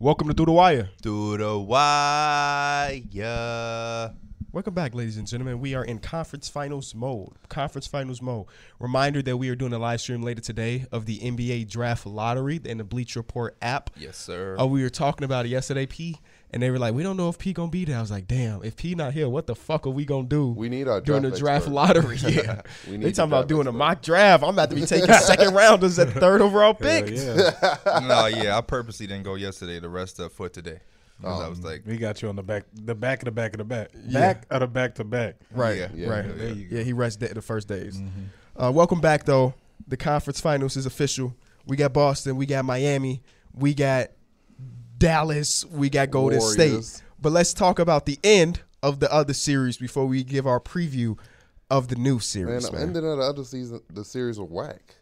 Welcome 0.00 0.28
to 0.28 0.34
Through 0.34 0.46
the 0.46 0.52
Wire. 0.52 0.90
Through 1.02 1.38
the 1.38 1.58
wire. 1.58 2.94
Welcome 4.52 4.72
back, 4.72 4.94
ladies 4.94 5.16
and 5.16 5.26
gentlemen. 5.26 5.58
We 5.58 5.74
are 5.74 5.84
in 5.84 5.98
conference 5.98 6.48
finals 6.48 6.94
mode. 6.94 7.32
Conference 7.48 7.88
finals 7.88 8.22
mode. 8.22 8.46
Reminder 8.78 9.22
that 9.22 9.38
we 9.38 9.48
are 9.48 9.56
doing 9.56 9.72
a 9.72 9.78
live 9.80 10.00
stream 10.00 10.22
later 10.22 10.40
today 10.40 10.86
of 10.92 11.06
the 11.06 11.18
NBA 11.18 11.68
draft 11.68 12.06
lottery 12.06 12.60
in 12.64 12.78
the 12.78 12.84
Bleacher 12.84 13.18
Report 13.18 13.56
app. 13.60 13.90
Yes, 13.96 14.16
sir. 14.16 14.54
Oh, 14.56 14.66
we 14.66 14.84
were 14.84 14.88
talking 14.88 15.24
about 15.24 15.46
it 15.46 15.48
yesterday, 15.48 15.86
P, 15.86 16.20
and 16.50 16.62
they 16.62 16.70
were 16.70 16.78
like, 16.78 16.94
"We 16.94 17.02
don't 17.02 17.16
know 17.16 17.28
if 17.28 17.38
P 17.38 17.52
gonna 17.52 17.70
be 17.70 17.84
there." 17.84 17.98
I 17.98 18.00
was 18.00 18.10
like, 18.10 18.26
"Damn, 18.26 18.62
if 18.64 18.76
P 18.76 18.94
not 18.94 19.12
here, 19.12 19.28
what 19.28 19.46
the 19.46 19.54
fuck 19.54 19.86
are 19.86 19.90
we 19.90 20.04
gonna 20.04 20.26
do?" 20.28 20.48
We 20.48 20.68
need 20.68 20.88
our 20.88 21.00
during 21.00 21.22
draft 21.22 21.34
the 21.34 21.40
draft 21.40 21.56
expert. 21.66 21.74
lottery. 21.74 22.16
Yeah, 22.22 22.62
We 22.86 22.92
need 22.96 23.02
they 23.06 23.10
the 23.10 23.16
talking 23.16 23.30
about 23.30 23.36
draft 23.42 23.48
doing 23.48 23.66
a 23.66 23.72
mock 23.72 24.02
draft. 24.02 24.42
I'm 24.42 24.50
about 24.50 24.70
to 24.70 24.76
be 24.76 24.82
taking 24.86 25.12
second 25.14 25.54
rounders 25.54 25.98
at 25.98 26.14
the 26.14 26.20
third 26.20 26.40
overall 26.40 26.74
pick. 26.74 27.08
yeah. 27.10 27.76
no, 28.06 28.26
yeah, 28.26 28.56
I 28.56 28.60
purposely 28.62 29.06
didn't 29.06 29.24
go 29.24 29.34
yesterday. 29.34 29.78
The 29.80 29.88
rest 29.88 30.18
of 30.20 30.32
for 30.32 30.48
today. 30.48 30.80
'Cause 31.20 31.42
I 31.42 31.48
was 31.48 31.64
like, 31.64 31.82
we 31.84 31.96
got 31.96 32.22
you 32.22 32.28
on 32.28 32.36
the 32.36 32.44
back, 32.44 32.62
the 32.72 32.94
back 32.94 33.18
of 33.22 33.24
the 33.24 33.30
back 33.32 33.52
of 33.52 33.58
the 33.58 33.64
back, 33.64 33.88
Yeah. 34.06 34.20
back 34.20 34.46
of 34.50 34.60
the 34.60 34.68
back 34.68 34.94
to 34.94 35.04
back. 35.04 35.34
Right, 35.50 35.76
Yeah, 35.78 35.88
yeah, 35.92 36.08
right. 36.08 36.24
yeah, 36.24 36.32
there 36.36 36.48
you 36.50 36.64
go. 36.68 36.76
Yeah, 36.76 36.82
he 36.84 36.92
rested 36.92 37.34
the 37.34 37.42
first 37.42 37.66
days. 37.66 38.00
Uh, 38.56 38.70
welcome 38.72 39.00
back, 39.00 39.24
though. 39.24 39.54
The 39.88 39.96
conference 39.96 40.40
finals 40.40 40.76
is 40.76 40.86
official. 40.86 41.34
We 41.66 41.76
got 41.76 41.92
Boston, 41.92 42.36
we 42.36 42.46
got 42.46 42.64
Miami, 42.64 43.20
we 43.52 43.74
got 43.74 44.10
Dallas, 44.98 45.64
we 45.66 45.88
got 45.88 46.10
Golden 46.10 46.38
Warriors. 46.38 46.88
State. 46.88 47.04
But 47.20 47.32
let's 47.32 47.54
talk 47.54 47.78
about 47.78 48.06
the 48.06 48.18
end 48.22 48.60
of 48.82 49.00
the 49.00 49.12
other 49.12 49.32
series 49.32 49.76
before 49.76 50.06
we 50.06 50.24
give 50.24 50.46
our 50.46 50.60
preview 50.60 51.18
of 51.70 51.88
the 51.88 51.96
new 51.96 52.18
series. 52.18 52.66
the 52.66 52.72
Man, 52.72 52.82
ending 52.82 53.10
of 53.10 53.18
the 53.18 53.24
other 53.24 53.44
season, 53.44 53.80
the 53.92 54.04
series 54.04 54.38
was 54.38 54.48
whack. 54.50 54.94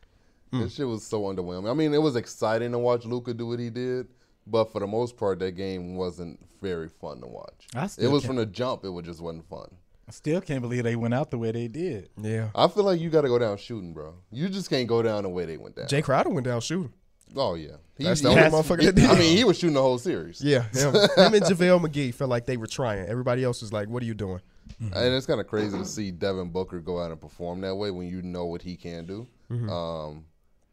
Hmm. 0.53 0.61
This 0.61 0.75
shit 0.75 0.87
was 0.87 1.05
so 1.05 1.23
underwhelming. 1.23 1.71
I 1.71 1.75
mean, 1.75 1.93
it 1.95 2.01
was 2.01 2.17
exciting 2.17 2.73
to 2.73 2.79
watch 2.79 3.05
Luka 3.05 3.35
do 3.35 3.47
what 3.47 3.59
he 3.59 3.71
did, 3.71 4.09
but 4.47 4.73
for 4.73 4.81
the 4.81 4.87
most 4.87 5.17
part, 5.17 5.39
that 5.41 5.53
game 5.53 5.97
wasn't 5.97 6.39
very 6.63 6.89
fun 6.89 7.21
to 7.21 7.27
watch. 7.27 7.67
I 7.75 7.89
It 7.99 8.09
was 8.09 8.25
from 8.25 8.37
the 8.37 8.47
jump. 8.47 8.85
It 8.85 8.91
was 8.91 9.05
just 9.05 9.21
wasn't 9.21 9.49
fun. 9.49 9.69
I 10.09 10.13
still 10.13 10.41
can't 10.41 10.63
believe 10.63 10.85
they 10.85 10.95
went 10.95 11.15
out 11.15 11.31
the 11.31 11.39
way 11.39 11.51
they 11.51 11.67
did. 11.67 12.11
yeah. 12.17 12.51
I 12.55 12.69
feel 12.69 12.85
like 12.85 13.01
you 13.01 13.11
got 13.11 13.23
to 13.23 13.29
go 13.29 13.41
down 13.41 13.57
shooting, 13.57 13.93
bro. 13.93 14.15
You 14.31 14.49
just 14.49 14.71
can't 14.71 14.87
go 14.87 15.03
down 15.03 15.25
the 15.25 15.29
way 15.29 15.47
they 15.47 15.57
went 15.57 15.75
down. 15.75 15.87
Jae 15.87 16.03
Crowder 16.03 16.31
went 16.31 16.47
down 16.47 16.61
shooting. 16.61 16.93
Oh 17.35 17.55
yeah, 17.55 17.77
That's 17.99 18.21
the 18.21 18.31
he- 18.31 18.39
only 18.39 18.51
motherfucker 18.51 18.85
that 18.85 18.95
did. 18.95 19.05
I 19.05 19.19
mean, 19.19 19.37
he 19.37 19.45
was 19.45 19.59
shooting 19.59 19.75
the 19.75 19.83
whole 19.83 19.99
series. 19.99 20.43
Yeah, 20.43 20.63
him, 20.73 20.95
him 20.95 21.35
and 21.35 21.45
JaVale 21.45 21.81
McGee 21.87 22.15
felt 22.15 22.31
like 22.31 22.47
they 22.47 22.57
were 22.57 22.67
trying. 22.67 23.07
Everybody 23.07 23.43
else 23.45 23.63
was 23.63 23.73
like, 23.73 23.89
"What 23.89 24.03
are 24.03 24.07
you 24.07 24.15
doing?" 24.15 24.41
And 24.79 25.15
it's 25.15 25.27
kind 25.27 25.41
of 25.41 25.47
crazy 25.47 25.79
to 25.79 25.85
see 25.87 26.11
Devin 26.11 26.51
Booker 26.51 26.81
go 26.81 27.01
out 27.01 27.11
and 27.11 27.21
perform 27.21 27.63
that 27.63 27.75
way 27.77 27.91
when 27.91 28.09
you 28.09 28.21
know 28.21 28.45
what 28.47 28.61
he 28.63 28.77
can 28.77 29.07
do. 29.07 29.27
Mm-hmm. 29.51 29.71
Um, 29.71 30.25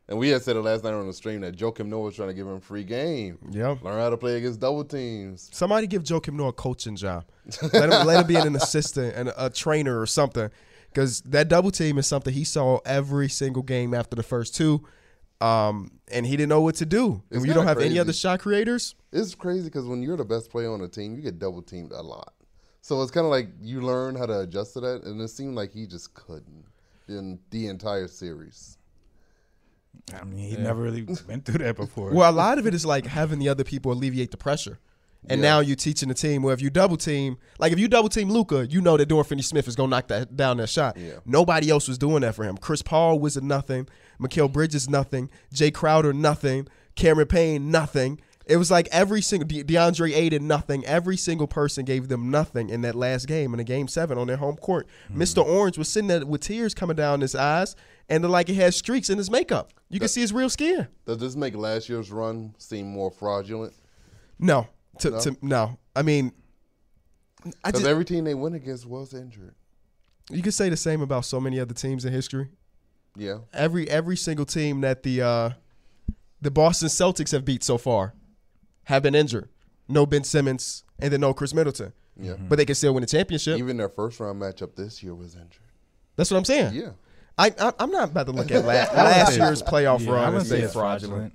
and 0.09 0.19
we 0.19 0.29
had 0.29 0.41
said 0.41 0.57
it 0.57 0.61
last 0.61 0.83
night 0.83 0.93
on 0.93 1.07
the 1.07 1.13
stream 1.13 1.41
that 1.41 1.55
Joakim 1.55 1.85
Noah 1.85 2.01
was 2.01 2.15
trying 2.15 2.27
to 2.27 2.33
give 2.33 2.45
him 2.45 2.59
free 2.59 2.83
game. 2.83 3.37
Yeah. 3.49 3.77
Learn 3.81 3.99
how 3.99 4.09
to 4.09 4.17
play 4.17 4.35
against 4.35 4.59
double 4.59 4.83
teams. 4.83 5.49
Somebody 5.53 5.87
give 5.87 6.03
Joakim 6.03 6.33
Noah 6.33 6.49
a 6.49 6.53
coaching 6.53 6.97
job. 6.97 7.25
Let 7.73 7.89
him, 7.89 8.05
let 8.07 8.21
him 8.21 8.27
be 8.27 8.35
an 8.35 8.55
assistant 8.55 9.15
and 9.15 9.29
a, 9.29 9.45
a 9.45 9.49
trainer 9.49 9.99
or 9.99 10.05
something. 10.05 10.49
Because 10.89 11.21
that 11.21 11.47
double 11.47 11.71
team 11.71 11.97
is 11.97 12.05
something 12.05 12.33
he 12.33 12.43
saw 12.43 12.79
every 12.85 13.27
single 13.27 13.63
game 13.63 13.93
after 13.93 14.15
the 14.15 14.23
first 14.23 14.55
two. 14.55 14.85
Um, 15.43 15.91
and 16.11 16.25
he 16.25 16.37
didn't 16.37 16.49
know 16.49 16.61
what 16.61 16.75
to 16.75 16.85
do. 16.85 17.05
And 17.05 17.21
It's 17.31 17.39
when 17.39 17.47
you 17.47 17.53
don't 17.53 17.65
kinda 17.65 17.81
have 17.81 17.89
any 17.89 17.99
other 17.99 18.13
shot 18.13 18.39
creators, 18.39 18.95
It's 19.11 19.35
crazy 19.35 19.65
because 19.65 19.85
when 19.85 20.01
you're 20.01 20.17
the 20.17 20.23
best 20.25 20.49
player 20.49 20.71
on 20.71 20.79
the 20.81 20.87
team, 20.87 21.15
you 21.15 21.21
get 21.21 21.37
double 21.39 21.61
teamed 21.61 21.91
a 21.91 22.01
lot. 22.01 22.33
So 22.81 23.01
it's 23.01 23.11
kind 23.11 23.25
of 23.25 23.31
like 23.31 23.49
you 23.61 23.81
learn 23.81 24.15
how 24.15 24.25
to 24.25 24.39
adjust 24.41 24.73
to 24.73 24.79
that, 24.81 25.03
and 25.03 25.19
it 25.21 25.29
seemed 25.29 25.55
like 25.55 25.71
he 25.73 25.85
just 25.87 26.13
couldn't 26.13 26.65
in 27.07 27.39
the 27.49 27.67
entire 27.67 28.07
series. 28.07 28.77
I 30.13 30.23
mean, 30.23 30.39
he 30.49 30.57
never 30.57 30.81
really 30.81 31.07
went 31.27 31.45
through 31.45 31.59
that 31.59 31.75
before. 31.75 32.11
well, 32.11 32.29
a 32.29 32.33
lot 32.33 32.57
of 32.59 32.67
it 32.67 32.73
is 32.73 32.85
like 32.85 33.05
having 33.05 33.39
the 33.39 33.49
other 33.49 33.63
people 33.63 33.91
alleviate 33.91 34.31
the 34.31 34.37
pressure. 34.37 34.79
And 35.29 35.39
Yeah. 35.39 35.47
now 35.49 35.59
you're 35.61 35.77
teaching 35.77 36.09
the 36.09 36.15
team. 36.15 36.43
Well, 36.43 36.53
if 36.53 36.61
you 36.61 36.69
double 36.69 36.97
team, 36.97 37.37
like 37.57 37.71
if 37.71 37.79
you 37.79 37.87
double 37.87 38.09
team 38.09 38.29
Luka, 38.29 38.67
you 38.67 38.81
know 38.81 38.97
that 38.97 39.05
Dorian 39.05 39.23
Finney-Smith 39.23 39.69
is 39.69 39.75
gonna 39.77 39.89
knock 39.89 40.09
that 40.09 40.35
down 40.35 40.57
that 40.57 40.67
shot. 40.67 40.97
Yeah. 40.97 41.19
Nobody 41.25 41.69
else 41.69 41.87
was 41.87 41.97
doing 41.97 42.21
that 42.21 42.35
for 42.35 42.43
him. 42.43 42.57
Chris 42.57 42.81
Paul 42.81 43.19
was 43.19 43.37
a 43.37 43.41
nothing. 43.41 43.87
Mikal 44.19 44.51
Bridges 44.51 44.89
nothing. 44.89 45.29
Jae 45.53 45.73
Crowder 45.73 46.13
nothing. 46.13 46.67
Cameron 46.95 47.27
Payne 47.27 47.71
nothing. 47.71 48.19
It 48.45 48.57
was 48.57 48.69
like 48.69 48.89
every 48.91 49.21
single 49.21 49.47
De- 49.47 49.63
DeAndre 49.63 50.13
Ayton 50.13 50.47
nothing. 50.47 50.85
Every 50.85 51.15
single 51.15 51.47
person 51.47 51.85
gave 51.85 52.09
them 52.09 52.29
nothing 52.29 52.69
in 52.69 52.81
that 52.81 52.93
last 52.93 53.25
game 53.25 53.53
in 53.53 53.57
the 53.57 53.63
game 53.63 53.87
seven 53.87 54.17
on 54.17 54.27
their 54.27 54.35
home 54.37 54.57
court. 54.57 54.85
Hmm. 55.07 55.21
Mr. 55.21 55.43
Orange 55.45 55.77
was 55.77 55.87
sitting 55.87 56.07
there 56.09 56.25
with 56.25 56.41
tears 56.41 56.73
coming 56.73 56.97
down 56.97 57.21
his 57.21 57.35
eyes, 57.35 57.75
and 58.09 58.29
like 58.29 58.49
he 58.49 58.55
had 58.55 58.73
streaks 58.73 59.09
in 59.09 59.17
his 59.17 59.31
makeup. 59.31 59.71
You 59.89 59.99
can 59.99 60.09
see 60.09 60.21
his 60.21 60.33
real 60.33 60.49
skin. 60.49 60.87
Does 61.05 61.19
this 61.19 61.35
make 61.37 61.55
last 61.55 61.87
year's 61.87 62.11
run 62.11 62.53
seem 62.57 62.87
more 62.87 63.11
fraudulent? 63.11 63.73
No, 64.39 64.67
to 64.99 65.11
No? 65.11 65.19
to 65.21 65.37
no. 65.41 65.77
I 65.95 66.01
mean, 66.01 66.33
Because 67.63 67.85
every 67.85 68.05
team 68.05 68.23
they 68.25 68.33
went 68.33 68.55
against 68.55 68.85
was 68.85 69.13
injured. 69.13 69.55
you 70.29 70.41
could 70.41 70.53
say 70.53 70.67
the 70.69 70.77
same 70.77 71.01
about 71.01 71.25
so 71.25 71.39
many 71.39 71.59
other 71.59 71.73
teams 71.73 72.03
in 72.05 72.11
history. 72.13 72.49
Yeah. 73.15 73.39
Every 73.53 73.89
every 73.89 74.17
single 74.17 74.45
team 74.45 74.81
that 74.81 75.03
the 75.03 75.21
uh, 75.21 75.49
the 76.41 76.51
Boston 76.51 76.89
Celtics 76.89 77.31
have 77.31 77.45
beat 77.45 77.63
so 77.63 77.77
far 77.77 78.13
have 78.85 79.03
been 79.03 79.15
injured. 79.15 79.49
No 79.87 80.05
Ben 80.05 80.23
Simmons 80.23 80.83
and 80.99 81.11
then 81.13 81.21
no 81.21 81.33
Khris 81.33 81.53
Middleton, 81.53 81.93
Yeah. 82.19 82.33
but 82.37 82.57
they 82.57 82.65
can 82.65 82.75
still 82.75 82.93
win 82.93 83.01
the 83.01 83.07
championship. 83.07 83.57
Even 83.59 83.77
their 83.77 83.89
first 83.89 84.19
round 84.19 84.41
matchup 84.41 84.75
this 84.75 85.03
year 85.03 85.13
was 85.13 85.35
injured. 85.35 85.59
That's 86.15 86.31
what 86.31 86.37
I'm 86.37 86.45
saying. 86.45 86.73
Yeah. 86.73 86.91
I, 87.37 87.51
I 87.59 87.73
I'm 87.79 87.91
not 87.91 88.09
about 88.11 88.25
to 88.27 88.31
look 88.31 88.51
at 88.51 88.65
last, 88.65 88.93
last 88.93 89.37
year's 89.37 89.61
playoff 89.63 90.01
Yeah, 90.05 90.11
I 90.11 90.13
run 90.13 90.23
and 90.25 90.33
wouldn't 90.33 90.49
say 90.49 90.59
say 90.59 90.63
it's 90.65 90.73
fraudulent. 90.73 91.33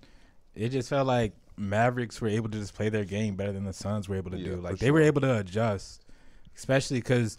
It 0.55 0.71
just 0.71 0.89
felt 0.89 1.07
like 1.07 1.33
Mavericks 1.57 2.21
were 2.21 2.29
able 2.29 2.49
to 2.51 2.59
just 2.59 2.75
play 2.75 2.89
their 2.89 3.05
game 3.05 3.35
better 3.37 3.53
than 3.53 3.65
the 3.65 3.73
Suns 3.73 4.09
were 4.09 4.17
able 4.17 4.31
to 4.33 4.39
Yeah, 4.39 4.51
do. 4.51 4.57
Like 4.57 4.79
they 4.79 4.91
were 4.91 5.03
able 5.03 5.21
to 5.23 5.39
adjust, 5.39 6.05
especially 6.57 6.99
because 6.99 7.37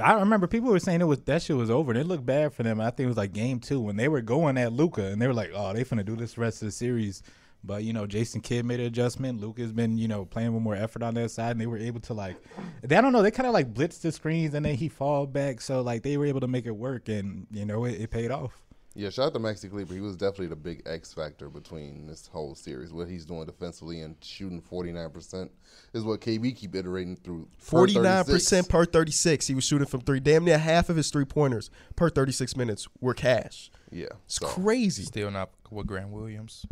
I 0.00 0.12
remember 0.14 0.46
people 0.46 0.70
were 0.70 0.78
saying 0.78 1.00
it 1.00 1.04
was 1.04 1.20
that 1.22 1.42
shit 1.42 1.56
was 1.56 1.70
over 1.70 1.90
and 1.90 2.00
it 2.00 2.06
looked 2.06 2.26
bad 2.26 2.52
for 2.52 2.62
them. 2.62 2.80
I 2.80 2.90
think 2.90 3.06
it 3.06 3.08
was 3.08 3.16
like 3.16 3.32
game 3.32 3.60
two 3.60 3.80
when 3.80 3.96
they 3.96 4.08
were 4.08 4.20
going 4.20 4.56
at 4.58 4.72
Luka 4.72 5.06
and 5.06 5.20
they 5.20 5.26
were 5.26 5.34
like, 5.34 5.50
"Oh, 5.54 5.72
they 5.72 5.84
finna 5.84 6.04
do 6.04 6.16
this 6.16 6.38
rest 6.38 6.62
of 6.62 6.66
the 6.66 6.72
series." 6.72 7.22
But 7.64 7.82
you 7.82 7.92
know, 7.92 8.06
Jason 8.06 8.40
Kidd 8.40 8.64
made 8.64 8.80
an 8.80 8.86
adjustment. 8.86 9.40
Luka's 9.40 9.72
been 9.72 9.98
you 9.98 10.08
know 10.08 10.24
playing 10.24 10.54
with 10.54 10.62
more 10.62 10.76
effort 10.76 11.02
on 11.02 11.14
their 11.14 11.28
side, 11.28 11.52
and 11.52 11.60
they 11.60 11.66
were 11.66 11.78
able 11.78 12.00
to 12.00 12.14
like, 12.14 12.36
they, 12.82 12.96
I 12.96 13.00
don't 13.00 13.12
know, 13.12 13.22
they 13.22 13.30
kind 13.30 13.46
of 13.46 13.52
like 13.52 13.74
blitzed 13.74 14.02
the 14.02 14.12
screens 14.12 14.54
and 14.54 14.64
then 14.64 14.76
he 14.76 14.88
fall 14.88 15.26
back, 15.26 15.60
so 15.60 15.82
like 15.82 16.02
they 16.02 16.16
were 16.16 16.26
able 16.26 16.40
to 16.40 16.48
make 16.48 16.66
it 16.66 16.76
work, 16.76 17.08
and 17.08 17.46
you 17.50 17.64
know 17.64 17.84
it, 17.84 18.00
it 18.00 18.10
paid 18.10 18.30
off. 18.30 18.67
Yeah, 18.98 19.10
shout 19.10 19.26
out 19.26 19.34
to 19.34 19.38
Maxi 19.38 19.70
Kleber. 19.70 19.94
He 19.94 20.00
was 20.00 20.16
definitely 20.16 20.48
the 20.48 20.56
big 20.56 20.82
X 20.84 21.14
factor 21.14 21.48
between 21.48 22.08
this 22.08 22.26
whole 22.26 22.56
series. 22.56 22.92
What 22.92 23.08
he's 23.08 23.24
doing 23.24 23.46
defensively 23.46 24.00
and 24.00 24.16
shooting 24.20 24.60
49% 24.60 25.50
is 25.94 26.02
what 26.02 26.20
KB 26.20 26.56
keep 26.56 26.74
iterating 26.74 27.14
through. 27.14 27.46
49% 27.64 28.68
per 28.68 28.84
thirty 28.84 29.12
six. 29.12 29.46
He 29.46 29.54
was 29.54 29.62
shooting 29.62 29.86
from 29.86 30.00
three. 30.00 30.18
Damn 30.18 30.44
near 30.44 30.58
half 30.58 30.88
of 30.88 30.96
his 30.96 31.10
three 31.10 31.24
pointers 31.24 31.70
per 31.94 32.10
thirty 32.10 32.32
six 32.32 32.56
minutes 32.56 32.88
were 33.00 33.14
cash. 33.14 33.70
Yeah. 33.92 34.06
It's 34.24 34.34
so- 34.40 34.48
crazy. 34.48 35.04
still 35.04 35.30
not 35.30 35.50
with 35.70 35.86
Grant 35.86 36.08
Williams. 36.10 36.66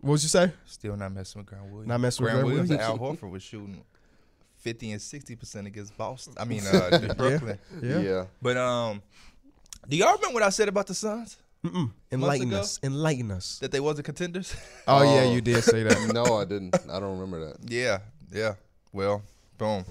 What 0.00 0.12
was 0.12 0.22
you 0.24 0.28
say? 0.28 0.52
Still 0.66 0.94
not 0.98 1.12
messing 1.12 1.40
with 1.40 1.46
Grant 1.46 1.64
Williams. 1.70 1.88
Not 1.88 2.00
messing 2.00 2.24
with 2.24 2.32
Grant 2.32 2.44
Grant 2.48 2.68
Williams. 2.68 2.70
and 2.70 2.78
Williams. 2.80 3.20
Al 3.22 3.28
Horford 3.28 3.32
was 3.32 3.42
shooting 3.42 3.82
fifty 4.58 4.90
and 4.92 5.00
sixty 5.00 5.34
percent 5.34 5.66
against 5.66 5.96
Boston. 5.96 6.34
I 6.38 6.44
mean, 6.44 6.66
uh, 6.70 7.14
Brooklyn. 7.16 7.58
Yeah. 7.82 8.00
yeah. 8.00 8.24
But 8.42 8.58
um, 8.58 9.00
do 9.88 9.96
y'all 9.96 10.12
remember 10.16 10.34
what 10.34 10.42
I 10.42 10.50
said 10.50 10.68
about 10.68 10.86
the 10.86 10.94
Suns? 10.94 11.38
Mm-mm. 11.66 11.90
Enlighten 12.12 12.48
ago? 12.48 12.60
us. 12.60 12.78
Enlighten 12.82 13.30
us. 13.30 13.58
That 13.60 13.72
they 13.72 13.80
wasn't 13.80 14.06
contenders. 14.06 14.54
Oh, 14.88 15.02
yeah, 15.02 15.24
you 15.24 15.40
did 15.40 15.64
say 15.64 15.82
that. 15.82 16.10
no, 16.14 16.36
I 16.36 16.44
didn't. 16.44 16.74
I 16.90 17.00
don't 17.00 17.18
remember 17.18 17.46
that. 17.48 17.70
yeah, 17.70 17.98
yeah. 18.32 18.54
Well, 18.92 19.22
boom. 19.58 19.84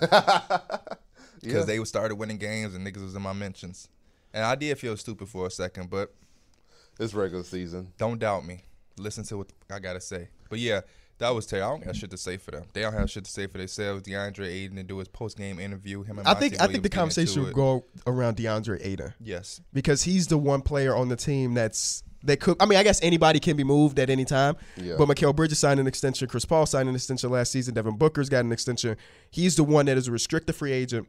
Because 1.42 1.60
Yeah. 1.66 1.76
they 1.78 1.84
started 1.84 2.16
winning 2.16 2.36
games 2.36 2.74
and 2.74 2.86
niggas 2.86 3.02
was 3.02 3.14
in 3.14 3.22
my 3.22 3.32
mentions, 3.32 3.88
and 4.34 4.44
I 4.44 4.54
did 4.56 4.78
feel 4.78 4.94
stupid 4.98 5.26
for 5.28 5.46
a 5.46 5.50
second, 5.50 5.88
but 5.88 6.12
It's 6.98 7.14
regular 7.14 7.44
season. 7.44 7.92
Don't 7.96 8.18
doubt 8.18 8.44
me. 8.44 8.64
Listen 8.98 9.24
to 9.24 9.38
what 9.38 9.46
I 9.70 9.78
gotta 9.78 10.02
say. 10.02 10.28
But 10.50 10.58
yeah, 10.58 10.82
that 11.20 11.34
was 11.34 11.46
terrible. 11.46 11.68
I 11.68 11.70
don't 11.76 11.84
got 11.84 11.96
shit 11.96 12.10
to 12.10 12.16
say 12.16 12.36
for 12.36 12.50
them. 12.50 12.64
They 12.72 12.80
don't 12.82 12.92
have 12.92 13.10
shit 13.10 13.24
to 13.24 13.30
say 13.30 13.46
for 13.46 13.58
themselves. 13.58 14.02
DeAndre 14.02 14.46
Ayton 14.46 14.76
to 14.76 14.82
do 14.82 14.98
his 14.98 15.08
post 15.08 15.36
game 15.38 15.60
interview. 15.60 16.02
Him 16.02 16.18
and 16.18 16.26
I 16.26 16.32
Monty 16.32 16.48
think 16.50 16.60
I 16.60 16.66
think 16.66 16.82
the 16.82 16.88
conversation 16.88 17.42
into 17.44 17.54
would 17.54 17.54
go 17.54 17.84
around 18.06 18.36
DeAndre 18.36 18.84
Ayton 18.84 19.14
Yes. 19.20 19.60
because 19.72 20.02
he's 20.02 20.26
the 20.26 20.38
one 20.38 20.62
player 20.62 20.94
on 20.96 21.08
the 21.08 21.16
team 21.16 21.54
that's 21.54 22.02
that 22.24 22.40
could. 22.40 22.56
I 22.60 22.66
mean, 22.66 22.78
I 22.78 22.82
guess 22.82 23.00
anybody 23.02 23.40
can 23.40 23.56
be 23.56 23.64
moved 23.64 23.98
at 23.98 24.10
any 24.10 24.24
time. 24.24 24.56
Yeah. 24.76 24.96
But 24.98 25.08
Mikal 25.08 25.34
Bridges 25.34 25.58
signed 25.58 25.80
an 25.80 25.86
extension. 25.86 26.28
Chris 26.28 26.44
Paul 26.44 26.66
signed 26.66 26.88
an 26.88 26.94
extension 26.94 27.30
last 27.30 27.52
season. 27.52 27.72
Devin 27.74 27.96
Booker's 27.96 28.28
got 28.28 28.44
an 28.44 28.52
extension. 28.52 28.96
He's 29.30 29.56
the 29.56 29.64
one 29.64 29.86
that 29.86 29.96
is 29.96 30.08
a 30.08 30.12
restricted 30.12 30.54
free 30.54 30.72
agent. 30.72 31.08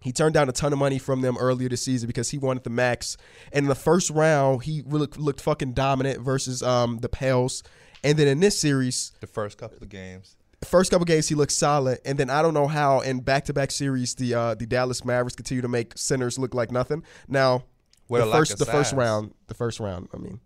He 0.00 0.12
turned 0.12 0.34
down 0.34 0.50
a 0.50 0.52
ton 0.52 0.70
of 0.74 0.78
money 0.78 0.98
from 0.98 1.22
them 1.22 1.38
earlier 1.38 1.70
this 1.70 1.82
season 1.82 2.06
because 2.08 2.28
he 2.28 2.36
wanted 2.36 2.62
the 2.64 2.68
max. 2.70 3.16
And 3.52 3.64
in 3.64 3.68
the 3.70 3.74
first 3.74 4.10
round, 4.10 4.64
he 4.64 4.82
really 4.84 5.08
looked 5.16 5.40
fucking 5.40 5.72
dominant 5.72 6.20
versus 6.20 6.62
um, 6.62 6.98
the 6.98 7.08
Pels. 7.08 7.62
And 8.04 8.18
then 8.18 8.28
in 8.28 8.38
this 8.40 8.58
series, 8.58 9.12
The 9.20 9.26
first 9.26 9.58
couple 9.58 9.78
of 9.80 9.88
games. 9.88 10.36
first 10.64 10.90
couple 10.90 11.04
games 11.04 11.28
he 11.28 11.34
looked 11.34 11.52
solid, 11.52 11.98
and 12.04 12.18
then 12.18 12.30
I 12.30 12.40
don't 12.42 12.54
know 12.54 12.66
how 12.68 13.00
in 13.00 13.20
back 13.20 13.44
to 13.46 13.52
back 13.52 13.70
series 13.70 14.14
the 14.14 14.34
uh, 14.34 14.54
the 14.54 14.66
Dallas 14.66 15.04
Mavericks 15.04 15.34
continue 15.36 15.62
to 15.62 15.68
make 15.68 15.96
centers 15.96 16.38
look 16.38 16.54
like 16.54 16.70
nothing. 16.70 17.02
Now 17.28 17.64
With 18.08 18.24
the 18.24 18.30
first 18.30 18.52
of 18.52 18.58
the 18.58 18.66
first 18.66 18.92
round, 18.92 19.32
the 19.48 19.54
first 19.54 19.80
round, 19.80 20.08
I 20.14 20.18
mean, 20.18 20.40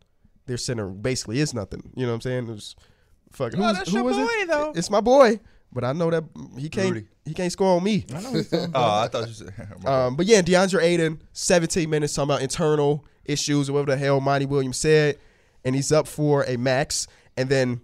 their 0.46 0.56
center 0.56 0.88
basically 0.88 1.40
is 1.40 1.52
nothing. 1.54 1.90
You 1.94 2.06
know 2.06 2.12
what 2.12 2.16
I'm 2.16 2.20
saying? 2.22 2.48
It 2.48 2.52
was 2.52 2.76
Fuck, 3.32 3.52
Oh, 3.54 3.58
who's- 3.58 3.76
that's 3.76 3.90
who 3.90 3.96
your 3.96 4.04
was 4.04 4.16
boy, 4.16 4.22
it? 4.24 4.48
though. 4.48 4.72
It's 4.74 4.88
my 4.90 5.02
boy, 5.02 5.38
but 5.70 5.84
I 5.84 5.92
know 5.92 6.10
that 6.10 6.24
he 6.56 6.68
can't. 6.70 6.88
Rudy. 6.94 7.08
He 7.26 7.34
can't 7.34 7.52
score 7.52 7.76
on 7.76 7.84
me. 7.84 8.06
I 8.14 8.20
know 8.22 8.32
Oh. 8.74 9.00
I 9.02 9.08
thought 9.08 9.28
you 9.28 9.34
said. 9.34 9.52
Um, 9.86 10.16
but 10.16 10.24
yeah, 10.26 10.40
DeAndre 10.40 10.82
Ayton, 10.82 11.20
17 11.34 11.90
minutes 11.90 12.14
talking 12.14 12.30
about 12.30 12.40
internal 12.42 13.04
issues 13.26 13.68
or 13.68 13.74
whatever 13.74 13.90
the 13.92 13.96
hell 13.98 14.20
Monty 14.20 14.46
Williams 14.46 14.78
said, 14.78 15.18
and 15.64 15.74
he's 15.74 15.92
up 15.92 16.06
for 16.08 16.44
a 16.44 16.56
max. 16.56 17.06
And 17.38 17.48
then 17.48 17.80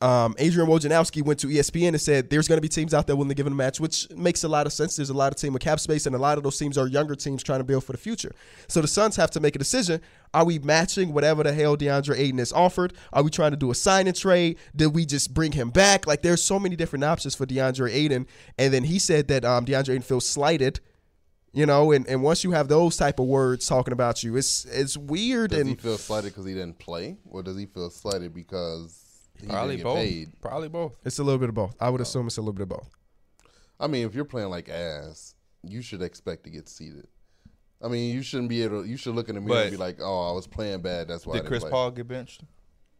um, 0.00 0.34
Adrian 0.38 0.68
Wojnarowski 0.68 1.22
went 1.22 1.38
to 1.40 1.46
ESPN 1.46 1.88
and 1.88 2.00
said 2.00 2.28
there's 2.28 2.48
going 2.48 2.56
to 2.56 2.62
be 2.62 2.68
teams 2.68 2.92
out 2.92 3.06
there 3.06 3.14
willing 3.14 3.28
to 3.28 3.34
give 3.36 3.46
him 3.46 3.52
a 3.52 3.56
match, 3.56 3.78
which 3.78 4.10
makes 4.10 4.42
a 4.42 4.48
lot 4.48 4.66
of 4.66 4.72
sense. 4.72 4.96
There's 4.96 5.10
a 5.10 5.14
lot 5.14 5.32
of 5.32 5.38
team 5.38 5.52
with 5.52 5.62
cap 5.62 5.78
space, 5.78 6.06
and 6.06 6.14
a 6.14 6.18
lot 6.18 6.38
of 6.38 6.44
those 6.44 6.58
teams 6.58 6.76
are 6.76 6.88
younger 6.88 7.14
teams 7.14 7.42
trying 7.42 7.60
to 7.60 7.64
build 7.64 7.84
for 7.84 7.92
the 7.92 7.98
future. 7.98 8.32
So 8.66 8.80
the 8.80 8.88
Suns 8.88 9.14
have 9.14 9.30
to 9.32 9.40
make 9.40 9.54
a 9.54 9.58
decision: 9.58 10.00
Are 10.34 10.44
we 10.44 10.58
matching 10.58 11.12
whatever 11.12 11.44
the 11.44 11.52
hell 11.52 11.76
DeAndre 11.76 12.18
Ayton 12.18 12.40
is 12.40 12.52
offered? 12.52 12.94
Are 13.12 13.22
we 13.22 13.30
trying 13.30 13.52
to 13.52 13.56
do 13.56 13.70
a 13.70 13.74
sign 13.76 14.08
and 14.08 14.16
trade? 14.16 14.58
Did 14.74 14.94
we 14.94 15.06
just 15.06 15.34
bring 15.34 15.52
him 15.52 15.70
back? 15.70 16.06
Like 16.06 16.22
there's 16.22 16.42
so 16.42 16.58
many 16.58 16.74
different 16.74 17.04
options 17.04 17.36
for 17.36 17.46
DeAndre 17.46 17.92
Ayton. 17.92 18.26
And 18.58 18.74
then 18.74 18.84
he 18.84 18.98
said 18.98 19.28
that 19.28 19.44
um, 19.44 19.64
DeAndre 19.66 19.90
Ayton 19.90 20.02
feels 20.02 20.26
slighted. 20.26 20.80
You 21.52 21.64
know, 21.66 21.92
and, 21.92 22.06
and 22.06 22.22
once 22.22 22.44
you 22.44 22.50
have 22.52 22.68
those 22.68 22.96
type 22.96 23.18
of 23.18 23.26
words 23.26 23.66
talking 23.66 23.92
about 23.92 24.22
you, 24.22 24.36
it's 24.36 24.64
it's 24.66 24.96
weird 24.96 25.50
Does 25.50 25.60
and 25.60 25.68
he 25.70 25.74
feel 25.74 25.96
slighted 25.96 26.32
because 26.32 26.44
he 26.44 26.54
didn't 26.54 26.78
play, 26.78 27.16
or 27.24 27.42
does 27.42 27.56
he 27.56 27.66
feel 27.66 27.90
slighted 27.90 28.34
because 28.34 29.28
he 29.40 29.46
Probably 29.46 29.76
didn't 29.76 29.78
get 29.78 29.84
both. 29.84 29.96
paid? 29.96 30.40
Probably 30.40 30.68
both. 30.68 30.96
it's 31.04 31.18
a 31.18 31.24
little 31.24 31.38
bit 31.38 31.48
of 31.48 31.54
both. 31.54 31.74
I 31.80 31.88
would 31.88 32.00
oh. 32.00 32.02
assume 32.02 32.26
it's 32.26 32.36
a 32.36 32.42
little 32.42 32.52
bit 32.52 32.62
of 32.62 32.68
both. 32.68 32.90
I 33.80 33.86
mean, 33.86 34.06
if 34.06 34.14
you're 34.14 34.24
playing 34.24 34.50
like 34.50 34.68
ass, 34.68 35.34
you 35.62 35.80
should 35.82 36.02
expect 36.02 36.44
to 36.44 36.50
get 36.50 36.68
seated. 36.68 37.06
I 37.82 37.88
mean, 37.88 38.14
you 38.14 38.22
shouldn't 38.22 38.48
be 38.48 38.62
able. 38.62 38.82
to 38.82 38.88
You 38.88 38.96
should 38.96 39.14
look 39.14 39.28
in 39.28 39.36
the 39.36 39.40
mirror 39.40 39.62
and 39.62 39.70
be 39.70 39.76
like, 39.76 39.98
"Oh, 40.00 40.30
I 40.30 40.32
was 40.32 40.46
playing 40.46 40.82
bad. 40.82 41.08
That's 41.08 41.26
why." 41.26 41.34
I 41.34 41.36
Did 41.36 41.42
didn't 41.42 41.48
Chris 41.48 41.62
play." 41.62 41.70
Paul 41.70 41.90
get 41.92 42.08
benched? 42.08 42.42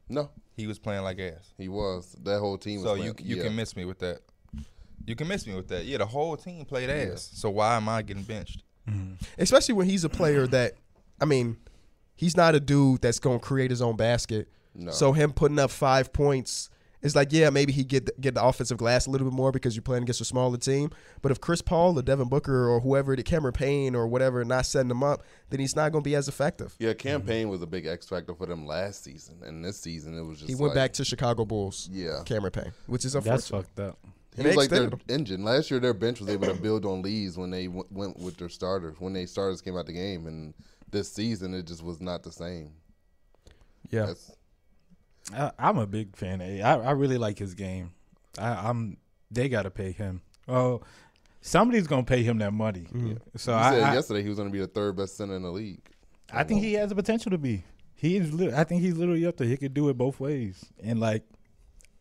No, 0.09 0.31
He 0.57 0.67
was 0.67 0.79
playing 0.79 1.03
like 1.03 1.19
ass. 1.19 1.53
he 1.59 1.69
was. 1.69 2.17
That 2.23 2.39
whole 2.39 2.57
team 2.57 2.81
was. 2.83 2.85
So 2.85 2.95
you 2.95 3.15
you 3.19 3.37
yeah. 3.37 3.43
can 3.45 3.57
miss 3.57 3.77
me 3.77 3.85
with 3.85 3.99
that. 3.99 4.21
You 5.09 5.17
can 5.17 5.27
miss 5.27 5.47
me 5.47 5.55
with 5.55 5.69
that. 5.69 5.85
Yeah, 5.87 5.99
the 5.99 6.07
whole 6.07 6.37
team 6.37 6.65
played 6.65 6.91
ass. 6.91 7.31
So 7.33 7.51
why 7.51 7.77
am 7.77 7.89
I 7.89 8.03
getting 8.03 8.23
benched? 8.23 8.63
Mm-hmm. 8.89 9.23
especially 9.37 9.75
when 9.75 9.87
he's 9.87 10.05
a 10.05 10.09
player 10.09 10.47
that, 10.49 10.73
I 11.21 11.27
mean, 11.27 11.59
he's 12.15 12.37
not 12.37 12.55
a 12.55 12.61
dude 12.61 13.03
that's 13.03 13.19
gonna 13.19 13.39
create 13.39 13.71
his 13.71 13.83
own 13.83 13.97
basket. 13.97 14.49
No. 14.75 14.93
So 14.93 15.13
him 15.13 15.33
putting 15.33 15.59
up 15.59 15.71
five 15.71 16.13
points 16.13 16.71
is 17.03 17.15
like, 17.15 17.33
yeah, 17.33 17.51
maybe 17.51 17.73
he 17.73 17.85
get 17.85 18.07
the, 18.07 18.13
get 18.21 18.35
the 18.35 18.43
offensive 18.43 18.79
glass 18.79 19.07
a 19.07 19.11
little 19.11 19.29
bit 19.29 19.35
more 19.35 19.53
because 19.53 19.77
you're 19.77 19.83
playing 19.83 20.05
against 20.05 20.21
a 20.21 20.25
smaller 20.25 20.57
team. 20.57 20.91
But 21.23 21.33
if 21.33 21.41
Chris 21.41 21.63
Paul 21.63 21.99
or 21.99 22.03
Devin 22.03 22.29
Booker 22.29 22.69
or 22.69 22.81
whoever, 22.81 23.15
the 23.15 23.23
Cameron 23.23 23.53
Payne 23.53 23.95
or 23.95 24.07
whatever, 24.07 24.45
not 24.45 24.67
setting 24.67 24.91
him 24.91 25.03
up, 25.03 25.23
then 25.51 25.61
he's 25.61 25.77
not 25.77 25.93
gonna 25.93 26.03
be 26.03 26.15
as 26.15 26.29
effective. 26.29 26.75
Yeah, 26.79 26.95
Cam 26.95 27.23
Payne 27.23 27.43
mm-hmm. 27.43 27.51
was 27.51 27.63
a 27.63 27.67
big 27.67 27.87
X 27.87 28.09
factor 28.09 28.35
for 28.35 28.47
them 28.47 28.67
last 28.67 29.05
season, 29.05 29.43
and 29.45 29.65
this 29.65 29.79
season 29.79 30.17
it 30.17 30.23
was 30.23 30.39
just. 30.39 30.49
He 30.49 30.55
went 30.55 30.75
like- 30.75 30.75
back 30.75 30.93
to 30.95 31.05
Chicago 31.05 31.45
Bulls. 31.45 31.89
Yeah. 31.93 32.23
Cameron 32.25 32.53
Payne, 32.53 32.73
which 32.87 33.05
is 33.05 33.15
a 33.15 33.21
That's 33.21 33.51
unfortunate. 33.51 33.69
fucked 33.77 33.81
up. 33.81 33.99
He 34.37 34.43
They 34.43 34.51
was 34.51 34.57
like 34.57 34.71
their 34.71 34.85
extended 34.85 35.11
engine. 35.11 35.45
Last 35.45 35.71
year, 35.71 35.81
their 35.81 35.95
bench 35.95 36.21
was 36.21 36.29
able 36.29 36.47
to 36.47 36.55
build 36.55 36.85
on 36.85 37.03
leads 37.03 37.37
when 37.37 37.51
they 37.51 37.67
w- 37.67 37.87
went 37.91 38.19
with 38.19 38.37
their 38.37 38.49
starters. 38.49 39.01
When 39.01 39.13
they 39.13 39.27
starters 39.27 39.61
came 39.61 39.77
out 39.77 39.87
the 39.87 39.93
game, 39.93 40.27
and 40.27 40.55
this 40.91 41.11
season 41.13 41.55
it 41.55 41.67
just 41.67 41.83
was 41.83 42.01
not 42.01 42.23
the 42.23 42.33
same. 42.33 42.73
Yeah. 43.91 44.07
That's, 44.07 44.31
I, 45.35 45.53
I'm 45.59 45.79
a 45.79 45.87
big 45.87 46.17
fan 46.17 46.41
of. 46.41 46.49
A. 46.49 46.63
I, 46.63 46.75
I 46.77 46.91
really 46.93 47.19
like 47.19 47.39
his 47.39 47.55
game. 47.55 47.93
I, 48.39 48.69
I'm. 48.69 48.97
They 49.31 49.49
got 49.49 49.63
to 49.63 49.71
pay 49.71 49.93
him. 49.93 50.23
Oh, 50.47 50.83
somebody's 51.41 51.87
gonna 51.87 52.05
pay 52.05 52.23
him 52.23 52.39
that 52.39 52.53
money. 52.53 52.87
Mm-hmm. 52.93 53.15
So 53.37 53.53
he 53.53 53.59
I, 53.59 53.71
said 53.71 53.83
I, 53.83 53.95
yesterday 53.95 54.23
he 54.23 54.29
was 54.29 54.39
going 54.39 54.49
to 54.49 54.53
be 54.53 54.61
the 54.61 54.67
third 54.67 54.97
best 54.97 55.17
center 55.17 55.37
in 55.37 55.43
the 55.43 55.51
league. 55.51 55.83
I 56.33 56.45
think 56.45 56.63
he 56.63 56.75
has 56.75 56.91
the 56.91 56.95
potential 56.95 57.31
to 57.31 57.39
be. 57.39 57.65
He 57.95 58.17
is. 58.17 58.41
I 58.53 58.65
think 58.65 58.83
he's 58.83 58.97
literally 58.97 59.27
up 59.27 59.37
there. 59.37 59.47
He 59.47 59.57
could 59.57 59.75
do 59.75 59.89
it 59.89 59.99
both 59.99 60.21
ways. 60.21 60.65
And 60.83 61.01
like, 61.01 61.25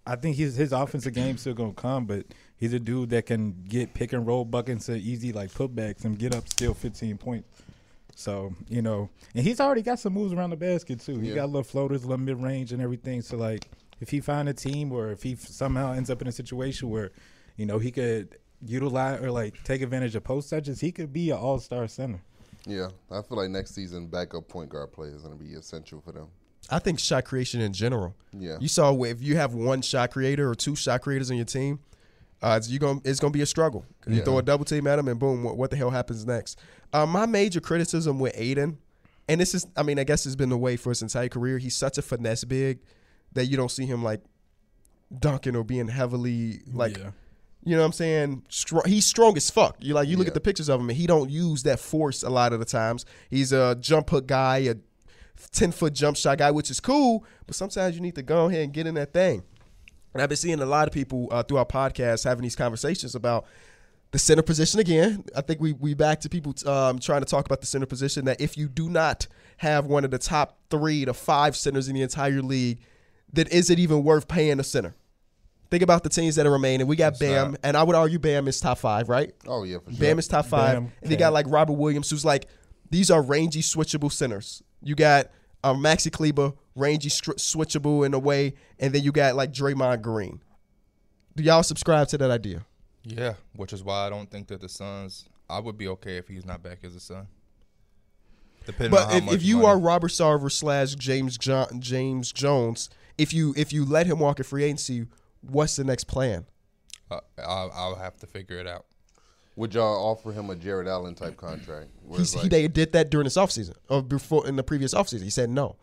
I 0.08 0.16
think 0.16 0.38
his 0.38 0.56
his 0.56 0.72
offensive 0.72 1.14
game's 1.14 1.42
still 1.42 1.54
gonna 1.54 1.74
come, 1.74 2.06
but 2.06 2.26
he's 2.56 2.74
a 2.74 2.80
dude 2.80 3.10
that 3.12 3.26
can 3.26 3.64
get 3.68 3.94
pick 3.94 4.14
and 4.14 4.26
roll 4.26 4.46
buckets 4.46 4.86
to 4.88 4.96
easy 4.98 5.34
like 5.34 5.52
putbacks 5.52 6.06
and 6.06 6.18
get 6.18 6.34
up 6.34 6.48
still 6.48 6.74
15 6.74 7.18
points. 7.18 7.48
So 8.16 8.54
you 8.70 8.82
know, 8.82 9.10
and 9.36 9.44
he's 9.46 9.60
already 9.60 9.82
got 9.82 10.00
some 10.00 10.14
moves 10.14 10.34
around 10.34 10.50
the 10.52 10.56
basket 10.58 11.00
too. 11.02 11.20
He 11.20 11.30
Yeah. 11.30 11.36
got 11.36 11.48
little 11.50 11.64
floaters, 11.64 12.04
little 12.06 12.18
mid 12.24 12.42
range, 12.42 12.72
and 12.72 12.82
everything. 12.82 13.22
So 13.22 13.38
like, 13.38 13.68
if 14.00 14.10
he 14.10 14.20
find 14.22 14.48
a 14.50 14.54
team 14.54 14.92
or 14.92 15.12
if 15.12 15.22
he 15.24 15.36
somehow 15.36 15.92
ends 15.94 16.10
up 16.10 16.22
in 16.22 16.28
a 16.28 16.32
situation 16.32 16.90
where, 16.90 17.12
you 17.58 17.66
know, 17.66 17.78
he 17.78 17.92
could 17.92 18.38
utilize 18.66 19.22
or 19.22 19.30
like 19.30 19.64
take 19.64 19.82
advantage 19.82 20.16
of 20.16 20.24
post 20.24 20.50
touches, 20.50 20.80
he 20.80 20.92
could 20.92 21.12
be 21.14 21.30
an 21.32 21.38
all 21.38 21.60
star 21.60 21.88
center. 21.88 22.22
Yeah, 22.66 22.90
I 23.12 23.22
feel 23.22 23.38
like 23.38 23.50
next 23.50 23.76
season 23.76 24.08
backup 24.08 24.48
point 24.48 24.70
guard 24.70 24.92
play 24.92 25.10
is 25.10 25.22
going 25.22 25.38
to 25.38 25.44
be 25.44 25.54
essential 25.54 26.02
for 26.02 26.12
them. 26.12 26.28
I 26.70 26.80
think 26.80 27.00
shot 27.00 27.26
creation 27.26 27.62
in 27.62 27.74
general. 27.74 28.16
Yeah. 28.38 28.58
You 28.60 28.68
saw 28.68 28.94
if 29.04 29.22
you 29.22 29.38
have 29.38 29.54
one 29.54 29.82
shot 29.82 30.12
creator 30.12 30.50
or 30.50 30.56
two 30.56 30.76
shot 30.76 31.02
creators 31.02 31.32
on 31.32 31.38
your 31.38 31.46
team, 31.46 31.80
uh, 32.42 32.56
it's, 32.58 32.70
you 32.70 32.78
gonna, 32.80 33.00
it's 33.06 33.20
gonna 33.20 33.32
be 33.32 33.42
a 33.42 33.46
struggle. 33.46 33.86
You 34.06 34.18
Yeah. 34.18 34.24
throw 34.24 34.38
a 34.38 34.42
double 34.44 34.66
team 34.66 34.86
at 34.88 34.98
them 34.98 35.08
and 35.08 35.18
boom, 35.20 35.44
what, 35.44 35.58
what 35.58 35.72
the 35.72 35.78
hell 35.78 35.92
happens 35.92 36.26
next? 36.26 36.60
Uh, 36.94 37.06
my 37.06 37.26
major 37.26 37.60
criticism 37.62 38.20
with 38.20 38.34
Ayton, 38.36 38.78
and 39.30 39.40
this 39.42 39.56
is, 39.56 39.66
I 39.76 39.84
mean, 39.84 39.98
I 40.00 40.04
guess 40.04 40.26
it's 40.26 40.36
been 40.36 40.50
the 40.50 40.58
way 40.58 40.76
for 40.78 40.90
his 40.90 41.02
entire 41.02 41.30
career. 41.30 41.58
He's 41.58 41.76
such 41.76 41.98
a 41.98 42.02
finesse 42.02 42.44
big 42.44 42.80
that 43.34 43.46
you 43.48 43.58
don't 43.58 43.72
see 43.72 43.86
him 43.86 44.04
like 44.04 44.22
dunking 45.20 45.56
or 45.56 45.64
being 45.64 45.88
heavily 45.88 46.62
like 46.74 46.98
Yeah. 46.98 47.12
you 47.64 47.76
know 47.76 47.82
what 47.82 47.88
I'm 47.88 47.92
saying? 47.94 48.44
Strong, 48.50 48.84
he's 48.88 49.06
strong 49.06 49.36
as 49.38 49.50
fuck. 49.50 49.78
You 49.80 49.94
like 49.94 50.08
you 50.08 50.18
look 50.18 50.28
Yeah. 50.28 50.32
at 50.32 50.34
the 50.34 50.42
pictures 50.42 50.70
of 50.70 50.80
him 50.82 50.90
and 50.90 50.98
he 50.98 51.08
don't 51.08 51.30
use 51.30 51.64
that 51.64 51.80
force 51.80 52.24
a 52.24 52.30
lot 52.30 52.52
of 52.54 52.60
the 52.60 52.66
times. 52.66 53.06
He's 53.30 53.52
a 53.52 53.76
jump 53.80 54.10
hook 54.10 54.28
guy, 54.28 54.58
a 54.60 54.76
ten 55.52 55.72
foot 55.72 55.94
jump 55.94 56.18
shot 56.18 56.38
guy, 56.38 56.52
which 56.52 56.70
is 56.72 56.80
cool. 56.80 57.26
But 57.46 57.56
sometimes 57.56 57.96
you 57.96 58.02
need 58.02 58.16
to 58.16 58.24
go 58.24 58.46
ahead 58.48 58.62
and 58.64 58.74
get 58.74 58.88
in 58.88 58.96
that 58.96 59.14
thing. 59.14 59.44
And 60.14 60.22
I've 60.22 60.30
been 60.30 60.38
seeing 60.38 60.60
a 60.60 60.66
lot 60.66 60.88
of 60.88 60.94
people 60.94 61.28
uh, 61.32 61.44
through 61.44 61.58
our 61.58 61.66
podcast 61.66 62.24
having 62.24 62.42
these 62.44 62.56
conversations 62.56 63.14
about 63.14 63.46
the 64.12 64.20
center 64.20 64.42
position 64.42 64.80
again. 64.80 65.24
I 65.36 65.42
think 65.42 65.60
we 65.62 65.74
we 65.74 65.94
back 65.94 66.22
to 66.22 66.30
people 66.30 66.54
um, 66.66 66.98
trying 67.00 67.22
to 67.22 67.28
talk 67.28 67.46
about 67.46 67.62
the 67.62 67.68
center 67.68 67.86
position. 67.86 68.26
That 68.26 68.42
if 68.42 68.58
you 68.58 68.68
do 68.68 68.90
not 68.90 69.28
have 69.58 69.86
one 69.86 70.06
of 70.06 70.12
the 70.12 70.18
top 70.18 70.58
three 70.70 71.06
to 71.06 71.14
five 71.14 71.56
centers 71.56 71.88
in 71.88 71.96
the 71.96 72.02
entire 72.02 72.42
league, 72.42 72.80
then 73.32 73.48
is 73.48 73.70
it 73.70 73.80
even 73.80 74.04
worth 74.04 74.28
paying 74.28 74.60
a 74.60 74.64
center? 74.64 74.96
Think 75.70 75.84
about 75.84 76.04
the 76.04 76.10
teams 76.10 76.36
that 76.38 76.46
are 76.46 76.52
remaining. 76.52 76.88
We 76.88 76.96
got 76.96 77.14
It's 77.14 77.20
Bam, 77.20 77.52
not. 77.52 77.60
and 77.62 77.76
I 77.76 77.84
would 77.84 77.96
argue 77.96 78.20
Bam 78.20 78.48
is 78.48 78.62
top 78.62 78.78
five, 78.78 79.10
right? 79.10 79.34
Oh 79.46 79.64
yeah, 79.64 79.80
for 79.80 79.92
sure. 79.92 80.00
Bam 80.00 80.18
is 80.18 80.28
top 80.28 80.46
five, 80.46 80.76
Bam, 80.76 80.92
and 81.02 81.12
you 81.12 81.18
got 81.18 81.34
like 81.34 81.46
Robert 81.50 81.74
Williams, 81.74 82.10
who's 82.10 82.24
like 82.24 82.48
these 82.90 83.12
are 83.12 83.22
rangy, 83.22 83.62
switchable 83.62 84.12
centers. 84.12 84.64
You 84.82 84.96
got 84.96 85.28
um, 85.64 85.82
Maxi 85.82 86.12
Kleber, 86.12 86.54
rangy, 86.76 87.10
str- 87.10 87.34
switchable 87.34 88.06
in 88.06 88.14
a 88.14 88.20
way, 88.20 88.54
and 88.80 88.94
then 88.94 89.04
you 89.04 89.12
got 89.12 89.36
like 89.36 89.52
Draymond 89.52 90.02
Green. 90.02 90.42
Do 91.36 91.44
y'all 91.44 91.64
subscribe 91.64 92.08
to 92.10 92.18
that 92.20 92.32
idea? 92.32 92.66
Yeah, 93.04 93.34
which 93.56 93.74
is 93.74 93.84
why 93.84 94.06
I 94.06 94.10
don't 94.10 94.30
think 94.30 94.48
that 94.48 94.62
the 94.62 94.70
Suns. 94.70 95.26
I 95.50 95.60
would 95.60 95.78
be 95.78 95.88
okay 95.90 96.18
if 96.18 96.28
he's 96.28 96.46
not 96.46 96.62
back 96.62 96.80
as 96.84 96.94
a 96.96 97.00
son. 97.00 97.28
Depending 98.66 99.00
on 99.00 99.08
But 99.08 99.16
if, 99.16 99.34
if 99.38 99.44
you 99.44 99.58
money. 99.58 99.68
are 99.68 99.80
Robert 99.80 100.12
Sarver 100.12 100.52
slash 100.52 100.94
James 100.96 101.38
jo- 101.38 101.68
James 101.80 102.34
Jones, 102.34 102.90
if 103.18 103.34
you 103.34 103.54
if 103.56 103.72
you 103.72 103.86
let 103.86 104.08
him 104.08 104.20
walk 104.20 104.40
in 104.40 104.44
free 104.44 104.66
agency, 104.66 105.06
what's 105.42 105.78
the 105.78 105.86
next 105.86 106.04
plan? 106.06 106.46
uh, 107.10 107.22
I'll, 107.38 107.72
I'll 107.74 107.96
have 107.96 108.18
to 108.18 108.28
figure 108.28 108.58
it 108.58 108.68
out. 108.68 108.86
Would 109.58 109.74
y'all 109.74 110.12
offer 110.12 110.32
him 110.32 110.52
a 110.52 110.56
Jarrett 110.56 110.88
Allen 110.88 111.16
type 111.16 111.36
contract? 111.36 111.90
Where 112.06 112.20
He's, 112.20 112.34
it's 112.34 112.44
he 112.44 112.48
they 112.48 112.68
did 112.68 112.94
that 112.94 113.10
during 113.10 113.26
this 113.26 113.38
offseason 113.38 113.74
or 113.90 114.02
before 114.04 114.48
in 114.48 114.56
the 114.56 114.64
previous 114.64 114.94
offseason. 114.94 115.24
He 115.24 115.32
said 115.32 115.50
no. 115.50 115.76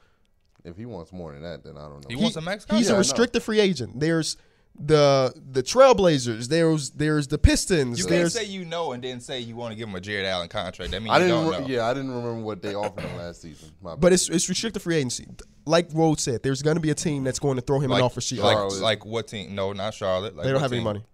if 0.64 0.76
he 0.76 0.87
wants 0.87 1.12
more 1.12 1.33
than 1.33 1.43
that, 1.43 1.64
then 1.64 1.76
I 1.76 1.83
don't 1.83 2.00
know. 2.02 2.09
He 2.09 2.16
wants 2.16 2.37
a 2.37 2.40
max 2.40 2.64
He's 2.64 2.69
contract. 2.69 2.85
Yeah, 2.85 2.90
I 2.90 2.93
a 2.93 2.95
know. 2.95 2.99
restricted 3.00 3.43
free 3.43 3.59
agent. 3.61 3.99
There's 3.99 4.37
the 4.78 5.35
the 5.50 5.62
Trailblazers. 5.62 6.47
There's 6.47 6.90
there's 6.90 7.26
the 7.26 7.38
Pistons. 7.38 7.99
You 7.99 8.07
can't 8.07 8.31
say 8.31 8.45
you 8.45 8.64
know 8.64 8.93
and 8.93 9.02
then 9.02 9.21
say 9.21 9.40
you 9.40 9.57
want 9.57 9.73
to 9.73 9.76
give 9.76 9.88
him 9.88 9.95
a 9.97 10.00
Jarrett 10.00 10.26
Allen 10.26 10.49
contract. 10.49 10.93
That 10.93 11.00
means 11.02 11.12
I 11.12 11.19
you 11.19 11.25
didn't. 11.25 11.43
don't 11.43 11.50
Re- 11.52 11.61
know. 11.61 11.66
yeah, 11.66 11.87
I 11.87 11.95
didn't 11.95 12.11
remember 12.11 12.45
what 12.45 12.62
they 12.62 12.76
offered 12.76 13.02
him 13.02 13.16
last 13.16 13.43
season. 13.43 13.71
But 13.83 14.12
it's 14.12 14.28
it's 14.28 14.49
restricted 14.49 14.83
free 14.83 14.97
agency. 14.97 15.26
Like 15.66 15.88
Rhodes 15.93 16.23
said, 16.23 16.45
there's 16.45 16.62
going 16.62 16.76
to 16.76 16.81
be 16.81 16.90
a 16.90 16.95
team 16.95 17.25
that's 17.25 17.40
going 17.40 17.57
to 17.57 17.62
throw 17.62 17.81
him 17.81 17.90
like, 17.90 17.99
an 17.99 18.04
offer 18.04 18.21
sheet. 18.21 18.38
like, 18.38 18.73
like 18.81 19.04
what 19.04 19.26
team? 19.26 19.54
No, 19.54 19.73
not 19.73 19.95
Charlotte. 19.95 20.37
Like 20.37 20.45
they 20.45 20.50
don't 20.50 20.61
what 20.61 20.62
have 20.62 20.73
any 20.73 20.85
money. 20.85 21.04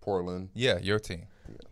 Portland. 0.00 0.48
Yeah, 0.54 0.78
your 0.78 0.98
team. 0.98 1.26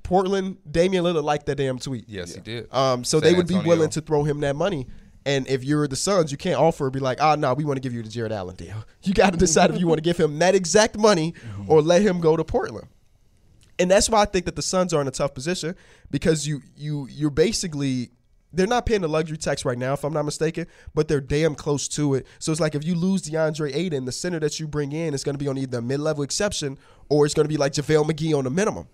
Portland, 0.09 0.57
Damian 0.71 1.05
Lillard 1.05 1.23
liked 1.23 1.45
that 1.47 1.57
damn 1.57 1.79
tweet. 1.79 2.07
Yes, 2.09 2.35
he 2.35 2.41
did. 2.41 2.73
Um, 2.73 3.05
so 3.05 3.21
San 3.21 3.31
they 3.31 3.37
would 3.37 3.47
be 3.47 3.59
willing 3.59 3.91
to 3.91 4.01
throw 4.01 4.25
him 4.25 4.41
that 4.41 4.57
money. 4.57 4.87
And 5.27 5.47
if 5.47 5.63
you're 5.63 5.87
the 5.87 5.97
Suns, 5.97 6.33
you 6.33 6.39
can't 6.39 6.59
offer 6.59 6.89
be 6.89 6.99
like, 6.99 7.21
ah, 7.21 7.35
no, 7.35 7.53
we 7.53 7.63
want 7.65 7.77
to 7.77 7.83
give 7.83 7.93
you 7.93 8.03
the 8.03 8.09
Jarrett 8.09 8.33
Allen 8.33 8.57
deal. 8.57 8.87
You 9.03 9.13
got 9.13 9.35
to 9.35 9.39
decide 9.39 9.71
if 9.71 9.79
you 9.79 9.87
want 9.87 9.99
to 9.99 10.03
give 10.03 10.17
him 10.17 10.39
that 10.39 10.55
exact 10.55 10.97
money 10.97 11.35
or 11.67 11.83
let 11.83 12.01
him 12.01 12.21
go 12.21 12.39
to 12.39 12.45
Portland. 12.45 12.89
And 13.79 13.91
that's 13.91 14.09
why 14.09 14.23
I 14.23 14.25
think 14.25 14.47
that 14.47 14.57
the 14.57 14.63
Suns 14.63 14.95
are 14.95 15.01
in 15.03 15.09
a 15.09 15.11
tough 15.11 15.35
position 15.35 15.77
because 16.11 16.47
you 16.47 16.63
you 16.75 17.07
you're 17.11 17.29
basically 17.29 18.11
they're 18.51 18.67
not 18.67 18.87
paying 18.87 19.03
the 19.03 19.09
luxury 19.09 19.37
tax 19.37 19.67
right 19.67 19.77
now, 19.77 19.93
if 19.93 20.05
I'm 20.05 20.15
not 20.15 20.25
mistaken, 20.25 20.67
but 20.95 21.07
they're 21.07 21.21
damn 21.21 21.55
close 21.55 21.87
to 21.89 22.15
it. 22.15 22.27
So 22.39 22.51
it's 22.51 22.63
like 22.63 22.75
if 22.75 22.83
you 22.83 22.95
lose 22.95 23.23
DeAndre 23.23 23.75
Ayton, 23.75 24.07
the 24.07 24.13
center 24.13 24.41
that 24.41 24.59
you 24.59 24.67
bring 24.67 24.93
in 24.93 25.13
is 25.13 25.23
going 25.23 25.35
to 25.35 25.39
be 25.39 25.49
on 25.49 25.59
either 25.59 25.79
a 25.79 25.83
mid-level 25.83 26.23
exception 26.25 26.79
or 27.11 27.27
it's 27.27 27.35
going 27.35 27.45
to 27.45 27.49
be 27.49 27.59
like 27.59 27.73
JaVale 27.73 28.11
McGee 28.11 28.37
on 28.37 28.45
the 28.45 28.51
minimum. 28.51 28.89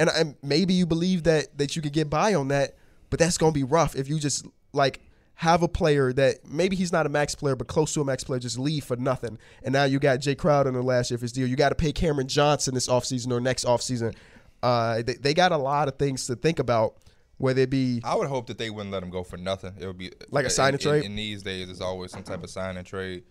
And, 0.00 0.10
and 0.16 0.36
maybe 0.42 0.72
you 0.72 0.86
believe 0.86 1.24
that 1.24 1.58
that 1.58 1.76
you 1.76 1.82
could 1.82 1.92
get 1.92 2.08
by 2.08 2.34
on 2.34 2.48
that, 2.48 2.74
but 3.10 3.18
that's 3.18 3.36
going 3.38 3.52
to 3.52 3.58
be 3.58 3.64
rough 3.64 3.94
if 3.94 4.08
you 4.08 4.18
just 4.18 4.46
like 4.72 5.00
have 5.34 5.62
a 5.62 5.68
player 5.68 6.12
that 6.12 6.44
maybe 6.46 6.74
he's 6.76 6.92
not 6.92 7.06
a 7.06 7.08
max 7.08 7.34
player, 7.34 7.54
but 7.56 7.66
close 7.66 7.92
to 7.94 8.00
a 8.00 8.04
max 8.04 8.24
player, 8.24 8.38
just 8.38 8.58
leave 8.58 8.84
for 8.84 8.96
nothing. 8.96 9.38
And 9.62 9.72
now 9.72 9.84
you 9.84 9.98
got 9.98 10.20
Jae 10.20 10.36
Crowder 10.36 10.68
in 10.68 10.74
the 10.74 10.82
last 10.82 11.10
year 11.10 11.16
of 11.16 11.20
his 11.22 11.32
deal. 11.32 11.46
You 11.46 11.56
got 11.56 11.70
to 11.70 11.74
pay 11.74 11.92
Cameron 11.92 12.28
Johnson 12.28 12.74
this 12.74 12.88
offseason 12.88 13.32
or 13.32 13.40
next 13.40 13.64
offseason. 13.64 14.14
Uh, 14.62 15.02
they, 15.02 15.14
they 15.14 15.34
got 15.34 15.52
a 15.52 15.56
lot 15.56 15.88
of 15.88 15.96
things 15.98 16.26
to 16.26 16.36
think 16.36 16.58
about, 16.58 16.96
whether 17.38 17.62
it 17.62 17.70
be 17.70 18.02
I 18.04 18.14
would 18.16 18.28
hope 18.28 18.46
that 18.48 18.58
they 18.58 18.68
wouldn't 18.68 18.92
let 18.92 19.02
him 19.02 19.08
go 19.10 19.22
for 19.22 19.38
nothing. 19.38 19.72
It 19.80 19.86
would 19.86 19.96
be 19.98 20.12
Like 20.30 20.44
a 20.44 20.50
sign 20.50 20.74
and 20.74 20.82
in- 20.82 20.88
in- 20.88 20.92
trade? 21.00 21.04
In, 21.10 21.16
these 21.16 21.42
days, 21.42 21.66
there's 21.68 21.80
always 21.80 22.10
some 22.10 22.22
type 22.22 22.44
of 22.44 22.50
sign 22.50 22.76
and 22.76 22.86
trade, 22.86 23.24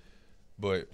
but 0.58 0.88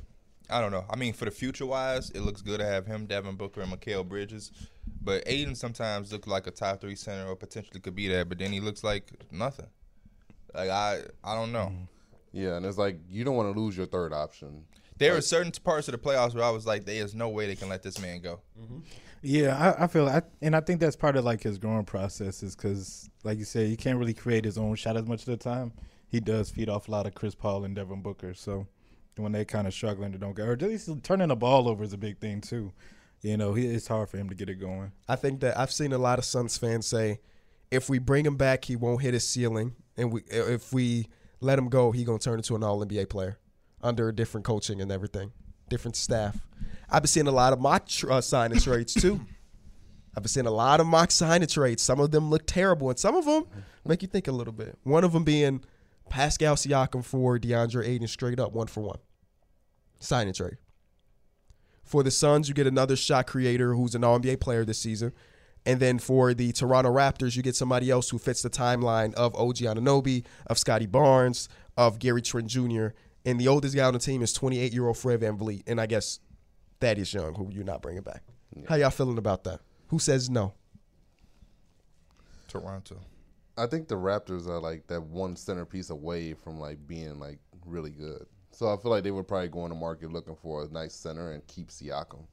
I 0.49 0.61
don't 0.61 0.71
know. 0.71 0.85
I 0.89 0.95
mean, 0.95 1.13
for 1.13 1.25
the 1.25 1.31
future 1.31 1.65
wise, 1.65 2.09
it 2.11 2.21
looks 2.21 2.41
good 2.41 2.59
to 2.59 2.65
have 2.65 2.85
him, 2.85 3.05
Devin 3.05 3.35
Booker, 3.35 3.61
and 3.61 3.71
Mikal 3.71 4.07
Bridges. 4.07 4.51
But 5.01 5.23
Ayton 5.25 5.55
sometimes 5.55 6.11
looks 6.11 6.27
like 6.27 6.47
a 6.47 6.51
top 6.51 6.81
three 6.81 6.95
center 6.95 7.27
or 7.27 7.35
potentially 7.35 7.79
could 7.79 7.95
be 7.95 8.07
that, 8.09 8.29
but 8.29 8.37
then 8.37 8.51
he 8.51 8.59
looks 8.59 8.83
like 8.83 9.11
nothing. 9.31 9.67
Like 10.53 10.69
I, 10.69 11.01
I 11.23 11.35
don't 11.35 11.51
know. 11.51 11.71
Mm-hmm. 11.71 11.83
Yeah, 12.33 12.57
and 12.57 12.65
it's 12.65 12.77
like 12.77 12.99
you 13.09 13.23
don't 13.23 13.35
want 13.35 13.53
to 13.53 13.59
lose 13.59 13.77
your 13.77 13.85
third 13.85 14.13
option. 14.13 14.65
There 14.97 15.15
are 15.15 15.21
certain 15.21 15.51
parts 15.51 15.87
of 15.87 15.93
the 15.93 15.97
playoffs 15.97 16.35
where 16.35 16.43
I 16.43 16.49
was 16.49 16.65
like, 16.65 16.85
there 16.85 17.03
is 17.03 17.13
no 17.15 17.29
way 17.29 17.47
they 17.47 17.55
can 17.55 17.67
let 17.69 17.83
this 17.83 17.99
man 17.99 18.21
go. 18.21 18.39
Mm-hmm. 18.59 18.79
Yeah, 19.21 19.75
I, 19.77 19.85
I 19.85 19.87
feel, 19.87 20.07
I, 20.07 20.21
and 20.41 20.55
I 20.55 20.59
think 20.59 20.79
that's 20.79 20.95
part 20.95 21.17
of 21.17 21.25
like 21.25 21.43
his 21.43 21.57
growing 21.57 21.83
process 21.83 22.43
is 22.43 22.55
because, 22.55 23.09
like 23.23 23.39
you 23.39 23.43
said, 23.43 23.67
he 23.67 23.75
can't 23.75 23.97
really 23.97 24.13
create 24.13 24.45
his 24.45 24.57
own 24.57 24.75
shot 24.75 24.95
as 24.97 25.05
much 25.05 25.21
of 25.21 25.25
the 25.25 25.37
time. 25.37 25.73
He 26.07 26.19
does 26.19 26.49
feed 26.49 26.69
off 26.69 26.87
a 26.87 26.91
lot 26.91 27.07
of 27.07 27.15
Chris 27.15 27.35
Paul 27.35 27.65
and 27.65 27.75
Devin 27.75 28.01
Booker. 28.01 28.33
So 28.33 28.67
when 29.17 29.31
they 29.31 29.45
kind 29.45 29.67
of 29.67 29.73
struggling 29.73 30.11
to 30.11 30.17
don't 30.17 30.35
go, 30.35 30.45
or 30.45 30.53
at 30.53 30.61
least 30.61 30.89
turning 31.03 31.29
the 31.29 31.35
ball 31.35 31.67
over 31.67 31.83
is 31.83 31.93
a 31.93 31.97
big 31.97 32.19
thing 32.19 32.41
too. 32.41 32.73
You 33.21 33.37
know, 33.37 33.53
he, 33.53 33.65
it's 33.65 33.87
hard 33.87 34.09
for 34.09 34.17
him 34.17 34.29
to 34.29 34.35
get 34.35 34.49
it 34.49 34.55
going. 34.55 34.91
I 35.07 35.15
think 35.15 35.39
that 35.39 35.57
I've 35.57 35.71
seen 35.71 35.93
a 35.93 35.97
lot 35.97 36.19
of 36.19 36.25
Suns 36.25 36.57
fans 36.57 36.85
say, 36.85 37.19
if 37.71 37.89
we 37.89 37.97
bring 37.97 38.25
him 38.25 38.37
back, 38.37 38.65
he 38.65 38.75
won't 38.75 39.01
hit 39.01 39.13
his 39.13 39.27
ceiling, 39.27 39.75
and 39.97 40.11
we 40.11 40.21
if 40.29 40.71
we 40.71 41.07
let 41.41 41.57
him 41.57 41.69
go, 41.69 41.91
he 41.91 42.03
gonna 42.03 42.19
turn 42.19 42.39
into 42.39 42.55
an 42.55 42.63
All 42.63 42.85
NBA 42.85 43.09
player 43.09 43.39
under 43.81 44.09
a 44.09 44.15
different 44.15 44.45
coaching 44.45 44.81
and 44.81 44.91
everything, 44.91 45.31
different 45.69 45.95
staff. 45.95 46.37
I've 46.89 47.01
been 47.01 47.07
seeing 47.07 47.27
a 47.27 47.31
lot 47.31 47.53
of 47.53 47.59
mock 47.59 47.87
tr- 47.87 48.11
uh, 48.11 48.21
signing 48.21 48.59
trades 48.61 48.93
too. 48.93 49.21
I've 50.15 50.23
been 50.23 50.29
seeing 50.29 50.45
a 50.45 50.51
lot 50.51 50.79
of 50.79 50.87
mock 50.87 51.11
signing 51.11 51.47
trades. 51.47 51.81
Some 51.81 51.99
of 51.99 52.11
them 52.11 52.29
look 52.29 52.45
terrible, 52.45 52.89
and 52.89 52.99
some 52.99 53.15
of 53.15 53.25
them 53.25 53.45
make 53.85 54.01
you 54.01 54.07
think 54.07 54.27
a 54.27 54.31
little 54.31 54.53
bit. 54.53 54.77
One 54.83 55.03
of 55.03 55.13
them 55.13 55.23
being 55.23 55.63
Pascal 56.09 56.55
Siakam 56.55 57.03
for 57.03 57.39
DeAndre 57.39 57.87
Ayton, 57.87 58.07
straight 58.07 58.39
up 58.39 58.53
one 58.53 58.67
for 58.67 58.81
one 58.81 58.99
signing 59.99 60.33
trade. 60.33 60.57
For 61.83 62.03
the 62.03 62.11
Suns, 62.11 62.47
you 62.47 62.55
get 62.55 62.67
another 62.67 62.95
shot 62.95 63.27
creator 63.27 63.75
who's 63.75 63.95
an 63.95 64.03
All 64.03 64.19
NBA 64.19 64.39
player 64.39 64.65
this 64.65 64.79
season. 64.79 65.13
And 65.67 65.79
then 65.79 65.97
for 65.99 66.33
the 66.33 66.51
Toronto 66.51 66.91
Raptors, 66.91 67.35
you 67.35 67.41
get 67.41 67.55
somebody 67.55 67.89
else 67.89 68.09
who 68.09 68.17
fits 68.17 68.41
the 68.41 68.49
timeline 68.49 69.13
of 69.15 69.35
OG 69.35 69.57
Anunoby, 69.57 70.23
of 70.47 70.57
Scottie 70.57 70.85
Barnes, 70.85 71.49
of 71.75 71.99
Gary 71.99 72.21
Trent 72.21 72.47
Jr. 72.47 72.87
And 73.25 73.39
the 73.39 73.47
oldest 73.47 73.75
guy 73.75 73.85
on 73.85 73.93
the 73.93 73.99
team 73.99 74.21
is 74.21 74.31
28 74.33 74.73
year 74.73 74.87
old 74.87 74.97
Fred 74.97 75.21
VanVleet. 75.21 75.63
And 75.67 75.81
I 75.81 75.87
guess 75.87 76.19
Thaddeus 76.79 77.13
Young, 77.13 77.33
who 77.33 77.49
you're 77.51 77.63
not 77.63 77.81
bringing 77.81 78.03
back. 78.03 78.23
How 78.67 78.75
y'all 78.75 78.89
feeling 78.89 79.17
about 79.17 79.43
that? 79.45 79.59
Who 79.87 79.99
says 79.99 80.29
no? 80.29 80.53
Toronto. 82.47 83.01
I 83.57 83.67
think 83.67 83.87
the 83.87 83.95
Raptors 83.95 84.47
are 84.47 84.59
like 84.59 84.87
that 84.87 85.01
one 85.01 85.35
centerpiece 85.35 85.89
away 85.89 86.33
from 86.33 86.59
like 86.59 86.85
being 86.87 87.19
like 87.19 87.39
really 87.65 87.91
good. 87.91 88.25
So 88.55 88.73
I 88.73 88.77
feel 88.77 88.89
like 88.91 89.03
they 89.03 89.11
would 89.11 89.27
probably 89.27 89.49
go 89.49 89.61
on 89.61 89.69
the 89.69 89.75
market 89.75 90.11
looking 90.13 90.35
for 90.35 90.63
a 90.63 90.67
nice 90.69 90.93
center 90.93 91.31
and 91.31 91.45
keep 91.47 91.67
Siakam. 91.69 92.25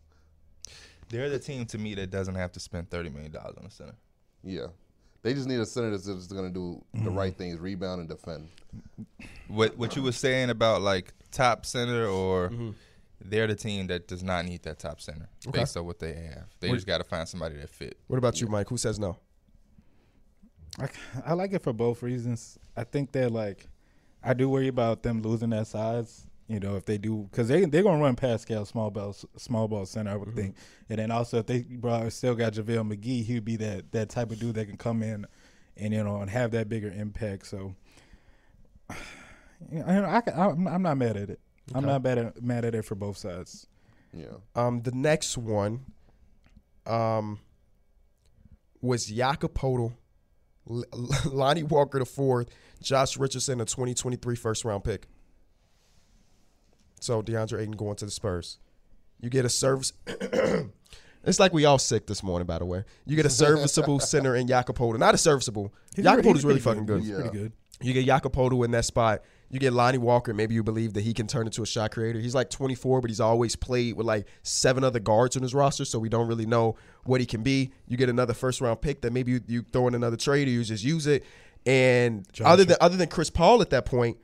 They're 1.08 1.28
the 1.28 1.38
team 1.40 1.66
to 1.66 1.78
me 1.78 1.94
that 1.96 2.10
doesn't 2.10 2.36
have 2.36 2.52
to 2.52 2.60
spend 2.60 2.90
thirty 2.90 3.10
million 3.10 3.32
dollars 3.32 3.56
on 3.58 3.66
a 3.66 3.70
center. 3.70 3.96
Yeah. 4.44 4.66
They 5.22 5.34
just 5.34 5.46
need 5.48 5.58
a 5.60 5.66
center 5.66 5.90
that's 5.90 6.06
just 6.06 6.30
going 6.30 6.52
to 6.52 6.54
do 6.54 6.84
the 7.04 7.10
right 7.10 7.36
things, 7.36 7.58
rebound 7.60 8.00
and 8.00 8.08
defend. 8.08 8.48
What 9.48 9.76
what 9.76 9.94
you 9.96 10.02
were 10.02 10.12
saying 10.12 10.50
about 10.50 10.80
like 10.82 11.12
top 11.32 11.66
center 11.66 12.06
or 12.06 12.48
Mm-hmm. 12.50 12.70
they're 13.24 13.46
the 13.48 13.54
team 13.56 13.88
that 13.88 14.06
does 14.08 14.22
not 14.22 14.44
need 14.46 14.62
that 14.62 14.78
top 14.78 15.00
center 15.00 15.28
based 15.52 15.76
on 15.76 15.84
what 15.86 15.98
they 15.98 16.12
have. 16.12 16.46
They 16.60 16.68
What- 16.68 16.76
just 16.76 16.86
got 16.86 16.98
to 16.98 17.04
find 17.04 17.28
somebody 17.28 17.56
that 17.56 17.68
fit. 17.68 17.98
What 18.06 18.16
about 18.18 18.40
you, 18.40 18.46
Mike? 18.46 18.68
Who 18.68 18.76
says 18.76 18.98
no? 18.98 19.16
I, 20.80 20.88
I 21.26 21.32
like 21.34 21.52
it 21.52 21.62
for 21.62 21.72
both 21.72 22.02
reasons. 22.02 22.58
I 22.76 22.84
think 22.84 23.12
they're 23.12 23.28
like 23.28 23.68
I 24.24 24.34
do 24.34 24.48
worry 24.48 24.68
about 24.68 25.02
them 25.02 25.22
losing 25.22 25.50
that 25.50 25.66
size. 25.66 26.26
You 26.48 26.60
know, 26.60 26.76
if 26.76 26.84
they 26.84 26.98
do, 26.98 27.28
because 27.30 27.48
they 27.48 27.64
they're 27.64 27.82
gonna 27.82 28.02
run 28.02 28.14
Pascal 28.16 28.64
small 28.66 28.90
ball 28.90 29.16
small 29.36 29.68
ball 29.68 29.86
center, 29.86 30.10
I 30.10 30.16
would 30.16 30.34
think. 30.34 30.56
And 30.90 30.98
then 30.98 31.10
also 31.10 31.38
if 31.38 31.46
they 31.46 31.62
brought 31.62 32.12
still 32.12 32.34
got 32.34 32.52
JaVale 32.52 32.92
McGee, 32.94 33.24
he'd 33.24 33.44
be 33.44 33.56
that 33.56 33.92
that 33.92 34.10
type 34.10 34.30
of 34.30 34.38
dude 34.38 34.56
that 34.56 34.66
can 34.66 34.76
come 34.76 35.02
in 35.02 35.26
and 35.76 35.94
you 35.94 36.04
know 36.04 36.16
and 36.20 36.28
have 36.30 36.50
that 36.50 36.68
bigger 36.68 36.90
impact. 36.90 37.46
So, 37.46 37.74
you 39.70 39.78
know, 39.78 40.04
I, 40.06 40.20
can- 40.20 40.38
I'm, 40.38 40.68
I'm 40.68 40.82
not 40.82 40.98
mad 40.98 41.16
at 41.16 41.30
it. 41.30 41.40
I'm 41.74 41.86
not 41.86 42.02
mad 42.02 42.18
at 42.18 42.42
mad 42.42 42.64
at 42.64 42.74
it 42.74 42.84
for 42.84 42.96
both 42.96 43.16
sides. 43.16 43.66
Yeah. 44.12 44.26
Um, 44.54 44.82
the 44.82 44.90
next 44.92 45.38
one 45.38 45.86
um, 46.86 47.38
was 48.82 49.06
Jakob 49.06 49.54
Poeltl, 49.54 49.94
L- 50.70 50.84
Lonnie 51.26 51.62
Walker 51.62 51.98
the 51.98 52.04
fourth, 52.06 52.48
Josh 52.82 53.16
Richardson, 53.16 53.60
a 53.60 53.64
2023 53.64 54.36
first 54.36 54.64
round 54.64 54.84
pick. 54.84 55.06
So 57.00 57.22
DeAndre 57.22 57.60
Ayton 57.60 57.72
going 57.72 57.96
to 57.96 58.04
the 58.04 58.10
Spurs. 58.10 58.58
You 59.20 59.28
get 59.30 59.44
a 59.44 59.48
service. 59.48 59.92
it's 61.24 61.40
like 61.40 61.52
we 61.52 61.64
all 61.64 61.78
sick 61.78 62.06
this 62.06 62.22
morning, 62.22 62.46
by 62.46 62.58
the 62.58 62.64
way. 62.64 62.84
You 63.06 63.16
get 63.16 63.26
a 63.26 63.30
serviceable 63.30 64.00
center 64.00 64.36
in 64.36 64.46
Jakob 64.46 64.76
Not 64.98 65.14
a 65.14 65.18
serviceable. 65.18 65.72
Jakob 65.96 66.24
re- 66.24 66.32
Poeltl's 66.32 66.44
really 66.44 66.60
fucking 66.60 66.86
good. 66.86 67.00
He's 67.00 67.10
Yeah. 67.10 67.16
pretty 67.16 67.30
good. 67.38 67.52
You 67.80 67.92
get 67.92 68.06
Jakob 68.06 68.32
in 68.64 68.70
that 68.72 68.84
spot. 68.84 69.22
You 69.52 69.58
get 69.58 69.74
Lonnie 69.74 69.98
Walker. 69.98 70.32
Maybe 70.32 70.54
you 70.54 70.62
believe 70.62 70.94
that 70.94 71.02
he 71.02 71.12
can 71.12 71.26
turn 71.26 71.44
into 71.46 71.62
a 71.62 71.66
shot 71.66 71.92
creator. 71.92 72.18
He's 72.18 72.34
like 72.34 72.48
24, 72.48 73.02
but 73.02 73.10
he's 73.10 73.20
always 73.20 73.54
played 73.54 73.96
with 73.98 74.06
like 74.06 74.26
seven 74.42 74.82
other 74.82 74.98
guards 74.98 75.36
on 75.36 75.42
his 75.42 75.52
roster, 75.52 75.84
so 75.84 75.98
we 75.98 76.08
don't 76.08 76.26
really 76.26 76.46
know 76.46 76.74
what 77.04 77.20
he 77.20 77.26
can 77.26 77.42
be. 77.42 77.70
You 77.86 77.98
get 77.98 78.08
another 78.08 78.32
first 78.32 78.62
round 78.62 78.80
pick 78.80 79.02
that 79.02 79.12
maybe 79.12 79.32
you, 79.32 79.40
you 79.46 79.62
throw 79.70 79.88
in 79.88 79.94
another 79.94 80.16
trade 80.16 80.48
or 80.48 80.52
you 80.52 80.64
just 80.64 80.82
use 80.82 81.06
it. 81.06 81.22
And 81.66 82.26
Josh- 82.32 82.46
other 82.46 82.64
than 82.64 82.76
other 82.80 82.96
than 82.96 83.08
Chris 83.08 83.28
Paul 83.28 83.60
at 83.60 83.68
that 83.70 83.84
point, 83.84 84.16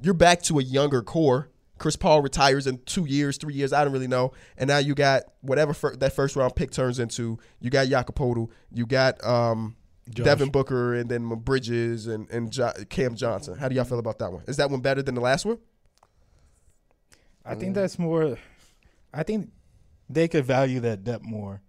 you're 0.00 0.14
back 0.14 0.40
to 0.42 0.60
a 0.60 0.62
younger 0.62 1.02
core. 1.02 1.50
Chris 1.78 1.96
Paul 1.96 2.22
retires 2.22 2.68
in 2.68 2.78
two 2.86 3.06
years, 3.06 3.36
three 3.38 3.54
years. 3.54 3.72
I 3.72 3.82
don't 3.82 3.92
really 3.92 4.06
know. 4.06 4.32
And 4.56 4.68
now 4.68 4.78
you 4.78 4.94
got 4.94 5.24
whatever 5.40 5.74
fir- 5.74 5.96
that 5.96 6.12
first 6.14 6.36
round 6.36 6.54
pick 6.54 6.70
turns 6.70 6.98
into. 7.00 7.38
You 7.60 7.70
got 7.70 7.88
Jakob 7.88 8.14
Poeltl. 8.14 8.50
You 8.72 8.86
got 8.86 9.22
um, 9.24 9.74
Josh. 10.10 10.24
Devin 10.24 10.50
Booker 10.50 10.94
and 10.94 11.10
then 11.10 11.26
Bridges 11.28 12.06
and 12.06 12.30
and 12.30 12.50
jo- 12.52 12.72
Cam 12.88 13.14
Johnson. 13.16 13.56
How 13.58 13.68
do 13.68 13.74
y'all 13.74 13.84
feel 13.84 13.98
about 13.98 14.18
that 14.20 14.32
one? 14.32 14.42
Is 14.46 14.56
that 14.58 14.70
one 14.70 14.80
better 14.80 15.02
than 15.02 15.14
the 15.14 15.20
last 15.20 15.44
one? 15.44 15.58
I 17.44 17.54
think 17.54 17.74
that's 17.74 17.98
more. 17.98 18.38
I 19.12 19.22
think 19.22 19.50
they 20.08 20.28
could 20.28 20.44
value 20.44 20.80
that 20.80 21.04
depth 21.04 21.24
more. 21.24 21.60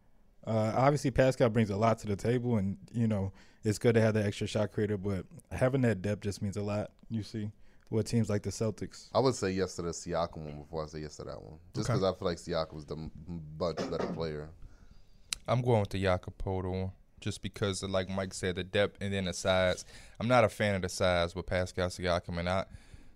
Uh, 0.45 0.73
obviously, 0.75 1.11
Pascal 1.11 1.49
brings 1.49 1.69
a 1.69 1.77
lot 1.77 1.99
to 1.99 2.07
the 2.07 2.15
table, 2.15 2.57
and 2.57 2.77
you 2.91 3.07
know 3.07 3.31
it's 3.63 3.77
good 3.79 3.95
to 3.95 4.01
have 4.01 4.13
that 4.15 4.25
extra 4.25 4.47
shot 4.47 4.71
creator. 4.71 4.97
But 4.97 5.25
having 5.51 5.81
that 5.81 6.01
depth 6.01 6.21
just 6.21 6.41
means 6.41 6.57
a 6.57 6.61
lot. 6.61 6.91
You 7.09 7.23
see, 7.23 7.51
what 7.89 8.05
teams 8.05 8.29
like 8.29 8.43
the 8.43 8.49
Celtics. 8.49 9.09
I 9.13 9.19
would 9.19 9.35
say 9.35 9.51
yes 9.51 9.75
to 9.75 9.81
the 9.81 9.89
Siakam 9.91 10.37
one 10.37 10.57
before 10.59 10.83
I 10.83 10.87
say 10.87 10.99
yes 10.99 11.15
to 11.17 11.23
that 11.25 11.41
one. 11.41 11.57
Just 11.75 11.89
Okay. 11.89 11.97
because 11.99 12.15
I 12.15 12.17
feel 12.17 12.27
like 12.27 12.37
Siakam 12.37 12.73
was 12.73 12.85
the 12.85 12.95
much 13.59 13.77
better 13.77 14.07
player. 14.13 14.49
I'm 15.47 15.61
going 15.61 15.79
with 15.81 15.89
the 15.89 16.01
Jakob 16.01 16.33
Poeltl 16.37 16.71
one, 16.71 16.91
just 17.19 17.41
because, 17.41 17.83
of, 17.83 17.89
like 17.89 18.09
Mike 18.09 18.33
said, 18.33 18.55
the 18.55 18.63
depth 18.63 18.97
and 19.01 19.13
then 19.13 19.25
the 19.25 19.33
size. 19.33 19.85
I'm 20.19 20.27
not 20.27 20.43
a 20.43 20.49
fan 20.49 20.75
of 20.75 20.81
the 20.81 20.89
size 20.89 21.35
with 21.35 21.45
Pascal 21.45 21.89
Siakam, 21.89 22.37
and 22.39 22.49
I, 22.49 22.65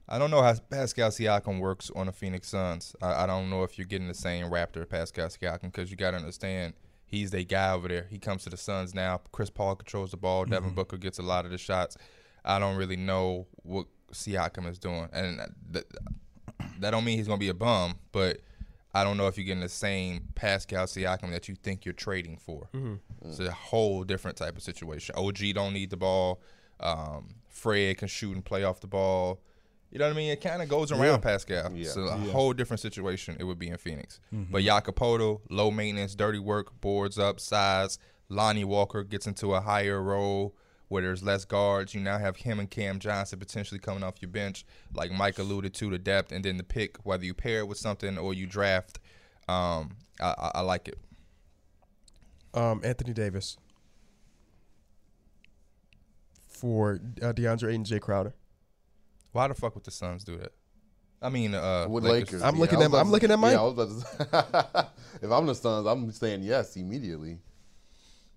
I 0.07 0.17
don't 0.17 0.31
know 0.31 0.41
how 0.41 0.53
Pascal 0.69 1.09
Siakam 1.09 1.59
works 1.59 1.91
on 1.95 2.07
the 2.07 2.11
Phoenix 2.11 2.49
Suns. 2.49 2.95
I, 3.01 3.23
I 3.23 3.27
don't 3.27 3.49
know 3.49 3.63
if 3.63 3.77
you're 3.77 3.87
getting 3.87 4.07
the 4.07 4.13
same 4.13 4.47
Raptor 4.47 4.87
Pascal 4.87 5.27
Siakam 5.27 5.63
because 5.63 5.91
you 5.91 5.97
got 5.97 6.11
to 6.11 6.17
understand 6.17 6.73
he's 7.05 7.31
the 7.31 7.43
guy 7.43 7.71
over 7.71 7.87
there. 7.87 8.07
He 8.09 8.17
comes 8.17 8.43
to 8.43 8.49
the 8.49 8.57
Suns 8.57 8.95
now. 8.95 9.21
Chris 9.31 9.49
Paul 9.49 9.75
controls 9.75 10.11
the 10.11 10.17
ball. 10.17 10.45
Devin 10.45 10.69
mm-hmm. 10.69 10.75
Booker 10.75 10.97
gets 10.97 11.19
a 11.19 11.23
lot 11.23 11.45
of 11.45 11.51
the 11.51 11.57
shots. 11.57 11.97
I 12.43 12.57
don't 12.57 12.77
really 12.77 12.95
know 12.95 13.47
what 13.63 13.85
Siakam 14.11 14.67
is 14.69 14.79
doing, 14.79 15.07
and 15.13 15.39
that, 15.69 15.85
that 16.79 16.91
don't 16.91 17.05
mean 17.05 17.17
he's 17.17 17.27
gonna 17.27 17.37
be 17.37 17.49
a 17.49 17.53
bum, 17.53 17.99
but 18.11 18.39
I 18.93 19.03
don't 19.03 19.15
know 19.17 19.27
if 19.27 19.37
you're 19.37 19.45
getting 19.45 19.61
the 19.61 19.69
same 19.69 20.27
Pascal 20.35 20.85
Siakam 20.85 21.31
that 21.31 21.47
you 21.47 21.55
think 21.55 21.85
you're 21.85 21.93
trading 21.93 22.37
for. 22.37 22.69
Mm-hmm. 22.73 22.93
Mm. 22.93 22.99
It's 23.25 23.39
a 23.39 23.51
whole 23.51 24.03
different 24.03 24.37
type 24.37 24.57
of 24.57 24.63
situation. 24.63 25.15
OG 25.17 25.37
don't 25.53 25.73
need 25.73 25.89
the 25.89 25.97
ball. 25.97 26.41
Um, 26.79 27.35
Fred 27.49 27.97
can 27.97 28.07
shoot 28.07 28.33
and 28.35 28.43
play 28.43 28.63
off 28.63 28.81
the 28.81 28.87
ball. 28.87 29.39
You 29.91 29.99
know 29.99 30.05
what 30.07 30.13
I 30.13 30.17
mean? 30.17 30.31
It 30.31 30.41
kind 30.41 30.61
of 30.61 30.69
goes 30.69 30.91
around 30.91 31.21
Pascal. 31.21 31.71
Yeah. 31.73 31.81
It's 31.85 31.95
a 31.97 32.01
Yeah. 32.01 32.17
whole 32.31 32.53
different 32.53 32.79
situation. 32.79 33.35
It 33.39 33.43
would 33.43 33.59
be 33.59 33.67
in 33.69 33.77
Phoenix. 33.77 34.19
Mm-hmm. 34.33 34.51
But 34.51 34.63
Jakob 34.63 34.95
Poeltl, 34.95 35.41
low 35.49 35.69
maintenance, 35.71 36.15
dirty 36.15 36.39
work, 36.39 36.79
boards 36.81 37.19
up, 37.19 37.39
size. 37.39 37.97
Lonnie 38.29 38.63
Walker 38.63 39.03
gets 39.03 39.27
into 39.27 39.53
a 39.53 39.59
higher 39.61 40.01
role 40.01 40.55
where 40.91 41.01
there's 41.01 41.23
less 41.23 41.45
guards. 41.45 41.93
You 41.95 42.01
now 42.01 42.17
have 42.17 42.35
him 42.35 42.59
and 42.59 42.69
Cam 42.69 42.99
Johnson 42.99 43.39
potentially 43.39 43.79
coming 43.79 44.03
off 44.03 44.15
your 44.21 44.29
bench, 44.29 44.65
like 44.93 45.09
Mike 45.09 45.39
alluded 45.39 45.73
to, 45.75 45.89
the 45.89 45.97
depth, 45.97 46.33
and 46.33 46.43
then 46.43 46.57
the 46.57 46.65
pick, 46.65 46.97
whether 47.05 47.23
you 47.23 47.33
pair 47.33 47.59
it 47.59 47.67
with 47.69 47.77
something 47.77 48.17
or 48.17 48.33
you 48.33 48.45
draft. 48.45 48.99
Um, 49.47 49.91
I, 50.19 50.35
I, 50.37 50.51
I 50.55 50.61
like 50.61 50.89
it. 50.89 50.97
Um, 52.53 52.81
Anthony 52.83 53.13
Davis 53.13 53.55
for 56.49 56.99
uh, 57.21 57.31
DeAndre 57.31 57.69
Ayton, 57.69 57.85
Jae 57.85 58.01
Crowder. 58.01 58.33
Why 59.31 59.47
the 59.47 59.53
fuck 59.55 59.73
would 59.75 59.85
the 59.85 59.91
Suns 59.91 60.25
do 60.25 60.37
that? 60.39 60.51
I 61.21 61.29
mean, 61.29 61.55
uh, 61.55 61.87
With 61.87 62.03
Lakers. 62.03 62.33
Lakers, 62.33 62.41
I'm 62.43 62.55
yeah, 62.55 62.61
looking 62.61 62.81
at- 62.81 62.87
about 62.87 62.97
I'm 62.99 63.05
to- 63.05 63.11
looking 63.13 63.31
at 63.31 63.39
Mike. 63.39 63.53
Yeah, 63.53 63.61
I 63.61 63.63
was 63.63 63.73
about 63.73 63.89
to 63.89 64.83
say, 64.83 64.87
if 65.25 65.31
I'm 65.31 65.45
the 65.45 65.55
Suns, 65.55 65.87
I'm 65.87 66.11
saying 66.11 66.43
yes 66.43 66.75
immediately. 66.75 67.37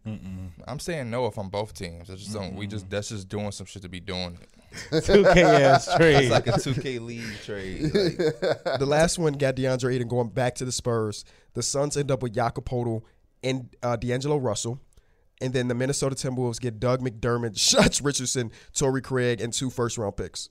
I'm 0.07 0.79
saying 0.79 1.11
no 1.11 1.27
if 1.27 1.39
I'm 1.39 1.49
both 1.49 1.73
teams. 1.73 2.11
I 2.11 2.17
just 2.17 2.33
don't. 2.33 2.55
We 2.55 2.67
just 2.67 2.91
that's 2.91 3.09
just 3.09 3.29
doing 3.29 3.53
some 3.53 3.67
shit 3.67 3.83
to 3.83 3.89
be 3.89 4.01
doing. 4.01 4.39
it. 4.93 5.05
2K 5.05 5.37
ass 5.37 5.95
trade. 5.97 6.17
It's 6.25 6.31
like 6.31 6.47
a 6.47 6.53
2K 6.53 7.01
league 7.01 7.41
trade. 7.45 7.83
Like, 7.83 7.95
the 8.79 8.87
last 8.87 9.19
one 9.19 9.35
got 9.35 9.57
DeAndre 9.57 9.95
Ayton 9.95 10.09
going 10.09 10.29
back 10.29 10.57
to 10.57 10.65
the 10.65 10.73
Spurs. 10.73 11.25
The 11.55 11.63
Suns 11.63 11.97
end 11.97 12.11
up 12.11 12.23
with 12.23 12.35
Jakob 12.35 12.65
Poeltl 12.65 13.03
and 13.43 13.75
uh, 13.83 13.97
D'Angelo 13.97 14.37
Russell. 14.37 14.81
And 15.41 15.53
then 15.53 15.69
the 15.69 15.75
Minnesota 15.75 16.15
Timberwolves 16.15 16.61
get 16.61 16.79
Doug 16.79 17.01
McDermott, 17.01 17.55
Josh 17.55 18.01
Richardson, 18.01 18.53
Torrey 18.73 19.03
Craig, 19.03 19.41
and 19.41 19.53
two 19.53 19.71
first 19.71 19.99
round 19.99 20.17
picks. 20.17 20.49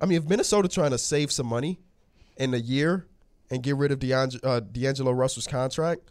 I 0.00 0.06
mean, 0.06 0.18
if 0.18 0.28
Minnesota 0.28 0.68
trying 0.68 0.90
to 0.90 0.98
save 0.98 1.30
some 1.30 1.46
money 1.46 1.80
in 2.36 2.52
a 2.52 2.58
year 2.58 3.06
and 3.50 3.62
get 3.62 3.76
rid 3.76 3.92
of 3.92 3.98
DeAndre, 3.98 4.40
uh, 4.42 4.60
D'Angelo 4.60 5.12
Russell's 5.12 5.46
contract, 5.46 6.10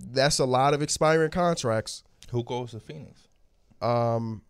that's 0.00 0.38
a 0.38 0.44
lot 0.44 0.74
of 0.74 0.82
expiring 0.82 1.30
contracts. 1.30 2.02
who 2.30 2.42
goes 2.44 2.72
to 2.72 2.80
Phoenix? 2.80 3.28
Um, 3.80 4.42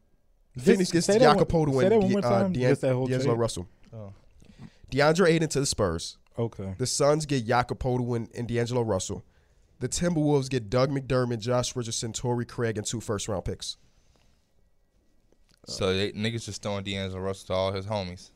Just 0.54 0.66
Phoenix 0.66 0.90
gets 0.92 1.06
say 1.06 1.14
that 1.18 1.20
Jakob 1.20 1.52
one- 1.52 1.66
Poeltl 1.66 1.80
say 1.82 1.88
that 1.88 1.94
and 1.94 2.12
one 2.14 2.22
De- 2.22 2.28
uh, 2.28 2.30
time, 2.42 2.52
Dean- 2.52 2.62
just 2.68 2.80
that 2.82 2.94
whole 2.94 3.06
D'Angelo 3.06 3.34
trade. 3.34 3.40
Russell. 3.40 3.68
Oh. 3.92 4.12
DeAndre 4.90 5.28
Ayton 5.30 5.48
to 5.50 5.60
the 5.60 5.66
Spurs. 5.66 6.16
okay. 6.38 6.74
The 6.78 6.86
Suns 6.86 7.26
get 7.26 7.44
Jakob 7.46 7.78
Poeltl 7.78 8.16
and, 8.16 8.28
and 8.36 8.46
D'Angelo 8.48 8.82
Russell. 8.82 9.24
The 9.80 9.88
Timberwolves 9.88 10.48
get 10.48 10.70
Doug 10.70 10.90
McDermott, 10.90 11.40
Josh 11.40 11.76
Richardson, 11.76 12.12
Torrey 12.12 12.46
Craig, 12.46 12.78
and 12.78 12.86
two 12.86 13.00
first 13.00 13.28
round 13.28 13.44
picks. 13.44 13.76
So 15.66 15.94
they, 15.96 16.12
niggas 16.12 16.44
just 16.44 16.62
throwing 16.62 16.84
D'Angelo 16.84 17.20
Russell 17.20 17.46
to 17.48 17.52
all 17.52 17.72
his 17.72 17.86
homies. 17.86 18.30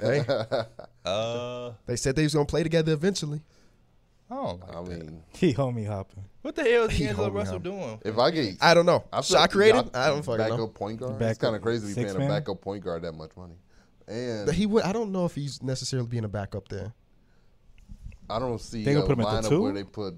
Hey, 0.00 0.24
Uh, 1.04 1.72
they 1.86 1.96
said 1.96 2.14
they 2.14 2.22
was 2.22 2.32
gonna 2.34 2.46
play 2.46 2.62
together 2.62 2.92
eventually. 2.92 3.40
Oh, 4.34 4.56
my 4.58 4.66
I 4.66 4.72
God. 4.72 4.88
mean, 4.88 5.22
He 5.34 5.52
homie 5.52 5.86
hopping. 5.86 6.24
what 6.40 6.54
the 6.54 6.62
hell 6.64 6.84
is 6.84 6.92
He 6.92 7.04
D'Angelo 7.04 7.24
hold 7.24 7.34
Russell 7.34 7.56
up. 7.56 7.62
doing? 7.62 8.00
if 8.04 8.16
I 8.18 8.30
get 8.30 8.56
I 8.62 8.72
don't 8.72 8.86
know. 8.86 9.04
I 9.12 9.16
feel 9.16 9.22
Shot 9.36 9.40
like 9.42 9.50
created? 9.50 9.74
y'all- 9.74 9.90
I 9.94 10.06
don't 10.08 10.22
fucking 10.24 10.38
know. 10.38 10.44
backup 10.44 10.58
know. 10.58 10.66
point 10.68 11.00
guard. 11.00 11.20
it's 11.22 11.38
kind 11.38 11.54
of 11.56 11.60
crazy 11.62 11.80
to 11.82 11.86
be 11.88 11.92
six 12.02 12.14
paying 12.14 12.26
a 12.26 12.28
backup 12.32 12.60
point 12.62 12.82
guard 12.82 13.02
that 13.02 13.12
much 13.12 13.30
money. 13.36 13.54
And 14.08 14.46
But 14.46 14.54
he 14.54 14.66
would. 14.66 14.84
I 14.84 14.92
don't 14.92 15.12
know 15.12 15.26
if 15.26 15.34
he's 15.34 15.62
necessarily 15.62 16.08
being 16.08 16.24
a 16.24 16.28
backup 16.28 16.68
there. 16.68 16.92
I 18.30 18.38
don't 18.38 18.60
see 18.60 18.84
They 18.84 18.92
a 18.92 18.94
gonna 18.94 19.06
put 19.06 19.18
him 19.18 19.26
at 19.26 19.42
the 19.42 19.48
two? 19.50 19.62
where 19.62 19.72
they 19.72 19.84
put 19.84 20.14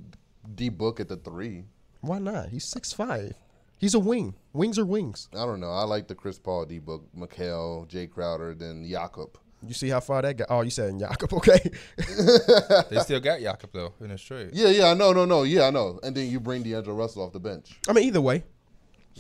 D 0.55 0.69
Book 0.69 1.01
at 1.01 1.09
the 1.09 1.17
three. 1.17 1.65
Why 2.01 2.19
not? 2.19 2.51
He's 2.51 2.65
six 2.65 2.93
five. 2.93 3.35
He's 3.79 3.95
a 3.95 3.99
wing. 3.99 4.35
Wings 4.53 4.79
are 4.79 4.87
wings. 4.87 5.29
I 5.35 5.45
don't 5.45 5.61
know. 5.61 5.71
I 5.71 5.83
like 5.85 6.07
the 6.09 6.15
Chris 6.15 6.39
Paul, 6.39 6.65
D 6.67 6.79
Book, 6.79 7.05
Mikal, 7.17 7.89
Jae 7.91 8.09
Crowder, 8.11 8.55
then 8.55 8.89
Jakob. 8.89 9.37
You 9.67 9.75
see 9.75 9.89
how 9.89 10.01
far 10.01 10.23
that 10.23 10.37
got? 10.37 10.47
Oh, 10.51 10.61
you 10.63 10.71
said 10.71 10.99
Jakob. 10.99 11.33
Okay. 11.35 11.71
They 12.91 12.99
still 13.01 13.21
got 13.21 13.41
Jakob 13.41 13.71
though 13.73 13.95
in 14.01 14.11
his 14.11 14.23
trade. 14.23 14.51
Yeah, 14.53 14.69
yeah, 14.69 14.87
I 14.91 14.95
know, 14.95 15.13
no, 15.13 15.25
no, 15.25 15.43
yeah, 15.43 15.67
I 15.67 15.71
know. 15.71 15.99
And 16.03 16.15
then 16.17 16.31
you 16.31 16.41
bring 16.41 16.63
D'Angelo 16.63 16.95
Russell 16.97 17.23
off 17.23 17.33
the 17.33 17.41
bench 17.41 17.79
I 17.89 17.93
mean, 17.93 18.05
either 18.05 18.21
way, 18.21 18.45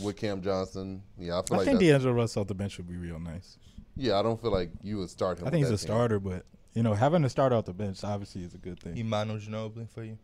with 0.02 0.16
Cam 0.16 0.42
Johnson. 0.42 1.02
Yeah, 1.18 1.38
I 1.38 1.42
feel 1.42 1.42
like 1.42 1.50
I 1.52 1.56
like 1.56 1.64
think 1.66 1.78
that's, 1.80 1.88
D'Angelo 1.90 2.12
Russell 2.14 2.42
off 2.42 2.48
the 2.48 2.54
bench 2.54 2.76
would 2.78 2.88
be 2.88 2.96
real 2.96 3.18
nice. 3.18 3.58
yeah, 3.96 4.18
I 4.18 4.22
don't 4.22 4.40
feel 4.40 4.50
like 4.52 4.70
you 4.82 4.98
would 4.98 5.10
start 5.10 5.38
him. 5.38 5.46
I 5.46 5.50
think 5.50 5.62
with 5.64 5.70
he's 5.72 5.82
a 5.82 5.86
team. 5.86 5.94
starter, 5.94 6.20
but 6.20 6.44
you 6.74 6.82
know, 6.82 6.94
having 6.94 7.24
a 7.24 7.28
starter 7.28 7.56
off 7.56 7.64
the 7.66 7.72
bench 7.74 8.02
obviously 8.04 8.42
is 8.42 8.54
a 8.54 8.58
good 8.58 8.80
thing. 8.80 8.94
He 8.96 9.02
Manu 9.02 9.38
Ginobili 9.38 9.88
for 9.88 10.02
you. 10.02 10.18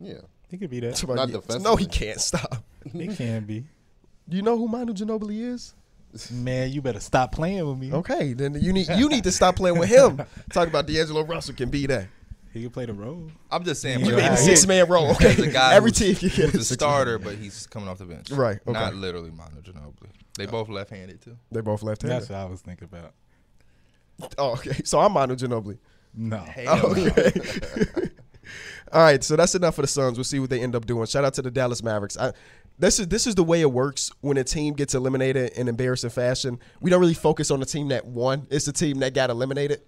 Yeah, 0.00 0.20
He 0.48 0.58
could 0.58 0.70
be 0.70 0.80
that. 0.80 0.96
Somebody- 0.98 1.32
Not 1.32 1.62
no, 1.62 1.76
he 1.76 1.86
can't 1.86 2.20
stop. 2.20 2.62
he 2.92 3.08
can 3.08 3.44
be. 3.44 3.64
Do 4.28 4.36
you 4.36 4.42
know 4.42 4.56
who 4.58 4.68
Manu 4.68 4.92
Ginobili 4.92 5.40
is? 5.52 5.74
Man, 6.30 6.70
you 6.70 6.80
better 6.80 7.00
stop 7.00 7.32
playing 7.32 7.66
with 7.66 7.78
me. 7.78 7.92
Okay, 7.92 8.32
then 8.34 8.54
you 8.60 8.72
need 8.72 8.88
you 8.96 9.08
need 9.08 9.24
to 9.24 9.32
stop 9.40 9.56
playing 9.56 9.78
with 9.78 9.88
him. 9.88 10.22
Talk 10.52 10.68
about 10.68 10.86
D'Angelo 10.86 11.24
Russell 11.24 11.54
can 11.54 11.70
be 11.70 11.86
that. 11.86 12.06
He 12.52 12.62
can 12.62 12.70
play 12.70 12.86
the 12.86 12.92
role. 12.92 13.30
I'm 13.50 13.64
just 13.64 13.82
saying. 13.82 13.98
You 14.00 14.06
You 14.06 14.10
but 14.12 14.16
made 14.18 14.22
Yeah, 14.22 14.30
a 14.30 14.32
as 14.34 14.46
he- 14.46 14.54
six 14.54 14.66
man 14.68 14.88
role. 14.88 15.10
Okay, 15.12 15.32
a 15.42 15.50
guy 15.50 15.74
every 15.74 15.90
team 15.90 16.16
you 16.20 16.30
get 16.30 16.50
who's 16.50 16.70
a 16.70 16.74
a 16.74 16.76
starter, 16.76 17.18
but 17.18 17.34
he's 17.34 17.66
coming 17.66 17.88
off 17.88 17.98
the 17.98 18.04
bench. 18.04 18.30
Right, 18.30 18.60
okay. 18.64 18.72
Not 18.72 18.94
literally 18.94 19.30
Manu 19.32 19.60
Ginobili. 19.60 20.10
They 20.38 20.46
both 20.46 20.68
left-handed 20.68 21.20
too. 21.20 21.36
They 21.50 21.60
both 21.62 21.82
left 21.82 22.02
handed. 22.02 22.20
That's 22.20 22.30
what 22.30 22.38
I 22.38 22.44
was 22.44 22.60
thinking 22.60 22.88
about. 22.92 23.12
Oh, 24.38 24.52
okay. 24.52 24.80
So 24.84 25.00
I'm 25.00 25.10
Manu 25.12 25.34
Ginobili. 25.34 25.78
No. 26.14 26.38
Hell 26.38 26.76
no. 26.94 27.06
Okay. 27.06 27.32
All 28.92 29.00
right, 29.02 29.24
so 29.24 29.34
that's 29.34 29.56
enough 29.56 29.74
for 29.74 29.82
the 29.82 29.88
Suns. 29.88 30.16
We'll 30.16 30.22
see 30.24 30.38
what 30.38 30.50
they 30.50 30.60
end 30.60 30.76
up 30.76 30.86
doing. 30.86 31.04
Shout 31.06 31.24
out 31.24 31.34
to 31.34 31.42
the 31.42 31.50
Dallas 31.50 31.82
Mavericks. 31.82 32.16
I, 32.16 32.32
this 32.78 32.98
is 32.98 33.08
this 33.08 33.26
is 33.26 33.34
the 33.34 33.44
way 33.44 33.60
it 33.60 33.70
works 33.70 34.10
when 34.20 34.36
a 34.36 34.44
team 34.44 34.74
gets 34.74 34.94
eliminated 34.94 35.52
in 35.52 35.68
embarrassing 35.68 36.10
fashion. 36.10 36.58
We 36.80 36.90
don't 36.90 37.00
really 37.00 37.14
focus 37.14 37.50
on 37.50 37.60
the 37.60 37.66
team 37.66 37.88
that 37.88 38.04
won. 38.06 38.46
It's 38.50 38.64
the 38.66 38.72
team 38.72 38.98
that 39.00 39.14
got 39.14 39.30
eliminated. 39.30 39.82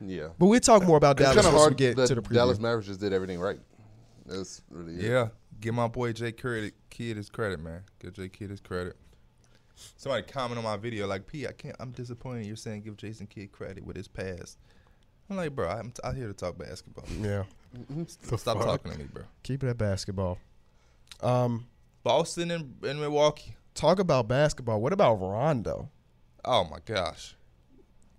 yeah. 0.00 0.28
But 0.38 0.46
we'll 0.46 0.60
talk 0.60 0.84
more 0.84 0.96
about 0.96 1.18
It's 1.20 1.28
Dallas 1.30 1.44
kind 1.44 1.46
of 1.48 1.60
once 1.60 1.70
we 1.70 1.76
get 1.76 1.96
to 1.96 2.14
the 2.14 2.22
preview. 2.22 2.34
Dallas 2.34 2.58
Mavericks 2.58 2.88
just 2.88 3.00
did 3.00 3.12
everything 3.12 3.38
right. 3.40 3.60
That's 4.26 4.62
really 4.70 4.94
it. 4.94 5.10
Yeah, 5.10 5.28
give 5.60 5.74
my 5.74 5.88
boy 5.88 6.12
Jay 6.12 6.32
credit, 6.32 6.74
Kidd 6.90 7.16
his 7.16 7.28
credit, 7.28 7.60
man. 7.60 7.82
Give 8.00 8.12
Jay 8.12 8.28
Kidd 8.28 8.50
his 8.50 8.60
credit. 8.60 8.96
Somebody 9.96 10.22
comment 10.24 10.58
on 10.58 10.64
my 10.64 10.76
video 10.76 11.06
like, 11.06 11.26
"P, 11.26 11.46
I 11.46 11.52
can't. 11.52 11.74
I'm 11.80 11.90
disappointed. 11.90 12.46
You're 12.46 12.56
saying 12.56 12.82
give 12.82 12.96
Jason 12.96 13.26
Kidd 13.26 13.50
credit 13.52 13.84
with 13.84 13.96
his 13.96 14.06
past." 14.08 14.58
I'm 15.30 15.36
like, 15.36 15.54
bro, 15.54 15.68
I'm 15.68 15.90
t- 15.90 16.00
out 16.04 16.14
here 16.14 16.26
to 16.28 16.34
talk 16.34 16.58
basketball. 16.58 17.04
Yeah, 17.20 17.44
Stop 18.36 18.58
talking 18.60 18.92
to 18.92 18.98
me, 18.98 19.06
bro. 19.12 19.22
keep 19.42 19.64
it 19.64 19.68
at 19.68 19.78
basketball. 19.78 20.38
Um, 21.22 21.66
Boston 22.02 22.50
and, 22.50 22.74
and 22.84 23.00
Milwaukee. 23.00 23.54
talk 23.74 23.98
about 23.98 24.28
basketball. 24.28 24.80
What 24.80 24.92
about 24.92 25.14
Rondo? 25.20 25.88
Oh 26.44 26.64
my 26.64 26.78
gosh. 26.84 27.36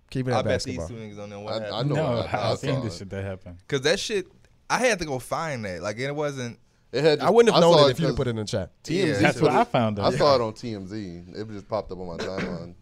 Keep 0.10 0.28
it 0.30 0.32
I 0.34 0.39
at 0.39 0.46
bet 0.46 0.63
these 0.63 0.78
two 0.88 0.93
niggas 0.93 1.17
don't 1.17 1.30
know 1.30 1.39
what 1.41 1.54
I- 1.54 1.58
I 1.58 1.69
happened. 1.72 1.89
know 1.89 1.96
No, 1.96 2.06
I- 2.19 2.26
I 2.38 2.52
I've 2.52 2.60
seen 2.60 2.82
this 2.82 2.98
shit 3.00 3.10
that 3.10 3.24
happened. 3.24 3.58
Cause 3.67 3.82
that 3.82 4.00
shit, 4.00 4.28
I 4.69 4.78
had 4.80 5.00
to 5.00 5.06
go 5.06 5.19
find 5.19 5.65
that. 5.65 5.82
Like 5.82 5.98
it 5.98 6.12
wasn't. 6.15 6.60
It 6.91 7.04
had 7.04 7.19
I 7.22 7.30
wouldn't 7.32 7.54
have 7.54 7.62
known 7.62 7.74
saw 7.78 7.88
it 7.88 7.91
if 7.91 8.00
you 8.00 8.13
put 8.13 8.28
it 8.28 8.32
in 8.32 8.36
the 8.38 8.46
chat. 8.46 8.72
TMZ 8.84 9.08
Yeah, 9.08 9.13
That's 9.19 9.39
put 9.39 9.43
what 9.50 9.52
I 9.54 9.62
it- 9.62 9.67
found 9.69 10.00
I 10.00 10.06
out. 10.08 10.13
saw 10.13 10.36
it 10.36 10.41
on 10.41 10.54
TMZ. 10.54 11.36
It 11.36 11.48
just 11.50 11.67
popped 11.67 11.91
up 11.91 12.00
on 12.00 12.08
my 12.08 12.17
timeline. 12.17 12.76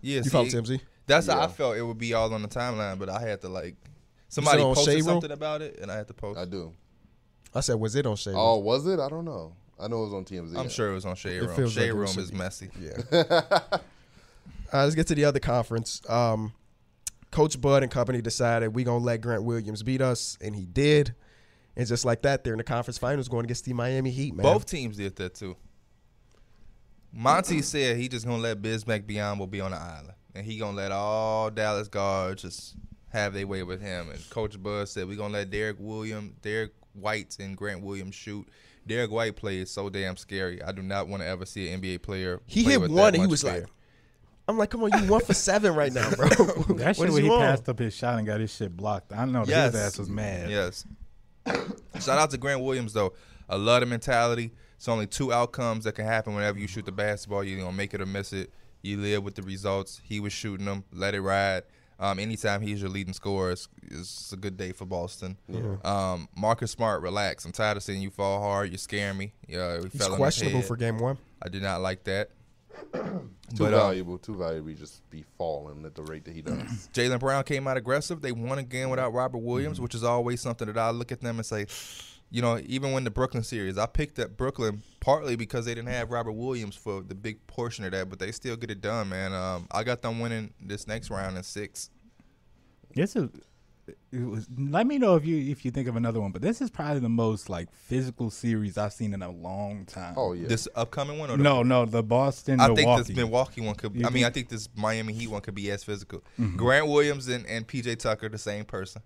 Yeah, 0.00 0.16
You 0.18 0.22
see, 0.24 0.30
found 0.30 0.48
TMZ? 0.48 0.80
That's 1.06 1.26
how 1.26 1.40
I 1.40 1.46
felt. 1.48 1.76
It 1.76 1.82
would 1.82 1.98
be 1.98 2.14
all 2.14 2.32
on 2.32 2.42
the 2.42 2.48
timeline, 2.48 2.98
but 2.98 3.08
I 3.08 3.20
had 3.20 3.40
to 3.42 3.48
like. 3.48 3.76
Somebody 4.28 4.62
posted 4.62 4.84
Shade 4.86 4.94
Room? 4.96 5.04
something 5.04 5.30
about 5.30 5.62
it, 5.62 5.78
and 5.80 5.90
I 5.90 5.96
had 5.96 6.06
to 6.08 6.14
post. 6.14 6.38
I 6.38 6.44
do. 6.44 6.72
I 7.54 7.60
said, 7.60 7.74
was 7.76 7.94
it 7.96 8.04
on 8.06 8.16
Shade? 8.16 8.34
Oh, 8.36 8.58
was 8.58 8.86
it? 8.86 9.00
I 9.00 9.08
don't 9.08 9.24
know. 9.24 9.54
I 9.80 9.88
know 9.88 10.02
it 10.02 10.04
was 10.06 10.14
on 10.14 10.24
TMZ. 10.24 10.56
I'm 10.58 10.68
sure 10.68 10.90
it 10.90 10.94
was 10.94 11.06
on 11.06 11.14
Shade 11.16 11.42
It 11.42 11.46
Room. 11.46 11.56
feels 11.56 11.76
like 11.76 11.86
it 11.86 11.92
Room 11.92 12.00
was 12.02 12.16
is 12.16 12.28
some- 12.28 12.38
messy. 12.38 12.70
Yeah. 12.80 12.92
All 13.12 13.20
right, 13.30 13.80
let's 14.72 14.94
get 14.94 15.06
to 15.08 15.14
the 15.14 15.24
other 15.24 15.38
conference. 15.40 16.02
Um, 16.08 16.52
Coach 17.30 17.60
Bud 17.60 17.82
and 17.82 17.92
company 17.92 18.20
decided 18.20 18.74
we 18.74 18.84
gonna 18.84 19.04
let 19.04 19.20
Grant 19.20 19.42
Williams 19.44 19.82
beat 19.82 20.00
us, 20.00 20.36
and 20.40 20.56
he 20.56 20.66
did. 20.66 21.14
And 21.76 21.86
just 21.86 22.04
like 22.04 22.22
that, 22.22 22.42
they're 22.42 22.54
in 22.54 22.58
the 22.58 22.64
conference 22.64 22.98
finals 22.98 23.28
going 23.28 23.44
against 23.44 23.64
the 23.64 23.72
Miami 23.72 24.10
Heat. 24.10 24.34
Man, 24.34 24.42
Both 24.42 24.66
teams 24.66 24.96
did 24.96 25.14
that 25.16 25.34
too. 25.34 25.56
Monty 27.12 27.62
said 27.62 27.96
he 27.96 28.08
just 28.08 28.26
gonna 28.26 28.42
let 28.42 28.60
Bismack 28.60 29.04
Biyombo 29.06 29.48
be 29.50 29.60
on 29.60 29.70
the 29.70 29.76
island, 29.78 30.12
and 30.34 30.44
he 30.44 30.58
gonna 30.58 30.76
let 30.76 30.92
all 30.92 31.50
Dallas 31.50 31.88
guards 31.88 32.42
just 32.42 32.74
have 33.10 33.32
their 33.32 33.46
way 33.46 33.62
with 33.62 33.80
him. 33.80 34.10
And 34.10 34.30
Coach 34.30 34.60
Bud 34.62 34.88
said 34.88 35.08
we 35.08 35.16
gonna 35.16 35.32
let 35.34 35.50
Derek 35.50 35.76
Williams, 35.78 36.34
Derrick 36.42 36.72
White, 36.92 37.36
and 37.40 37.56
Grant 37.56 37.82
Williams 37.82 38.14
shoot. 38.14 38.46
Derrick 38.88 39.10
White 39.10 39.36
play 39.36 39.58
is 39.58 39.70
so 39.70 39.88
damn 39.88 40.16
scary. 40.16 40.62
I 40.62 40.72
do 40.72 40.82
not 40.82 41.06
want 41.08 41.22
to 41.22 41.28
ever 41.28 41.46
see 41.46 41.68
an 41.70 41.80
NBA 41.80 42.02
player. 42.02 42.40
he 42.46 42.62
play 42.64 42.72
hit 42.72 42.80
with 42.80 42.90
one, 42.90 42.96
that 43.12 43.14
and 43.14 43.22
he 43.22 43.26
was 43.30 43.42
fear. 43.42 43.52
like, 43.60 43.66
"I'm 44.48 44.58
like, 44.58 44.70
come 44.70 44.82
on, 44.82 44.90
you 45.02 45.08
one 45.10 45.20
for 45.20 45.34
seven 45.48 45.74
right 45.74 45.92
now, 45.92 46.10
bro." 46.10 46.28
That 46.28 46.36
What 46.68 46.96
shit 46.96 47.04
is 47.06 47.12
where 47.12 47.20
he 47.20 47.26
you 47.26 47.32
on? 47.34 47.40
passed 47.40 47.68
up 47.68 47.78
his 47.78 47.94
shot 47.94 48.18
and 48.18 48.26
got 48.26 48.40
his 48.40 48.52
shit 48.54 48.76
blocked. 48.76 49.12
I 49.12 49.24
know 49.26 49.44
Yes. 49.46 49.72
his 49.74 49.82
ass 49.82 49.98
was 49.98 50.08
mad. 50.08 50.50
Yes. 50.50 50.84
Shout 52.00 52.18
out 52.18 52.30
to 52.30 52.38
Grant 52.38 52.62
Williams 52.62 52.92
though. 52.92 53.14
I 53.48 53.56
love 53.56 53.80
the 53.80 53.86
mentality. 53.86 54.52
It's 54.76 54.88
only 54.88 55.06
two 55.06 55.32
outcomes 55.32 55.84
that 55.84 55.92
can 55.94 56.04
happen 56.04 56.34
whenever 56.34 56.58
you 56.58 56.66
shoot 56.68 56.84
the 56.84 56.92
basketball. 56.92 57.42
You're 57.42 57.58
gonna 57.60 57.72
make 57.76 57.94
it 57.94 58.00
or 58.00 58.06
miss 58.06 58.32
it. 58.32 58.52
You 58.82 58.98
live 58.98 59.24
with 59.24 59.34
the 59.34 59.42
results. 59.42 60.00
He 60.04 60.20
was 60.20 60.32
shooting 60.32 60.66
them. 60.66 60.84
Let 60.92 61.14
it 61.14 61.20
ride. 61.20 61.64
Um, 62.00 62.18
anytime 62.20 62.60
he's 62.60 62.80
your 62.80 62.90
leading 62.90 63.12
scorer, 63.12 63.50
it's, 63.50 63.68
it's 63.90 64.32
a 64.32 64.36
good 64.36 64.56
day 64.56 64.70
for 64.72 64.84
Boston. 64.84 65.36
Um, 65.84 66.28
Marcus 66.36 66.70
Smart, 66.70 67.02
relax. 67.02 67.44
I'm 67.44 67.52
tired 67.52 67.76
of 67.76 67.82
seeing 67.82 68.00
you 68.00 68.10
fall 68.10 68.40
hard. 68.40 68.70
You're 68.70 68.78
scaring 68.78 69.18
me. 69.18 69.32
Yeah, 69.48 69.78
we 69.78 69.88
He's 69.88 70.00
fell 70.00 70.14
questionable 70.16 70.62
for 70.62 70.76
game 70.76 70.98
one. 70.98 71.18
I 71.42 71.48
did 71.48 71.62
not 71.62 71.80
like 71.80 72.04
that. 72.04 72.30
Too 72.92 73.28
But, 73.58 73.74
uh, 73.74 73.78
valuable. 73.78 74.18
Too 74.18 74.36
valuable. 74.36 74.72
Just 74.74 75.08
be 75.10 75.24
falling 75.36 75.84
at 75.84 75.94
the 75.94 76.02
rate 76.02 76.24
that 76.26 76.34
he 76.34 76.42
does. 76.42 76.54
Jaylen 76.94 77.18
Brown 77.18 77.42
came 77.42 77.66
out 77.66 77.76
aggressive. 77.76 78.20
They 78.20 78.30
won 78.32 78.58
again 78.58 78.90
without 78.90 79.12
Robert 79.12 79.38
Williams, 79.38 79.80
which 79.80 79.94
is 79.94 80.04
always 80.04 80.40
something 80.40 80.66
that 80.66 80.78
I 80.78 80.90
look 80.90 81.10
at 81.10 81.20
them 81.20 81.38
and 81.38 81.46
say, 81.46 81.66
you 82.30 82.42
know, 82.42 82.60
even 82.66 82.92
when 82.92 83.04
the 83.04 83.10
Brooklyn 83.10 83.42
series, 83.42 83.78
I 83.78 83.86
picked 83.86 84.18
up 84.18 84.36
Brooklyn 84.36 84.82
partly 85.00 85.36
because 85.36 85.64
they 85.64 85.74
didn't 85.74 85.88
have 85.90 86.10
Robert 86.10 86.32
Williams 86.32 86.76
for 86.76 87.00
the 87.02 87.14
big 87.14 87.46
portion 87.46 87.84
of 87.84 87.92
that, 87.92 88.10
but 88.10 88.18
they 88.18 88.32
still 88.32 88.56
get 88.56 88.70
it 88.70 88.80
done, 88.80 89.08
man. 89.08 89.32
Um, 89.32 89.66
I 89.70 89.82
got 89.84 90.02
them 90.02 90.20
winning 90.20 90.52
this 90.60 90.86
next 90.86 91.10
round 91.10 91.36
in 91.36 91.42
six. 91.42 91.90
This 92.94 93.16
is 93.16 93.30
it 94.12 94.24
was. 94.24 94.46
Let 94.58 94.86
me 94.86 94.98
know 94.98 95.16
if 95.16 95.24
you 95.24 95.50
if 95.50 95.64
you 95.64 95.70
think 95.70 95.88
of 95.88 95.96
another 95.96 96.20
one. 96.20 96.30
But 96.30 96.42
this 96.42 96.60
is 96.60 96.70
probably 96.70 97.00
the 97.00 97.08
most 97.08 97.48
like 97.48 97.72
physical 97.72 98.30
series 98.30 98.76
I've 98.76 98.92
seen 98.92 99.14
in 99.14 99.22
a 99.22 99.30
long 99.30 99.86
time. 99.86 100.14
Oh 100.16 100.32
yeah. 100.32 100.48
This 100.48 100.68
upcoming 100.74 101.18
one 101.18 101.30
or 101.30 101.36
the 101.36 101.42
no, 101.42 101.62
no, 101.62 101.86
the 101.86 102.02
Boston 102.02 102.60
I 102.60 102.68
Milwaukee. 102.68 102.84
think 103.04 103.06
this 103.06 103.16
Milwaukee 103.16 103.60
one 103.62 103.74
could. 103.74 103.94
You 103.94 104.06
I 104.06 104.10
mean, 104.10 104.24
I 104.24 104.26
think- 104.26 104.48
think 104.48 104.60
this 104.60 104.68
Miami 104.76 105.12
Heat 105.14 105.28
one 105.28 105.40
could 105.40 105.54
be 105.54 105.70
as 105.70 105.84
physical. 105.84 106.22
Mm-hmm. 106.38 106.56
Grant 106.56 106.86
Williams 106.88 107.28
and, 107.28 107.46
and 107.46 107.66
PJ 107.66 107.98
Tucker, 107.98 108.28
the 108.28 108.38
same 108.38 108.64
person, 108.64 109.02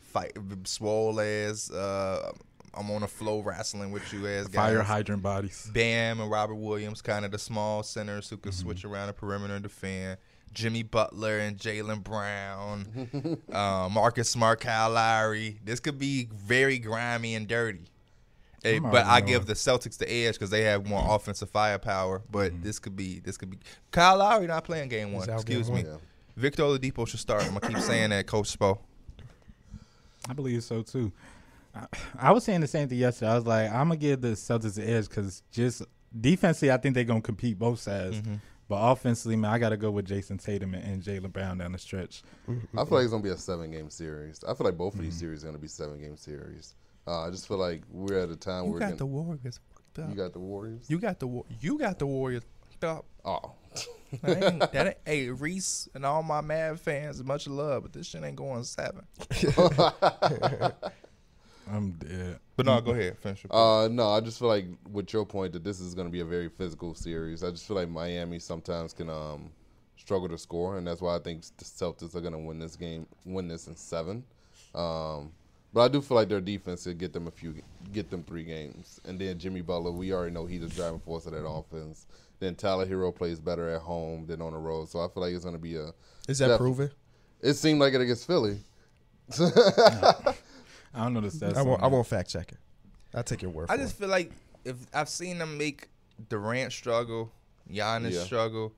fight 0.00 0.32
swole 0.64 1.18
as. 1.20 1.70
Uh, 1.70 2.32
I'm 2.76 2.90
on 2.90 3.02
a 3.02 3.08
flow 3.08 3.40
wrestling 3.40 3.90
with 3.90 4.12
you 4.12 4.26
as 4.26 4.48
guys. 4.48 4.54
fire 4.54 4.82
hydrant 4.82 5.22
bodies. 5.22 5.70
Bam 5.72 6.20
and 6.20 6.30
Robert 6.30 6.54
Williams, 6.56 7.02
kind 7.02 7.24
of 7.24 7.30
the 7.32 7.38
small 7.38 7.82
centers 7.82 8.28
who 8.28 8.36
could 8.36 8.52
Mm-hmm. 8.52 8.62
switch 8.62 8.84
around 8.84 9.06
the 9.08 9.12
perimeter 9.12 9.54
and 9.54 9.62
defend. 9.62 10.18
Jimmy 10.52 10.82
Butler 10.82 11.38
and 11.38 11.58
Jaylen 11.58 12.02
Brown, 12.02 13.38
uh, 13.52 13.88
Marcus 13.92 14.30
Smart, 14.30 14.60
Kyle 14.60 14.90
Lowry. 14.90 15.58
This 15.62 15.80
could 15.80 15.98
be 15.98 16.28
very 16.34 16.78
grimy 16.78 17.34
and 17.34 17.46
dirty. 17.46 17.84
Hey, 18.62 18.78
but 18.78 19.04
I 19.04 19.20
give 19.20 19.44
the 19.46 19.52
Celtics 19.52 19.98
the 19.98 20.10
edge 20.10 20.34
because 20.34 20.48
they 20.50 20.62
have 20.62 20.86
more 20.88 21.04
offensive 21.14 21.50
firepower. 21.50 22.22
But 22.30 22.52
Mm-hmm. 22.52 22.62
this 22.62 22.78
could 22.78 22.96
be 22.96 23.18
this 23.20 23.36
could 23.36 23.50
be 23.50 23.58
Kyle 23.90 24.16
Lowry 24.16 24.46
not 24.46 24.64
playing 24.64 24.88
game 24.88 25.12
one. 25.12 25.28
Excuse 25.28 25.66
game 25.68 25.76
me. 25.76 25.82
one. 25.84 25.92
Yeah. 25.92 25.98
Victor 26.36 26.62
Oladipo 26.62 27.06
should 27.06 27.20
start. 27.20 27.44
I'm 27.44 27.54
gonna 27.58 27.74
keep 27.74 27.78
saying 27.82 28.10
that, 28.10 28.26
Coach 28.26 28.58
Spo. 28.58 28.78
I 30.28 30.32
believe 30.32 30.64
so 30.64 30.82
too. 30.82 31.12
I, 31.76 31.86
I 32.18 32.32
was 32.32 32.44
saying 32.44 32.60
the 32.60 32.66
same 32.66 32.88
thing 32.88 32.98
yesterday. 32.98 33.30
I 33.30 33.34
was 33.34 33.46
like, 33.46 33.70
I'm 33.70 33.88
gonna 33.88 33.96
give 33.96 34.20
the 34.20 34.28
Celtics 34.28 34.74
the 34.74 34.88
edge 34.88 35.08
because 35.08 35.42
just 35.50 35.82
defensively, 36.18 36.72
I 36.72 36.76
think 36.78 36.94
they're 36.94 37.04
gonna 37.04 37.20
compete 37.20 37.58
both 37.58 37.80
sides. 37.80 38.16
Mm-hmm. 38.16 38.34
But 38.68 38.76
offensively, 38.76 39.36
man, 39.36 39.52
I 39.52 39.58
got 39.58 39.68
to 39.68 39.76
go 39.76 39.92
with 39.92 40.08
Jayson 40.08 40.38
Tatum 40.38 40.74
and, 40.74 40.82
and 40.82 41.00
Jaylen 41.02 41.32
Brown 41.32 41.58
down 41.58 41.70
the 41.70 41.78
stretch. 41.78 42.24
I 42.48 42.52
feel 42.84 42.86
like 42.90 43.02
it's 43.04 43.12
gonna 43.12 43.22
be 43.22 43.28
a 43.28 43.36
seven 43.36 43.70
game 43.70 43.90
series. 43.90 44.42
I 44.42 44.54
feel 44.54 44.64
like 44.66 44.76
both 44.76 44.94
of 44.94 45.02
these 45.02 45.16
series 45.16 45.44
are 45.44 45.46
gonna 45.46 45.58
be 45.58 45.68
seven 45.68 46.00
game 46.00 46.16
series. 46.16 46.74
Uh, 47.06 47.22
I 47.26 47.30
just 47.30 47.46
feel 47.46 47.58
like 47.58 47.82
we're 47.92 48.18
at 48.18 48.28
a 48.30 48.34
time 48.36 48.64
You 48.64 48.70
where 48.72 48.80
got 48.80 48.86
we're 48.86 48.96
the 48.96 49.04
getting, 49.04 49.12
Warriors 49.26 49.60
fucked 49.72 49.98
up. 50.00 50.10
you 50.10 50.16
got 50.16 50.32
the 50.32 50.40
Warriors. 50.40 50.86
You 50.90 50.98
got 50.98 51.20
the 51.20 51.26
Wa- 51.28 51.44
you 51.60 51.78
got 51.78 51.98
the 52.00 52.06
Warriors 52.06 52.42
fucked 52.68 52.84
up. 52.84 53.04
Oh, 53.24 53.52
That 54.22 54.42
ain't, 54.42 54.72
that 54.72 54.86
ain't, 54.88 54.96
hey, 55.04 55.30
Reese 55.30 55.88
and 55.94 56.04
all 56.04 56.24
my 56.24 56.40
Mad 56.40 56.80
fans, 56.80 57.22
much 57.22 57.46
love, 57.46 57.82
but 57.84 57.92
this 57.92 58.06
shit 58.08 58.24
ain't 58.24 58.34
going 58.36 58.64
seven. 58.64 59.04
I'm 61.70 61.92
dead. 61.92 62.38
But 62.56 62.66
no, 62.66 62.80
go 62.80 62.92
ahead, 62.92 63.18
finish 63.18 63.42
your 63.42 63.48
point. 63.48 63.60
Uh, 63.60 63.88
no, 63.88 64.10
I 64.10 64.20
just 64.20 64.38
feel 64.38 64.48
like 64.48 64.66
with 64.90 65.12
your 65.12 65.26
point 65.26 65.52
that 65.52 65.64
this 65.64 65.80
is 65.80 65.94
going 65.94 66.06
to 66.06 66.12
be 66.12 66.20
a 66.20 66.24
very 66.24 66.48
physical 66.48 66.94
series. 66.94 67.42
I 67.42 67.50
just 67.50 67.66
feel 67.66 67.76
like 67.76 67.88
Miami 67.88 68.38
sometimes 68.38 68.92
can 68.92 69.10
um, 69.10 69.50
struggle 69.96 70.28
to 70.28 70.38
score, 70.38 70.78
and 70.78 70.86
that's 70.86 71.00
why 71.00 71.16
I 71.16 71.18
think 71.18 71.42
the 71.56 71.64
Celtics 71.64 72.14
are 72.14 72.20
going 72.20 72.32
to 72.32 72.38
win 72.38 72.58
this 72.58 72.76
game, 72.76 73.06
win 73.24 73.48
this 73.48 73.66
in 73.66 73.76
seven. 73.76 74.24
Um, 74.74 75.32
but 75.74 75.82
I 75.82 75.88
do 75.88 76.00
feel 76.00 76.16
like 76.16 76.28
their 76.28 76.40
defense 76.40 76.84
could 76.84 76.98
get 76.98 77.12
them 77.12 77.26
a 77.26 77.30
few, 77.30 77.54
get 77.92 78.10
them 78.10 78.22
three 78.22 78.44
games, 78.44 79.00
and 79.04 79.18
then 79.18 79.38
Jimmy 79.38 79.60
Butler. 79.60 79.90
We 79.90 80.12
already 80.12 80.32
know 80.32 80.46
he's 80.46 80.60
the 80.60 80.68
driving 80.68 81.00
force 81.00 81.26
of 81.26 81.32
that 81.32 81.46
offense. 81.46 82.06
Then 82.38 82.54
Tyler 82.54 82.86
Herro 82.86 83.14
plays 83.14 83.40
better 83.40 83.68
at 83.70 83.80
home 83.80 84.26
than 84.26 84.40
on 84.40 84.52
the 84.52 84.58
road, 84.58 84.88
so 84.88 85.00
I 85.00 85.08
feel 85.08 85.22
like 85.22 85.34
it's 85.34 85.44
going 85.44 85.56
to 85.56 85.60
be 85.60 85.76
a. 85.76 85.92
Is 86.28 86.38
that 86.38 86.48
Def- 86.48 86.58
proven? 86.58 86.90
It 87.40 87.54
seemed 87.54 87.80
like 87.80 87.94
it 87.94 88.00
against 88.00 88.26
Philly. 88.26 88.58
I 90.96 91.02
don't 91.04 91.14
know 91.14 91.20
the 91.20 91.28
stats. 91.28 91.56
I 91.56 91.62
won't. 91.62 91.82
I 91.82 91.86
won't 91.86 92.06
fact 92.06 92.30
check 92.30 92.52
it. 92.52 92.58
I'll 93.14 93.22
take 93.22 93.42
your 93.42 93.50
word 93.50 93.68
for 93.68 93.72
I 93.72 93.76
just 93.76 93.94
it. 93.94 93.98
feel 94.00 94.08
like 94.08 94.32
if 94.64 94.76
I've 94.92 95.08
seen 95.08 95.38
them 95.38 95.56
make 95.58 95.88
Durant 96.28 96.72
struggle, 96.72 97.30
Giannis 97.70 98.12
Yeah. 98.12 98.22
struggle, 98.24 98.72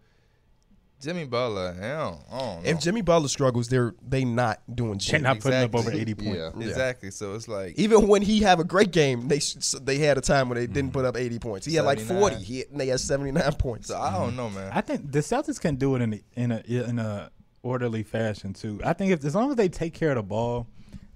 Jimmy 1.01 1.25
Butler, 1.27 1.75
Hell, 1.75 2.25
I 2.31 2.39
don't 2.39 2.65
know. 2.65 2.71
If 2.71 2.81
Jimmy 2.81 3.03
Butler 3.03 3.29
struggles, 3.29 3.69
they're 3.69 3.95
they 4.07 4.25
not 4.25 4.61
doing 4.75 4.93
They're 4.93 5.01
shit. 5.01 5.23
not 5.23 5.39
putting 5.39 5.61
up 5.61 5.71
Exactly. 5.73 5.93
over 5.93 6.03
80 6.03 6.15
points. 6.15 6.37
Yeah. 6.37 6.51
Yeah. 6.59 6.67
exactly, 6.69 7.11
so 7.13 7.35
it's 7.35 7.47
like 7.47 7.79
Even 7.79 8.09
when 8.09 8.21
he 8.23 8.41
have 8.41 8.59
a 8.59 8.65
great 8.65 8.91
game, 8.91 9.29
they 9.29 9.37
s- 9.37 9.77
they 9.81 9.99
had 9.99 10.19
a 10.19 10.21
time 10.21 10.49
when 10.49 10.59
they 10.59 10.67
didn't 10.67 10.91
mm. 10.91 10.95
put 10.95 11.05
up 11.05 11.17
80 11.17 11.39
points. 11.39 11.67
He 11.67 11.77
had 11.77 11.85
like 11.85 12.01
40. 12.01 12.35
79. 12.37 12.43
He 12.45 12.59
had, 12.59 12.69
and 12.71 12.81
they 12.81 12.89
had 12.89 12.99
79 12.99 13.53
points. 13.53 13.89
so 13.89 13.97
I 14.01 14.13
don't 14.13 14.35
know, 14.35 14.51
man. 14.51 14.73
I 14.75 14.81
think 14.81 15.13
the 15.13 15.21
Celtics 15.21 15.61
can 15.61 15.77
do 15.77 15.95
it 15.95 16.03
in 16.03 16.15
a, 16.15 16.21
in 16.35 16.51
a 16.53 16.63
in 16.67 16.99
a 16.99 17.31
orderly 17.63 18.03
fashion 18.03 18.53
too. 18.53 18.81
I 18.85 18.93
think 18.93 19.13
if 19.13 19.25
as 19.25 19.37
long 19.37 19.51
as 19.51 19.57
they 19.57 19.69
take 19.69 19.95
care 19.95 20.11
of 20.11 20.17
the 20.17 20.23
ball, 20.25 20.67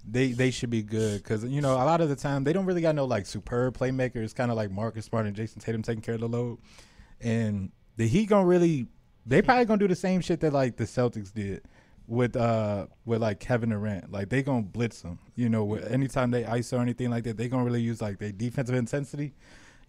they 0.05 0.31
they 0.31 0.51
should 0.51 0.69
be 0.69 0.83
good. 0.83 1.23
Because 1.23 1.43
you 1.43 1.61
know 1.61 1.73
a 1.73 1.85
lot 1.85 2.01
of 2.01 2.09
the 2.09 2.15
time 2.15 2.43
they 2.43 2.53
don't 2.53 2.65
really 2.65 2.81
got 2.81 2.95
no 2.95 3.05
like 3.05 3.25
superb 3.25 3.77
playmakers. 3.77 4.35
Kind 4.35 4.51
of 4.51 4.57
like 4.57 4.71
Marcus 4.71 5.05
Smart 5.05 5.25
and 5.25 5.35
Jayson 5.35 5.61
Tatum 5.61 5.81
taking 5.81 6.01
care 6.01 6.15
of 6.15 6.21
the 6.21 6.27
load, 6.27 6.59
and 7.21 7.71
the 7.97 8.07
Heat 8.07 8.27
gonna 8.29 8.45
really 8.45 8.87
they 9.25 9.41
probably 9.41 9.65
gonna 9.65 9.79
do 9.79 9.87
the 9.87 9.95
same 9.95 10.21
shit 10.21 10.39
that 10.41 10.53
like 10.53 10.77
the 10.77 10.83
Celtics 10.83 11.33
did 11.33 11.63
with 12.07 12.35
uh 12.35 12.87
with 13.05 13.21
like 13.21 13.39
Kevin 13.39 13.69
Durant. 13.69 14.11
Like 14.11 14.29
they 14.29 14.43
gonna 14.43 14.63
blitz 14.63 15.01
them. 15.01 15.19
You 15.35 15.49
know, 15.49 15.63
with, 15.63 15.89
anytime 15.91 16.31
they 16.31 16.45
ice 16.45 16.73
or 16.73 16.81
anything 16.81 17.09
like 17.09 17.23
that, 17.23 17.37
they 17.37 17.47
gonna 17.47 17.63
really 17.63 17.81
use 17.81 18.01
like 18.01 18.19
their 18.19 18.31
defensive 18.31 18.75
intensity. 18.75 19.33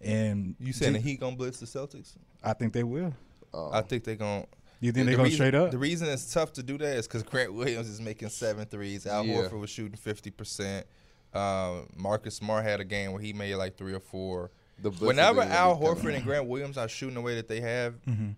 And 0.01 0.55
You 0.59 0.73
saying 0.73 0.93
J- 0.93 0.99
the 0.99 1.03
Heat 1.03 1.19
gonna 1.19 1.35
blitz 1.35 1.59
the 1.59 1.65
Celtics? 1.65 2.15
I 2.43 2.53
think 2.53 2.73
they 2.73 2.83
will. 2.83 3.13
I 3.53 3.81
think 3.81 4.03
they're 4.03 4.15
gonna. 4.15 4.45
You 4.85 4.91
think 4.91 5.05
the 5.05 5.11
they're 5.11 5.17
gonna 5.17 5.23
reason- 5.25 5.37
straight 5.37 5.55
up? 5.55 5.71
The 5.71 5.77
reason 5.77 6.07
it's 6.07 6.31
tough 6.33 6.53
to 6.53 6.63
do 6.63 6.77
that 6.77 6.97
is 6.97 7.07
because 7.07 7.23
Grant 7.23 7.53
Williams 7.53 7.89
is 7.89 7.99
making 8.01 8.29
seven 8.29 8.65
threes. 8.65 9.05
Al 9.05 9.25
Yeah. 9.25 9.35
Horford 9.43 9.59
was 9.59 9.69
shooting 9.69 9.97
fifty 9.97 10.31
percent. 10.31 10.85
Uh, 11.33 11.81
Marcus 11.95 12.35
Smart 12.35 12.63
had 12.63 12.79
a 12.79 12.85
game 12.85 13.11
where 13.11 13.21
he 13.21 13.33
made 13.33 13.55
like 13.55 13.77
three 13.77 13.93
or 13.93 13.99
four. 13.99 14.51
The 14.81 14.89
Whenever 14.91 15.41
Al 15.41 15.77
Horford 15.79 16.15
and 16.15 16.23
Grant 16.25 16.47
Williams 16.47 16.77
are 16.77 16.87
shooting 16.87 17.15
the 17.15 17.21
way 17.21 17.35
that 17.35 17.47
they 17.47 17.61
have, 17.61 17.95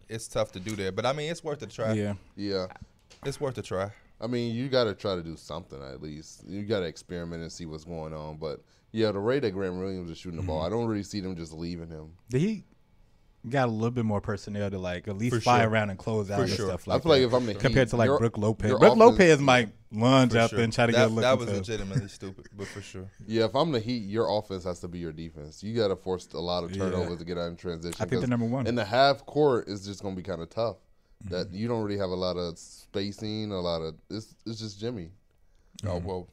it's 0.07 0.27
tough 0.27 0.51
to 0.53 0.59
do 0.59 0.75
that. 0.77 0.95
But 0.95 1.05
I 1.05 1.13
mean, 1.13 1.31
it's 1.31 1.43
worth 1.43 1.61
a 1.63 1.67
try. 1.67 1.93
Yeah. 1.93 2.13
yeah. 2.35 2.67
It's 3.25 3.39
worth 3.39 3.57
a 3.57 3.61
try. 3.63 3.91
I 4.21 4.27
mean, 4.27 4.55
you 4.55 4.67
got 4.69 4.85
to 4.85 4.93
try 4.95 5.15
to 5.15 5.21
do 5.23 5.35
something 5.35 5.79
at 5.81 6.01
least. 6.01 6.43
You 6.47 6.63
got 6.63 6.79
to 6.81 6.85
experiment 6.85 7.41
and 7.43 7.51
see 7.51 7.65
what's 7.65 7.83
going 7.83 8.13
on. 8.13 8.37
But 8.37 8.61
yeah, 8.91 9.11
the 9.11 9.19
rate 9.19 9.41
that 9.41 9.51
Grant 9.51 9.77
Williams 9.77 10.09
is 10.09 10.17
shooting 10.17 10.39
the 10.39 10.45
ball, 10.45 10.61
I 10.61 10.69
don't 10.69 10.85
really 10.87 11.03
see 11.03 11.19
them 11.21 11.35
just 11.35 11.53
leaving 11.53 11.87
him. 11.89 12.13
The 12.29 12.39
Heat 12.39 12.63
got 13.49 13.67
a 13.67 13.71
little 13.71 13.91
bit 13.91 14.05
more 14.05 14.21
personnel 14.21 14.69
to 14.69 14.77
like 14.79 15.07
at 15.07 15.17
least 15.17 15.35
For 15.35 15.41
fly 15.41 15.61
sure. 15.61 15.69
around 15.69 15.89
and 15.89 15.99
close 15.99 16.29
out 16.31 16.41
and 16.41 16.49
sure. 16.49 16.67
stuff 16.67 16.87
like 16.87 16.99
I 16.99 17.03
feel 17.03 17.11
like 17.11 17.21
that. 17.21 17.27
if 17.27 17.33
I'm 17.33 17.45
the 17.45 17.53
compared 17.55 17.87
Heat, 17.87 17.89
to 17.91 17.97
like 17.97 18.07
your- 18.07 18.19
Brook 18.19 18.37
Lopez. 18.37 18.69
your 18.69 18.79
Brook 18.79 18.93
offense- 18.95 18.99
Lopez 19.19 19.39
might 19.39 19.69
lunge 19.91 20.33
For 20.33 20.39
up 20.39 20.49
sure. 20.49 20.59
and 20.59 20.73
try 20.73 20.85
to 20.87 20.91
that, 20.91 20.97
get 20.97 21.07
a 21.09 21.13
look 21.13 21.21
That 21.23 21.37
was 21.37 21.47
into- 21.47 21.59
legitimately 21.59 22.07
stupid, 22.09 22.47
but 22.55 22.67
for 22.67 22.81
sure. 22.81 23.09
Yeah, 23.27 23.45
if 23.45 23.55
I'm 23.55 23.71
the 23.71 23.79
Heat, 23.79 24.03
your 24.03 24.27
offense 24.37 24.63
has 24.65 24.79
to 24.81 24.87
be 24.87 24.99
your 24.99 25.11
defense. 25.13 25.63
You 25.63 25.75
got 25.75 25.87
to 25.89 25.95
force 25.95 26.27
a 26.33 26.39
lot 26.39 26.63
of 26.63 26.71
Yeah. 26.71 26.83
turnovers 26.89 27.19
to 27.19 27.25
get 27.25 27.37
out 27.37 27.47
in 27.47 27.55
transition. 27.55 27.95
I 27.95 27.99
think 28.05 28.11
they're 28.11 28.19
'cause 28.21 28.29
number 28.29 28.45
one. 28.45 28.67
In 28.67 28.75
the 28.75 28.85
half 28.85 29.25
court 29.25 29.67
is 29.67 29.85
just 29.85 30.01
going 30.01 30.15
to 30.15 30.21
be 30.21 30.27
kind 30.27 30.41
of 30.41 30.49
tough. 30.49 30.77
Mm-hmm. 31.23 31.33
That 31.33 31.51
you 31.51 31.67
don't 31.67 31.81
really 31.83 31.97
have 31.97 32.11
a 32.11 32.15
lot 32.15 32.37
of 32.37 32.59
spacing, 32.59 33.51
a 33.51 33.59
lot 33.59 33.81
of 33.81 33.95
it's 34.09 34.35
it's 34.45 34.59
just 34.59 34.79
Jimmy. 34.79 35.09
Oh 35.85 35.97
well, 35.97 36.27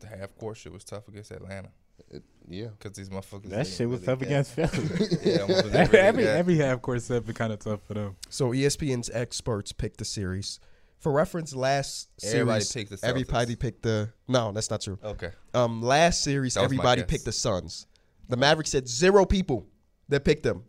the 0.00 0.06
half 0.06 0.34
court 0.38 0.56
shit 0.56 0.72
was 0.72 0.84
tough 0.84 1.08
against 1.08 1.30
Atlanta 1.30 1.68
It, 2.10 2.22
yeah, 2.50 2.66
because 2.78 2.96
these 2.96 3.08
motherfuckers. 3.08 3.48
that 3.50 3.66
shit 3.66 3.88
was 3.88 4.00
really 4.00 4.06
tough 4.06 4.18
got- 4.18 4.26
against 4.26 4.52
Philly. 4.54 5.18
Yeah, 5.22 5.38
every 5.42 5.54
really 5.70 5.98
every, 5.98 6.24
got- 6.24 6.36
every 6.36 6.56
half 6.58 6.82
court 6.82 7.00
set 7.02 7.24
been 7.24 7.34
kind 7.34 7.52
of 7.52 7.60
tough 7.60 7.80
for 7.86 7.94
them. 7.94 8.16
So 8.28 8.50
ESPN's 8.50 9.08
experts 9.10 9.72
picked 9.72 9.98
the 9.98 10.04
series. 10.04 10.60
For 10.98 11.10
reference, 11.12 11.54
last 11.54 12.10
Everybody 12.22 12.62
series, 12.62 12.72
picked 12.72 12.90
the 12.90 12.96
Celtics. 13.06 13.08
everybody 13.08 13.56
picked 13.56 13.82
the. 13.82 14.10
No, 14.28 14.52
that's 14.52 14.68
not 14.70 14.82
true. 14.82 14.98
Okay. 15.02 15.30
Um, 15.54 15.80
last 15.80 16.22
series, 16.22 16.54
That 16.54 16.64
everybody 16.64 17.02
picked 17.04 17.24
the 17.24 17.32
Suns. 17.32 17.86
The 18.28 18.36
Mavericks 18.36 18.72
had 18.72 18.86
zero 18.86 19.24
people 19.24 19.66
that 20.10 20.24
picked 20.26 20.42
them. 20.42 20.64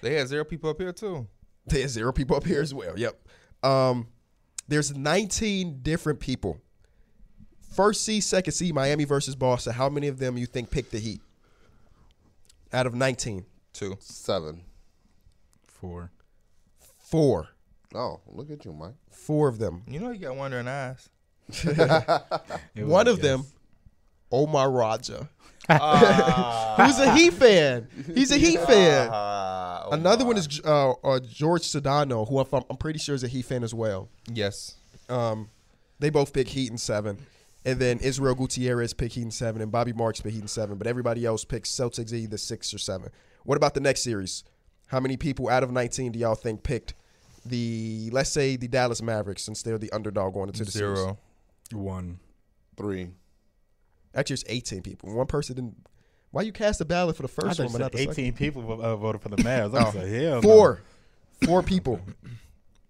They 0.00 0.14
had 0.14 0.28
zero 0.28 0.44
people 0.44 0.70
up 0.70 0.78
here 0.80 0.92
too. 0.92 1.26
They 1.66 1.80
had 1.80 1.90
zero 1.90 2.12
people 2.12 2.36
up 2.36 2.44
here 2.44 2.60
as 2.62 2.72
well. 2.72 2.96
Yep. 2.96 3.18
Um, 3.64 4.06
there's 4.68 4.94
19 4.96 5.80
different 5.82 6.20
people. 6.20 6.60
First 7.72 8.04
seed, 8.04 8.22
second 8.24 8.52
seed, 8.52 8.74
Miami 8.74 9.04
versus 9.04 9.34
Boston. 9.34 9.72
How 9.72 9.88
many 9.88 10.08
of 10.08 10.18
them 10.18 10.36
you 10.36 10.46
think 10.46 10.70
picked 10.70 10.92
the 10.92 10.98
Heat? 10.98 11.20
Out 12.72 12.86
of 12.86 12.94
19, 12.94 13.44
Two. 13.72 13.96
seven. 14.00 14.62
For 15.66 16.10
four, 16.98 17.48
Oh, 17.94 18.20
look 18.26 18.50
at 18.50 18.64
you, 18.64 18.72
Mike. 18.72 18.94
four 19.10 19.48
of 19.48 19.58
them. 19.58 19.82
You 19.86 20.00
know 20.00 20.10
you 20.10 20.18
got 20.18 20.36
wandering 20.36 20.68
eyes. 20.68 21.08
One 22.76 23.08
of 23.08 23.18
a 23.18 23.22
them. 23.22 23.44
Omar 24.30 24.70
Raja, 24.70 25.28
who's 25.68 26.98
a 26.98 27.14
Heat 27.14 27.34
fan. 27.34 27.86
He's 28.14 28.32
a 28.32 28.38
Heat 28.38 28.60
fan. 28.60 29.10
Oh 29.12 29.88
Another 29.92 30.24
one 30.24 30.38
is 30.38 30.58
uh, 30.64 30.92
uh, 30.92 31.20
Jorge 31.38 31.62
Sedano, 31.64 32.26
who 32.26 32.38
I'm, 32.38 32.64
I'm 32.70 32.76
pretty 32.78 32.98
sure 32.98 33.14
is 33.14 33.22
a 33.24 33.28
Heat 33.28 33.44
fan 33.44 33.62
as 33.62 33.74
well. 33.74 34.08
yes. 34.32 34.76
Um, 35.10 35.50
they 35.98 36.08
both 36.08 36.32
pick 36.32 36.48
Heat 36.48 36.70
in 36.70 36.78
seven. 36.78 37.18
And 37.64 37.78
then 37.78 37.98
Israel 38.00 38.34
Gutierrez 38.34 38.92
picked 38.92 39.14
Heat 39.14 39.22
in 39.22 39.30
seven, 39.30 39.62
and 39.62 39.70
Bobby 39.70 39.92
Marks 39.92 40.20
picked 40.20 40.34
Heat 40.34 40.42
in 40.42 40.48
seven. 40.48 40.78
But 40.78 40.86
everybody 40.86 41.24
else 41.24 41.44
picks 41.44 41.70
Celtics 41.70 42.12
either 42.12 42.36
six 42.36 42.74
or 42.74 42.78
seven. 42.78 43.10
What 43.44 43.56
about 43.56 43.74
the 43.74 43.80
next 43.80 44.02
series? 44.02 44.42
How 44.88 44.98
many 45.00 45.16
people 45.16 45.48
out 45.48 45.62
of 45.62 45.70
19 45.70 46.12
do 46.12 46.18
y'all 46.18 46.34
think 46.34 46.62
picked 46.62 46.94
the, 47.46 48.10
let's 48.12 48.30
say, 48.30 48.56
the 48.56 48.68
Dallas 48.68 49.00
Mavericks 49.00 49.42
since 49.42 49.62
they're 49.62 49.78
the 49.78 49.90
underdog 49.92 50.34
going 50.34 50.48
into 50.48 50.64
the 50.64 50.70
series? 50.70 50.98
Zero. 50.98 51.18
one. 51.72 52.18
Three. 52.76 53.10
Actually, 54.14 54.34
it's 54.34 54.44
18 54.48 54.82
people. 54.82 55.14
One 55.14 55.26
person 55.26 55.56
didn't. 55.56 55.86
Why 56.30 56.42
you 56.42 56.52
cast 56.52 56.80
a 56.80 56.84
ballot 56.84 57.14
for 57.16 57.22
the 57.22 57.28
first 57.28 57.58
thought 57.58 57.64
one, 57.64 57.72
but 57.72 57.78
not 57.78 57.92
the 57.92 57.98
second? 57.98 58.12
18 58.12 58.32
people 58.34 58.82
uh, 58.82 58.96
voted 58.96 59.20
for 59.22 59.28
the 59.28 59.36
Mavs. 59.36 59.74
I 59.78 59.84
was 59.84 59.94
Oh. 59.94 59.98
like, 59.98 60.08
hell 60.08 60.34
no. 60.36 60.40
Four. 60.42 60.80
Four 61.44 61.62
people. 61.62 62.00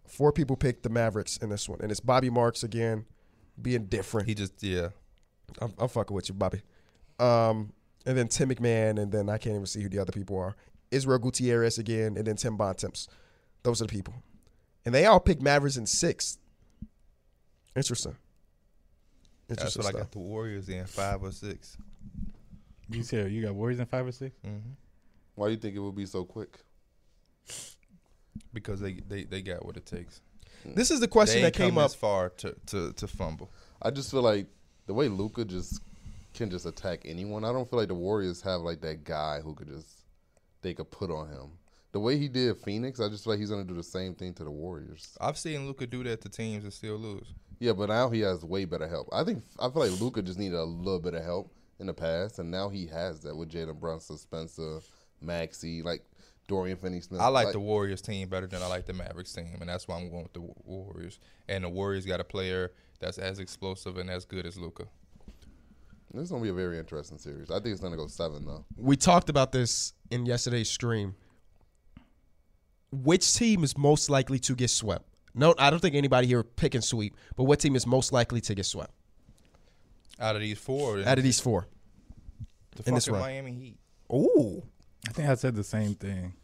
Four 0.07 0.33
people 0.33 0.57
picked 0.57 0.83
the 0.83 0.91
Mavericks 0.91 1.37
in 1.39 1.49
this 1.49 1.69
one. 1.69 1.81
And 1.83 1.91
it's 1.91 2.01
Bobby 2.01 2.31
Marks 2.31 2.63
again, 2.63 3.05
being 3.63 3.87
different. 3.87 4.29
He 4.29 4.35
just 4.35 4.63
yeah. 4.63 4.89
I'm, 5.61 5.73
I'm 5.79 5.89
fucking 5.89 6.15
with 6.15 6.29
you, 6.29 6.35
Bobby. 6.35 6.63
Um, 7.19 7.73
and 8.07 8.17
then 8.17 8.29
Tim 8.29 8.49
McMahon, 8.49 9.01
and 9.01 9.13
then 9.13 9.29
I 9.29 9.39
can't 9.39 9.55
even 9.55 9.67
see 9.67 9.83
who 9.83 9.89
the 9.89 9.99
other 9.99 10.13
people 10.13 10.39
are. 10.39 10.57
Israel 10.91 11.19
Gutierrez 11.19 11.79
again, 11.79 12.17
and 12.17 12.27
then 12.27 12.37
Tim 12.37 12.57
Bontemps. 12.57 13.09
Those 13.63 13.81
are 13.81 13.87
the 13.87 13.93
people, 13.93 14.15
and 14.85 14.95
they 14.95 15.07
all 15.07 15.21
picked 15.21 15.41
Mavericks 15.43 15.77
in 15.77 15.87
sixth. 15.87 16.39
Interesting. 17.77 18.17
That's 19.49 19.63
Interesting 19.63 19.85
what 19.85 19.95
I 19.95 19.99
got 19.99 20.13
the 20.13 20.19
Warriors 20.19 20.69
in 20.69 20.85
five 20.87 21.23
or 21.23 21.33
six. 21.33 21.77
You 22.89 23.03
said 23.03 23.31
you 23.31 23.43
got 23.43 23.55
Warriors 23.55 23.81
in 23.81 23.87
five 23.87 24.07
or 24.07 24.13
six. 24.13 24.35
hmm 24.45 24.59
Why 25.35 25.47
do 25.47 25.53
you 25.53 25.59
think 25.59 25.77
it 25.77 25.79
would 25.79 25.95
be 25.95 26.07
so 26.07 26.25
quick? 26.25 26.59
Because 28.53 28.81
they, 28.81 28.95
they 28.95 29.25
they 29.25 29.43
got 29.43 29.65
what 29.65 29.77
it 29.77 29.87
takes. 29.87 30.21
Mm. 30.67 30.75
This 30.75 30.91
is 30.91 31.01
the 31.01 31.09
question 31.09 31.39
they 31.39 31.51
that 31.51 31.55
came 31.55 31.71
come 31.71 31.79
up. 31.79 31.91
this 31.91 31.95
far 31.95 32.31
to, 32.31 32.55
to 32.67 32.93
to 32.93 33.07
fumble. 33.07 33.51
I 33.81 33.91
just 33.91 34.11
feel 34.11 34.23
like 34.23 34.47
the 34.87 34.95
way 34.95 35.09
Luka 35.09 35.45
just 35.45 35.81
can 36.35 36.51
just 36.51 36.67
attack 36.67 37.03
anyone. 37.05 37.45
I 37.45 37.53
don't 37.53 37.69
feel 37.69 37.79
like 37.79 37.89
the 37.89 37.95
Warriors 37.95 38.43
have 38.43 38.61
like 38.63 38.81
that 38.83 39.05
guy 39.05 39.41
who 39.41 39.55
could 39.55 39.69
just 39.69 39.89
they 40.63 40.75
could 40.75 40.91
put 40.91 41.11
on 41.11 41.29
him. 41.29 41.51
The 41.93 42.01
way 42.01 42.17
he 42.17 42.29
did 42.29 42.57
Phoenix, 42.57 43.01
I 43.01 43.09
just 43.09 43.25
feel 43.25 43.35
like 43.35 43.41
he's 43.41 43.51
gonna 43.51 43.65
do 43.65 43.75
the 43.75 43.83
same 43.83 44.15
thing 44.15 44.33
to 44.35 44.45
the 44.45 44.51
Warriors. 44.51 45.17
I've 45.21 45.37
seen 45.37 45.67
Luka 45.67 45.87
do 45.87 46.03
that 46.05 46.23
to 46.23 46.29
teams 46.29 46.65
and 46.65 46.73
still 46.73 46.97
lose. 46.97 47.35
Yeah, 47.59 47.73
but 47.73 47.91
now 47.91 48.09
he 48.09 48.21
has 48.21 48.45
way 48.45 48.65
better 48.65 48.89
help. 48.89 49.09
I 49.13 49.25
think 49.25 49.45
I 49.59 49.69
feel 49.69 49.87
like 49.87 50.01
Luka 50.01 50.23
just 50.23 50.39
needed 50.39 50.57
a 50.57 50.65
little 50.65 51.01
bit 51.01 51.15
of 51.15 51.23
help 51.23 51.53
in 51.79 51.87
the 51.87 51.93
past, 51.95 52.39
and 52.39 52.51
now 52.51 52.69
he 52.69 52.87
has 52.87 53.21
that 53.21 53.37
with 53.37 53.51
Jalen 53.51 53.79
Brunson, 53.79 54.17
Spencer, 54.17 54.81
Maxi, 55.23 55.85
like 55.85 56.03
Dorian 56.49 56.77
Finney-Smith. 56.77 57.21
I 57.21 57.29
like 57.29 57.53
the 57.53 57.61
Warriors 57.61 58.03
team 58.03 58.29
better 58.29 58.47
than 58.47 58.63
I 58.63 58.67
like 58.67 58.87
the 58.87 58.93
Mavericks 58.93 59.33
team, 59.33 59.57
and 59.61 59.69
that's 59.69 59.89
why 59.89 59.97
I'm 59.97 60.11
going 60.11 60.25
with 60.25 60.33
the 60.33 60.43
Warriors. 60.65 61.19
And 61.49 61.65
the 61.65 61.69
Warriors 61.69 62.05
got 62.05 62.21
a 62.21 62.25
player 62.25 62.73
that's 63.01 63.19
as 63.19 63.39
explosive 63.39 63.97
and 63.97 64.11
as 64.11 64.25
good 64.25 64.47
as 64.47 64.57
Luka. 64.59 64.85
This 66.13 66.25
is 66.25 66.31
gonna 66.31 66.43
be 66.43 66.51
a 66.51 66.55
very 66.55 66.79
interesting 66.79 67.17
series. 67.19 67.51
I 67.51 67.55
think 67.55 67.69
it's 67.69 67.81
gonna 67.81 67.97
go 67.97 68.07
seven 68.07 68.45
though. 68.45 68.67
We 68.77 68.97
talked 68.97 69.31
about 69.31 69.51
this 69.53 69.95
in 70.11 70.27
yesterday's 70.27 70.69
stream. 70.69 71.15
Which 72.91 73.35
team 73.35 73.65
is 73.65 73.79
most 73.79 74.11
likely 74.11 74.39
to 74.41 74.55
get 74.55 74.69
swept? 74.69 75.07
No, 75.35 75.55
I 75.59 75.71
don't 75.71 75.79
think 75.81 75.95
anybody 75.95 76.27
here 76.27 76.43
pick 76.43 76.75
and 76.75 76.85
sweep. 76.85 77.17
But 77.37 77.45
what 77.45 77.61
team 77.61 77.75
is 77.75 77.87
most 77.87 78.13
likely 78.13 78.43
to 78.43 78.55
get 78.55 78.67
swept 78.67 78.93
Out 80.21 80.37
of 80.37 80.43
these 80.43 80.59
four, 80.59 81.01
out 81.01 81.17
of 81.17 81.25
these 81.25 81.41
four? 81.41 81.67
the 82.77 82.83
in 82.87 82.95
this 82.95 83.07
fucking 83.07 83.15
run. 83.15 83.23
Miami 83.23 83.53
Heat. 83.53 83.79
Ooh, 84.13 84.63
I 85.09 85.13
think 85.13 85.29
I 85.29 85.35
said 85.35 85.55
the 85.55 85.65
same 85.65 85.95
thing. 85.95 86.35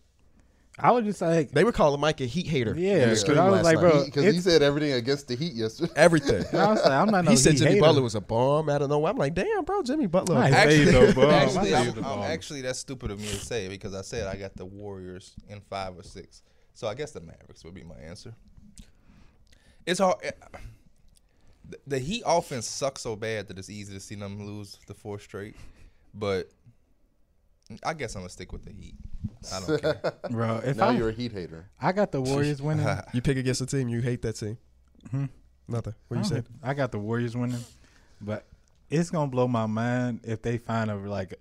I 0.81 0.93
was 0.93 1.05
just 1.05 1.21
like, 1.21 1.51
they 1.51 1.65
were 1.65 1.73
calling 1.73 2.01
Mike 2.01 2.21
a 2.21 2.25
heat 2.27 2.47
hater. 2.47 2.73
Yeah, 2.77 2.93
in 2.93 3.01
the 3.01 3.07
'cause 3.09 3.21
stream 3.21 3.39
I 3.39 3.51
was 3.51 3.53
last 3.55 3.65
like, 3.65 3.75
night. 3.77 3.81
bro, 3.81 4.05
Because 4.05 4.23
he, 4.23 4.29
it's- 4.29 4.45
said 4.45 4.63
everything 4.63 4.93
against 4.93 5.27
the 5.27 5.35
Heat 5.35 5.55
yesterday. 5.55 5.93
everything. 5.97 6.45
I 6.57 6.71
was 6.71 6.81
like, 6.85 6.93
I'm 6.93 7.11
not 7.11 7.25
no 7.25 7.31
he 7.33 7.37
said 7.37 7.57
Jimmy 7.57 7.71
hater. 7.73 7.81
Butler 7.81 8.03
was 8.03 8.15
a 8.15 8.21
bomb 8.21 8.69
out 8.69 8.83
of 8.83 8.89
nowhere. 8.89 9.11
I'm 9.11 9.17
like, 9.19 9.35
damn, 9.35 9.65
bro, 9.65 9.83
Jimmy 9.83 10.07
Butler. 10.07 10.37
I 10.37 10.51
Actually, 10.51 10.85
saved 10.87 11.09
the 11.09 11.15
ball. 11.15 11.31
I 11.31 11.35
actually, 11.35 11.71
saved 11.71 11.99
I'm, 11.99 12.05
I'm 12.05 12.19
ball. 12.19 12.23
actually 12.25 12.61
that's 12.63 12.79
stupid 12.79 13.11
of 13.11 13.19
me 13.19 13.27
to 13.27 13.37
say 13.37 13.67
because 13.67 13.93
I 13.93 14.03
said 14.03 14.29
I 14.29 14.37
got 14.37 14.55
the 14.57 14.67
Warriors 14.67 15.33
in 15.49 15.61
five 15.63 15.99
or 15.99 16.05
six. 16.05 16.43
So 16.75 16.87
I 16.87 16.95
guess 16.95 17.11
the 17.11 17.23
Mavericks 17.23 17.65
would 17.65 17.75
be 17.75 17.83
my 17.83 17.97
answer. 17.97 18.33
It's 19.85 19.99
hard. 19.99 20.19
eh, 20.23 20.31
The, 21.69 21.79
the 21.89 21.99
Heat 21.99 22.23
offense 22.25 22.69
sucks 22.69 23.01
so 23.03 23.17
bad 23.17 23.49
that 23.49 23.59
it's 23.59 23.69
easy 23.71 23.95
to 23.95 24.01
see 24.01 24.15
them 24.15 24.47
lose 24.47 24.79
the 24.87 24.95
four 24.95 25.19
straight. 25.19 25.57
But 26.15 26.51
I 27.85 27.95
guess 27.95 28.15
I'm 28.15 28.23
gonna 28.23 28.31
stick 28.31 28.53
with 28.53 28.65
the 28.65 28.73
Heat. 28.73 28.95
I 29.53 29.61
don't 29.61 29.81
care. 29.81 30.13
bro. 30.31 30.61
If 30.65 30.77
now 30.79 30.89
I, 30.89 30.93
you're 30.93 31.11
a 31.11 31.13
Heat 31.13 31.33
hater. 31.33 31.69
I 31.81 31.93
got 31.93 32.13
the 32.13 32.21
Warriors 32.21 32.63
winning. 32.63 32.87
You 33.13 33.21
pick 33.21 33.37
against 33.37 33.61
a 33.61 33.67
team, 33.67 33.89
you 33.89 34.01
hate 34.01 34.23
that 34.23 34.35
team. 34.35 34.59
Hmm? 35.11 35.27
Nothing. 35.67 35.95
What 36.09 36.17
I 36.17 36.21
you 36.21 36.27
said? 36.27 36.47
I 36.63 36.75
got 36.75 36.93
the 36.93 36.99
Warriors 36.99 37.37
winning, 37.37 37.61
but 38.21 38.47
it's 38.91 39.11
gonna 39.11 39.31
blow 39.31 39.47
my 39.47 39.67
mind 39.67 40.21
if 40.25 40.41
they 40.43 40.57
find 40.59 40.91
a 40.91 40.97
like 40.97 41.35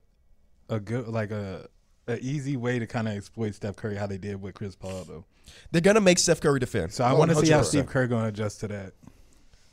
a 0.70 0.80
good 0.80 1.08
like 1.08 1.32
a 1.32 1.68
a 2.08 2.20
easy 2.20 2.58
way 2.58 2.80
to 2.80 2.88
kind 2.88 3.08
of 3.08 3.16
exploit 3.16 3.56
Steph 3.56 3.76
Curry 3.76 3.96
how 3.96 4.08
they 4.08 4.18
did 4.18 4.42
with 4.42 4.54
Chris 4.54 4.76
Paul 4.76 5.04
though. 5.06 5.26
They're 5.72 5.82
gonna 5.82 6.02
make 6.02 6.20
Steph 6.20 6.42
Curry 6.42 6.60
defend. 6.60 6.94
So 6.94 7.06
I 7.06 7.14
want 7.14 7.32
to 7.32 7.36
see 7.38 7.52
how 7.52 7.62
100%. 7.62 7.66
Steve 7.66 7.86
Kerr 7.88 8.08
gonna 8.08 8.28
adjust 8.28 8.60
to 8.62 8.68
that. 8.68 8.94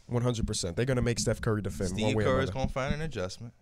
One 0.07 0.23
hundred 0.23 0.47
percent. 0.47 0.77
They're 0.77 0.85
gonna 0.85 1.03
make 1.03 1.19
Steph 1.19 1.41
Curry 1.41 1.63
defend. 1.63 1.91
one 1.91 1.99
Steve 1.99 2.15
way 2.17 2.25
or 2.25 2.37
Kerr 2.37 2.41
is 2.43 2.51
gonna 2.51 2.69
find 2.69 2.95
an 2.95 3.01
adjustment. 3.01 3.55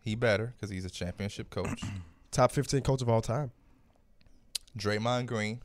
He 0.00 0.14
better 0.14 0.54
because 0.56 0.70
he's 0.70 0.84
a 0.84 0.90
championship 0.90 1.50
coach. 1.50 1.82
Top 2.32 2.50
fifteen 2.50 2.80
coach 2.80 3.00
of 3.02 3.08
all 3.08 3.20
time. 3.22 3.52
Draymond 4.76 5.26
Green, 5.26 5.60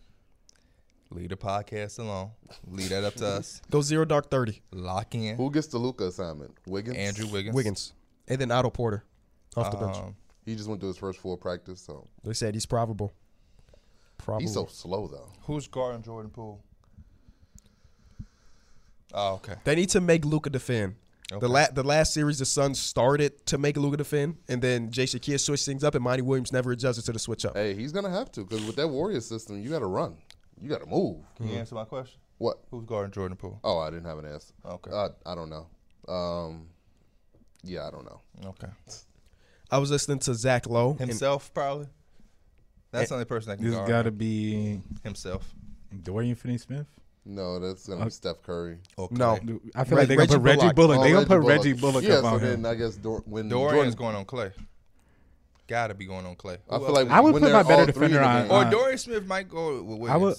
leave 1.09 1.29
the 1.29 1.37
podcast 1.37 1.97
alone. 1.97 2.31
Leave 2.69 2.89
that 2.89 3.03
up 3.05 3.15
to 3.15 3.25
us. 3.25 3.61
Go 3.71 3.81
zero 3.81 4.03
dark 4.05 4.29
thirty. 4.29 4.61
Lock 4.71 5.15
in. 5.15 5.37
Who 5.37 5.49
gets 5.49 5.67
the 5.67 5.77
Luka 5.77 6.05
assignment? 6.07 6.55
Wiggins. 6.67 6.97
Andrew 6.97 7.27
Wiggins. 7.27 7.55
Wiggins, 7.55 7.93
and 8.27 8.39
then 8.39 8.51
Otto 8.51 8.69
Porter 8.69 9.03
off 9.55 9.71
the 9.71 9.77
bench. 9.77 9.95
Um, 9.97 10.15
He 10.45 10.55
just 10.55 10.67
went 10.67 10.81
through 10.81 10.89
his 10.89 10.97
first 10.97 11.19
full 11.19 11.37
practice, 11.37 11.79
so 11.81 12.05
They 12.23 12.33
said 12.33 12.53
he's 12.53 12.65
probable. 12.65 13.13
Probable. 14.17 14.41
he's 14.41 14.53
so 14.53 14.65
slow 14.65 15.07
though. 15.07 15.29
Who's 15.43 15.67
guarding 15.67 16.01
Jordan 16.03 16.31
Poole? 16.31 16.61
Oh, 19.13 19.35
okay. 19.35 19.53
They 19.63 19.75
need 19.75 19.89
to 19.91 20.01
make 20.01 20.25
Luka 20.25 20.49
defend. 20.49 20.95
Okay. 21.31 21.39
The 21.41 21.47
la- 21.49 21.67
the 21.73 21.83
last 21.83 22.13
series, 22.13 22.39
the 22.39 22.45
Suns 22.45 22.79
started 22.79 23.45
to 23.47 23.57
make 23.57 23.75
Luka 23.75 23.97
defend, 23.97 24.37
and 24.47 24.61
then 24.61 24.91
Jason 24.91 25.19
Kidd 25.19 25.41
switched 25.41 25.65
things 25.65 25.83
up, 25.83 25.93
and 25.93 26.03
Monty 26.03 26.21
Williams 26.21 26.53
never 26.53 26.71
adjusted 26.71 27.03
to 27.05 27.11
the 27.11 27.19
switch 27.19 27.43
up. 27.43 27.55
Hey, 27.57 27.73
he's 27.73 27.91
gonna 27.91 28.09
have 28.09 28.31
to 28.33 28.45
because 28.45 28.63
with 28.65 28.77
that 28.77 28.87
Warrior 28.87 29.19
system, 29.19 29.61
you 29.61 29.69
got 29.69 29.79
to 29.79 29.87
run. 29.87 30.15
You 30.61 30.69
got 30.69 30.79
to 30.81 30.85
move. 30.87 31.17
Can 31.35 31.49
you 31.49 31.55
answer 31.57 31.75
my 31.75 31.83
question? 31.85 32.19
What? 32.37 32.59
Who's 32.71 32.85
guarding 32.85 33.11
Jordan 33.11 33.35
Poole? 33.37 33.59
Oh, 33.63 33.77
I 33.77 33.89
didn't 33.89 34.05
have 34.05 34.17
an 34.19 34.25
answer. 34.25 34.53
Okay. 34.65 34.89
Uh, 34.91 35.09
I 35.25 35.35
don't 35.35 35.49
know. 35.49 35.67
Um, 36.11 36.67
yeah, 37.63 37.87
I 37.87 37.91
don't 37.91 38.05
know. 38.05 38.21
Okay. 38.45 38.67
I 39.69 39.77
was 39.79 39.91
listening 39.91 40.19
to 40.19 40.33
Zach 40.33 40.65
Lowe. 40.67 40.91
and- 40.91 41.09
Himself, 41.09 41.53
probably. 41.53 41.87
That's 42.91 43.09
the 43.09 43.15
only 43.15 43.25
person 43.25 43.49
that 43.49 43.57
can 43.57 43.65
This 43.69 43.75
got 43.87 44.03
to 44.03 44.11
be 44.11 44.81
himself. 45.03 45.53
Dorian 46.03 46.35
Finney-Smith. 46.35 46.87
No, 47.29 47.59
that's 47.59 47.87
gonna 47.87 48.01
Uh, 48.01 48.05
be 48.05 48.09
Steph 48.11 48.41
Curry. 48.41 48.77
Okay. 48.97 49.15
No. 49.15 49.33
I 49.75 49.83
feel 49.83 49.97
Reg- 49.97 49.97
like 49.97 50.07
they're 50.07 50.17
gonna 50.17 50.27
put 50.29 50.39
Reggie 50.39 50.59
Reggie 50.61 50.73
Bullock. 50.73 50.75
Bullock. 50.75 50.97
Oh, 50.99 51.03
They're 51.03 51.11
gonna 51.13 51.25
put 51.25 51.39
Bullock. 51.41 51.57
Reggie 51.57 51.73
Bullock 51.73 52.03
Yeah, 52.05 52.13
up 52.15 52.21
so 52.21 52.27
on 52.27 52.39
then 52.41 52.53
him. 52.59 52.65
I 52.65 52.75
guess 52.75 52.95
Dor- 52.95 53.23
when 53.25 53.49
Dorian's 53.49 53.73
Jordan, 53.73 53.93
going 53.95 54.15
on 54.15 54.25
Clay. 54.25 54.51
Gotta 55.67 55.93
be 55.93 56.05
going 56.05 56.25
on 56.25 56.35
Clay. 56.37 56.57
I 56.69 56.75
Who 56.75 56.79
feel 56.85 56.87
else 56.87 56.95
like 56.95 57.09
I 57.09 57.19
would 57.19 57.33
when 57.33 57.41
put 57.43 57.47
they're 57.47 57.55
my 57.55 57.63
better 57.63 57.73
all 57.81 57.85
three 57.87 57.93
defender 58.07 58.21
on- 58.23 58.41
game- 58.43 58.51
Or 58.51 58.57
uh, 58.63 58.69
Dorian 58.69 58.97
Smith 58.97 59.25
might 59.25 59.49
go 59.49 59.75
with 59.83 59.99
Wiggins. 59.99 60.09
I 60.09 60.17
would- 60.17 60.37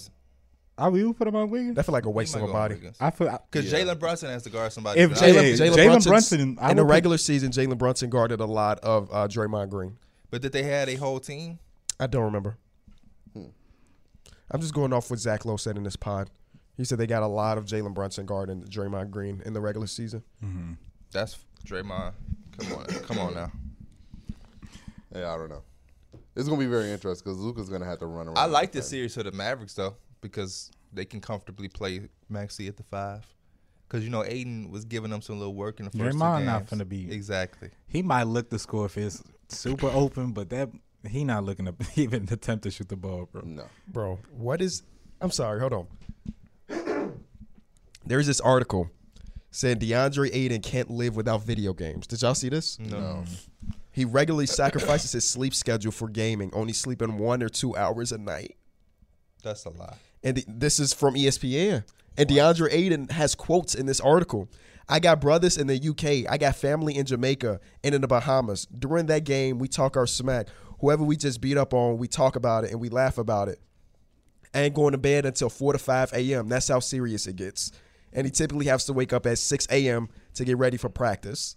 I 0.79 0.87
will 0.87 1.13
put 1.13 1.27
him 1.27 1.35
on 1.35 1.49
Wiggins. 1.51 1.75
That 1.75 1.85
feel 1.85 1.93
like 1.93 2.05
a 2.05 2.09
waste 2.09 2.35
of 2.35 2.41
a 2.41 2.47
body. 2.47 2.77
I 2.99 3.11
feel 3.11 3.37
Because 3.51 3.71
Yeah. 3.71 3.79
Jalen 3.81 3.99
Brunson 3.99 4.29
has 4.29 4.43
to 4.43 4.49
guard 4.49 4.71
somebody. 4.73 5.01
If. 5.01 5.11
Jalen- 5.11 6.03
Brunson, 6.05 6.57
I 6.59 6.71
in 6.71 6.77
the 6.77 6.83
would 6.83 6.87
put- 6.87 6.93
regular 6.93 7.17
season, 7.17 7.51
Jalen 7.51 7.77
Brunson 7.77 8.09
guarded 8.09 8.39
a 8.39 8.45
lot 8.45 8.79
of 8.79 9.09
uh, 9.11 9.27
Draymond 9.27 9.69
Green. 9.69 9.97
but 10.31 10.41
did 10.41 10.53
they 10.53 10.63
had 10.63 10.89
a 10.89 10.95
whole 10.95 11.19
team? 11.19 11.59
I 11.99 12.07
don't 12.07 12.23
remember. 12.23 12.57
I'm 14.51 14.61
just 14.61 14.73
going 14.73 14.93
off 14.93 15.09
what 15.11 15.19
Zach 15.19 15.45
Lowe 15.45 15.57
said 15.57 15.77
in 15.77 15.83
this 15.83 15.95
pod. 15.95 16.31
He 16.79 16.85
said 16.85 16.97
they 16.97 17.07
got 17.07 17.23
a 17.23 17.27
lot 17.27 17.57
of 17.57 17.65
Jalen 17.65 17.93
Brunson 17.93 18.25
guarding 18.25 18.63
Draymond 18.63 19.11
Green 19.11 19.41
in 19.45 19.51
the 19.51 19.59
regular 19.59 19.85
season. 19.85 20.23
Mm-hmm. 20.41 20.71
That's 21.11 21.37
Draymond. 21.65 22.13
Come 22.57 22.73
on, 22.73 22.85
come 22.85 23.19
on 23.19 23.33
now. 23.33 23.51
Yeah, 25.13 25.33
I 25.33 25.37
don't 25.37 25.49
know. 25.49 25.61
It's 26.37 26.47
gonna 26.47 26.57
be 26.57 26.67
very 26.67 26.89
interesting 26.89 27.29
because 27.29 27.37
Luka's 27.43 27.67
gonna 27.67 27.83
have 27.83 27.99
to 27.99 28.05
run 28.05 28.27
around. 28.27 28.37
I 28.37 28.45
like 28.45 28.71
this 28.71 28.87
series 28.87 29.13
for 29.13 29.23
the 29.23 29.33
Mavericks 29.33 29.73
though 29.73 29.97
because 30.21 30.71
they 30.93 31.03
can 31.03 31.19
comfortably 31.19 31.67
play 31.67 32.07
Maxi 32.31 32.69
at 32.69 32.77
the 32.77 32.83
five. 32.83 33.25
Because 33.85 34.05
you 34.05 34.09
know 34.09 34.23
Ayton 34.23 34.71
was 34.71 34.85
giving 34.85 35.11
them 35.11 35.21
some 35.21 35.37
little 35.37 35.55
work 35.55 35.81
in 35.81 35.85
the 35.85 35.91
first 35.91 36.17
Draymond 36.17 36.39
two 36.39 36.45
not 36.45 36.69
gonna 36.69 36.85
be- 36.85 37.11
exactly. 37.11 37.71
He 37.87 38.01
might 38.01 38.23
look 38.23 38.49
the 38.49 38.57
score 38.57 38.85
if 38.85 38.97
it's 38.97 39.21
super 39.49 39.87
open, 39.87 40.31
but 40.31 40.49
that 40.51 40.69
he 41.05 41.25
not 41.25 41.43
looking 41.43 41.65
to 41.65 41.75
even 41.97 42.29
attempt 42.31 42.63
to 42.63 42.71
shoot 42.71 42.87
the 42.87 42.95
ball, 42.95 43.27
bro. 43.29 43.41
No, 43.43 43.65
Bro, 43.89 44.19
what 44.31 44.61
is. 44.61 44.83
I'm 45.19 45.31
sorry, 45.31 45.59
hold 45.59 45.73
on. 45.73 45.87
There's 48.09 48.25
this 48.25 48.41
article 48.41 48.89
saying 49.51 49.77
DeAndre 49.77 50.31
Ayton 50.33 50.61
can't 50.61 50.89
live 50.89 51.15
without 51.15 51.43
video 51.43 51.73
games. 51.73 52.07
Did 52.07 52.23
y'all 52.23 52.33
see 52.33 52.49
this? 52.49 52.79
No, 52.79 53.23
He 53.91 54.03
regularly 54.03 54.47
sacrifices 54.47 55.11
his 55.11 55.29
sleep 55.29 55.53
schedule 55.53 55.91
for 55.91 56.09
gaming, 56.09 56.49
only 56.53 56.73
sleeping 56.73 57.19
one 57.19 57.43
or 57.43 57.49
two 57.49 57.75
hours 57.77 58.11
a 58.11 58.17
night. 58.17 58.55
that's 59.43 59.63
a 59.65 59.69
lie. 59.69 59.95
And 60.23 60.37
th- 60.37 60.47
this 60.49 60.79
is 60.79 60.91
from 60.91 61.13
ESPN. 61.13 61.83
And 62.17 62.27
DeAndre 62.27 62.73
Ayton 62.73 63.09
has 63.09 63.35
quotes 63.35 63.75
in 63.75 63.85
this 63.85 63.99
article. 63.99 64.49
I 64.89 64.99
got 64.99 65.21
brothers 65.21 65.55
in 65.55 65.67
the 65.67 65.75
UK. 65.79 66.29
I 66.31 66.39
got 66.39 66.55
family 66.55 66.97
in 66.97 67.05
Jamaica 67.05 67.59
and 67.83 67.93
in 67.93 68.01
the 68.01 68.07
Bahamas. 68.07 68.65
During 68.65 69.05
that 69.05 69.23
game, 69.23 69.59
we 69.59 69.67
talk 69.67 69.95
our 69.95 70.07
smack. 70.07 70.47
Whoever 70.79 71.03
we 71.03 71.15
just 71.15 71.41
beat 71.41 71.57
up 71.57 71.75
on, 71.75 71.99
we 71.99 72.07
talk 72.07 72.35
about 72.35 72.63
it 72.63 72.71
and 72.71 72.79
we 72.81 72.89
laugh 72.89 73.19
about 73.19 73.49
it. 73.49 73.59
I 74.51 74.61
ain't 74.61 74.73
going 74.73 74.93
to 74.93 74.97
bed 74.97 75.27
until 75.27 75.49
4 75.49 75.73
to 75.73 75.79
5 75.79 76.13
a.m. 76.13 76.49
That's 76.49 76.69
how 76.69 76.79
serious 76.79 77.27
it 77.27 77.35
gets. 77.35 77.71
And 78.13 78.25
he 78.25 78.31
typically 78.31 78.65
has 78.65 78.85
to 78.85 78.93
wake 78.93 79.13
up 79.13 79.25
at 79.25 79.37
6 79.37 79.67
a.m. 79.69 80.09
to 80.33 80.45
get 80.45 80.57
ready 80.57 80.77
for 80.77 80.89
practice. 80.89 81.55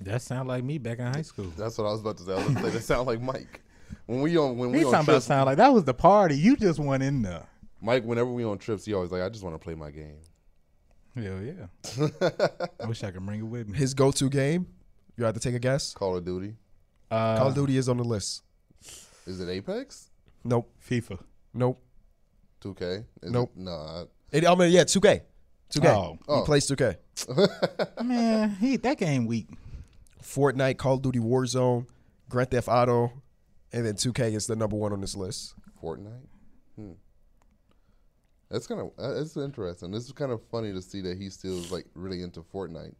That 0.00 0.20
sound 0.22 0.48
like 0.48 0.64
me 0.64 0.78
back 0.78 0.98
in 0.98 1.06
high 1.06 1.22
school. 1.22 1.52
that's 1.56 1.78
what 1.78 1.86
I 1.86 1.92
was 1.92 2.00
about 2.00 2.16
to 2.18 2.24
say. 2.24 2.32
I 2.32 2.36
was 2.36 2.46
gonna 2.46 2.60
say 2.62 2.70
that 2.70 2.82
sound 2.82 3.06
like 3.06 3.20
Mike. 3.20 3.60
When 4.06 4.20
we 4.20 4.36
on 4.36 4.58
when 4.58 4.72
we 4.72 4.78
He 4.78 4.84
on 4.84 4.90
talking 4.90 5.04
about 5.04 5.12
trips, 5.12 5.26
sound 5.26 5.46
like 5.46 5.58
that 5.58 5.72
was 5.72 5.84
the 5.84 5.94
party. 5.94 6.36
You 6.36 6.56
just 6.56 6.80
went 6.80 7.02
in 7.04 7.22
there. 7.22 7.46
Mike. 7.80 8.04
Whenever 8.04 8.30
we 8.30 8.44
on 8.44 8.58
trips, 8.58 8.84
he 8.84 8.94
always 8.94 9.12
like, 9.12 9.22
I 9.22 9.28
just 9.28 9.44
want 9.44 9.54
to 9.54 9.58
play 9.60 9.74
my 9.74 9.90
game. 9.90 10.16
Hell 11.14 11.40
yeah. 11.40 12.08
I 12.80 12.86
wish 12.88 13.04
I 13.04 13.10
could 13.10 13.24
bring 13.24 13.40
it 13.40 13.44
with 13.44 13.68
me. 13.68 13.76
His 13.78 13.92
go-to 13.94 14.28
game. 14.30 14.66
You 15.16 15.24
have 15.24 15.34
to 15.34 15.40
take 15.40 15.54
a 15.54 15.58
guess. 15.58 15.92
Call 15.92 16.16
of 16.16 16.24
Duty. 16.24 16.54
Uh, 17.10 17.36
Call 17.36 17.48
of 17.48 17.54
Duty 17.54 17.76
is 17.76 17.88
on 17.88 17.98
the 17.98 18.04
list. 18.04 18.42
Is 19.26 19.38
it 19.38 19.48
Apex? 19.48 20.10
Nope. 20.42 20.72
FIFA. 20.88 21.18
Nope. 21.52 21.82
2K? 22.64 23.04
Is 23.22 23.30
Nope. 23.30 23.52
It, 23.54 23.60
nah. 23.60 24.04
It, 24.32 24.46
I 24.46 24.54
mean, 24.54 24.72
yeah, 24.72 24.84
2K. 24.84 25.20
2K. 25.74 25.86
Oh. 25.88 26.12
He 26.12 26.18
Oh. 26.28 26.42
plays 26.44 26.66
2K. 26.70 26.96
Man, 28.04 28.50
he 28.56 28.76
that 28.78 28.98
game 28.98 29.26
weak. 29.26 29.48
Fortnite, 30.22 30.76
Call 30.78 30.94
of 30.94 31.02
Duty 31.02 31.18
Warzone, 31.18 31.86
Grand 32.28 32.50
Theft 32.50 32.68
Auto, 32.68 33.12
and 33.72 33.84
then 33.84 33.94
2K 33.94 34.34
is 34.34 34.46
the 34.46 34.56
number 34.56 34.76
one 34.76 34.92
on 34.92 35.00
this 35.00 35.16
list. 35.16 35.54
Fortnite. 35.82 36.26
Hmm. 36.76 36.92
That's 38.50 38.66
kind 38.66 38.80
of 38.82 38.90
uh, 38.98 39.20
it's 39.20 39.36
interesting. 39.36 39.90
This 39.90 40.04
is 40.04 40.12
kind 40.12 40.30
of 40.30 40.42
funny 40.50 40.72
to 40.72 40.82
see 40.82 41.00
that 41.02 41.16
he 41.16 41.30
still 41.30 41.58
is 41.58 41.72
like 41.72 41.86
really 41.94 42.22
into 42.22 42.40
Fortnite. 42.42 42.94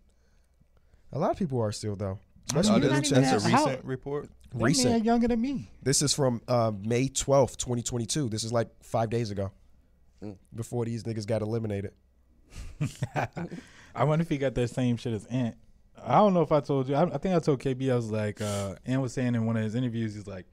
A 1.12 1.18
lot 1.18 1.30
of 1.30 1.36
people 1.38 1.60
are 1.60 1.72
still 1.72 1.94
though. 1.94 2.18
Especially 2.48 2.80
You're 2.80 2.90
this- 2.90 3.10
even 3.12 3.22
that's 3.22 3.44
a 3.44 3.48
that- 3.48 3.52
how- 3.52 3.64
recent 3.66 3.84
report. 3.84 4.28
That 4.50 4.58
man 4.58 4.64
recent. 4.64 5.04
younger 5.04 5.28
than 5.28 5.40
me. 5.40 5.70
This 5.82 6.02
is 6.02 6.12
from 6.12 6.42
uh, 6.46 6.72
May 6.78 7.08
12th, 7.08 7.56
2022. 7.56 8.28
This 8.28 8.44
is 8.44 8.52
like 8.52 8.68
five 8.82 9.08
days 9.08 9.30
ago. 9.30 9.50
Mm. 10.22 10.36
Before 10.54 10.84
these 10.84 11.04
niggas 11.04 11.26
got 11.26 11.40
eliminated. 11.40 11.92
I 13.94 14.04
wonder 14.04 14.22
if 14.22 14.28
he 14.28 14.38
got 14.38 14.54
that 14.54 14.68
same 14.68 14.96
shit 14.96 15.12
as 15.12 15.26
Ant. 15.26 15.56
I 16.04 16.16
don't 16.16 16.34
know 16.34 16.42
if 16.42 16.50
I 16.50 16.60
told 16.60 16.88
you. 16.88 16.94
I, 16.94 17.04
I 17.04 17.18
think 17.18 17.34
I 17.34 17.38
told 17.38 17.60
KB. 17.60 17.90
I 17.92 17.94
was 17.94 18.10
like, 18.10 18.40
uh, 18.40 18.74
Ant 18.86 19.02
was 19.02 19.12
saying 19.12 19.34
in 19.34 19.46
one 19.46 19.56
of 19.56 19.62
his 19.62 19.74
interviews, 19.74 20.14
he's 20.14 20.26
like, 20.26 20.46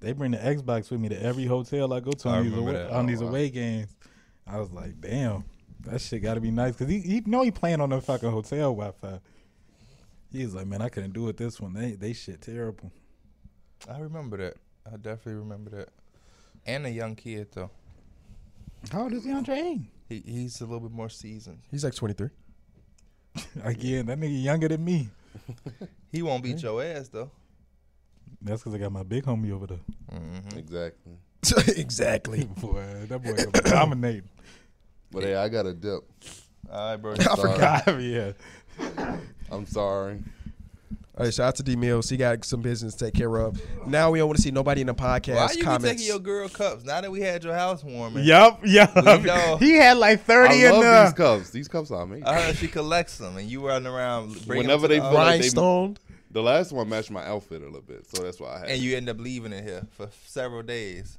they 0.00 0.12
bring 0.12 0.32
the 0.32 0.38
Xbox 0.38 0.90
with 0.90 1.00
me 1.00 1.08
to 1.08 1.22
every 1.22 1.44
hotel 1.44 1.92
I 1.92 2.00
go 2.00 2.12
to 2.12 2.28
I 2.28 2.38
on 2.38 2.44
these 2.44 2.56
away, 2.58 2.88
on 2.88 3.04
Oh, 3.04 3.08
these 3.08 3.20
away 3.20 3.50
games. 3.50 3.96
I 4.46 4.58
was 4.58 4.70
like, 4.72 5.00
damn, 5.00 5.44
that 5.80 6.00
shit 6.00 6.22
got 6.22 6.34
to 6.34 6.40
be 6.40 6.50
nice 6.50 6.74
because 6.76 6.88
he, 6.92 7.00
he 7.00 7.22
know 7.26 7.42
he 7.42 7.50
playing 7.50 7.80
on 7.80 7.90
the 7.90 8.00
fucking 8.00 8.30
hotel 8.30 8.74
Wi-Fi. 8.74 9.20
He's 10.32 10.54
like, 10.54 10.66
man, 10.66 10.82
I 10.82 10.88
couldn't 10.88 11.12
do 11.12 11.28
it 11.28 11.36
this 11.36 11.60
one. 11.60 11.72
They 11.72 11.92
they 11.92 12.12
shit 12.12 12.42
terrible. 12.42 12.92
I 13.88 13.98
remember 13.98 14.36
that. 14.38 14.54
I 14.86 14.96
definitely 14.96 15.34
remember 15.34 15.70
that. 15.70 15.88
And 16.66 16.84
a 16.86 16.90
young 16.90 17.14
kid 17.14 17.48
though. 17.52 17.70
How 18.92 19.04
old 19.04 19.12
is 19.12 19.24
DeAndre? 19.24 19.86
He 20.08 20.22
he's 20.24 20.60
a 20.60 20.64
little 20.64 20.80
bit 20.80 20.92
more 20.92 21.08
seasoned. 21.08 21.58
He's 21.70 21.84
like 21.84 21.94
23. 21.94 22.28
Again, 23.64 24.06
that 24.06 24.18
nigga 24.18 24.42
younger 24.42 24.68
than 24.68 24.84
me. 24.84 25.08
He 26.12 26.22
won't 26.22 26.42
beat 26.42 26.62
your 26.62 26.82
ass 26.82 27.08
though. 27.08 27.30
That's 28.40 28.62
because 28.62 28.74
I 28.74 28.78
got 28.78 28.90
my 28.92 29.02
big 29.02 29.24
homie 29.24 29.52
over 29.52 29.66
there. 29.66 29.80
Mm-hmm. 30.10 30.58
Exactly. 30.58 31.12
exactly. 31.76 32.44
Boy, 32.44 32.82
that 33.08 33.22
boy 33.22 33.34
gonna 33.34 33.50
dominate. 33.70 34.24
But 35.10 35.24
hey, 35.24 35.34
I 35.34 35.48
got 35.50 35.66
a 35.66 35.74
dip. 35.74 36.04
All 36.70 36.90
right, 36.90 36.96
bro. 36.96 37.12
I 37.12 37.16
Sorry. 37.16 37.52
forgot. 37.52 38.00
yeah. 38.00 38.32
I'm 39.50 39.66
sorry. 39.66 40.22
All 41.18 41.24
right, 41.24 41.32
shout 41.32 41.48
out 41.48 41.54
to 41.56 41.62
D 41.62 41.76
Mills. 41.76 42.10
He 42.10 42.18
got 42.18 42.44
some 42.44 42.60
business 42.60 42.94
to 42.96 43.06
take 43.06 43.14
care 43.14 43.34
of. 43.38 43.58
Now 43.86 44.10
we 44.10 44.18
don't 44.18 44.28
want 44.28 44.36
to 44.36 44.42
see 44.42 44.50
nobody 44.50 44.82
in 44.82 44.86
the 44.86 44.94
podcast 44.94 45.36
Why 45.36 45.48
you 45.56 45.64
comments. 45.64 45.84
taking 45.88 46.06
your 46.06 46.18
girl 46.18 46.46
cups? 46.50 46.84
Now 46.84 47.00
that 47.00 47.10
we 47.10 47.22
had 47.22 47.42
your 47.42 47.54
house 47.54 47.82
warming. 47.82 48.24
Yup, 48.24 48.60
yup. 48.64 48.94
We 48.94 49.02
know. 49.22 49.56
He 49.58 49.72
had 49.76 49.96
like 49.96 50.24
30 50.24 50.50
I 50.50 50.56
in 50.68 50.72
love 50.72 50.82
the. 50.84 51.04
these 51.04 51.12
cups. 51.14 51.50
These 51.50 51.68
cups 51.68 51.90
are 51.90 52.02
amazing. 52.02 52.24
I 52.26 52.42
heard 52.42 52.56
she 52.56 52.68
collects 52.68 53.16
them, 53.16 53.38
and 53.38 53.48
you 53.48 53.66
running 53.66 53.86
around 53.90 54.44
bringing 54.46 54.66
Whenever 54.66 54.88
them 54.88 54.90
to 54.90 54.94
they 54.94 54.98
the 54.98 55.08
feel 55.10 55.16
office, 55.18 55.56
like 55.56 55.94
they- 55.96 56.00
The 56.32 56.42
last 56.42 56.72
one 56.72 56.86
matched 56.90 57.10
my 57.10 57.24
outfit 57.26 57.62
a 57.62 57.64
little 57.64 57.80
bit, 57.80 58.04
so 58.14 58.22
that's 58.22 58.38
why 58.38 58.48
I 58.56 58.58
had. 58.58 58.68
and 58.68 58.72
it. 58.78 58.80
you 58.84 58.94
end 58.94 59.08
up 59.08 59.18
leaving 59.18 59.54
it 59.54 59.64
here 59.64 59.86
for 59.92 60.10
several 60.26 60.62
days. 60.62 61.16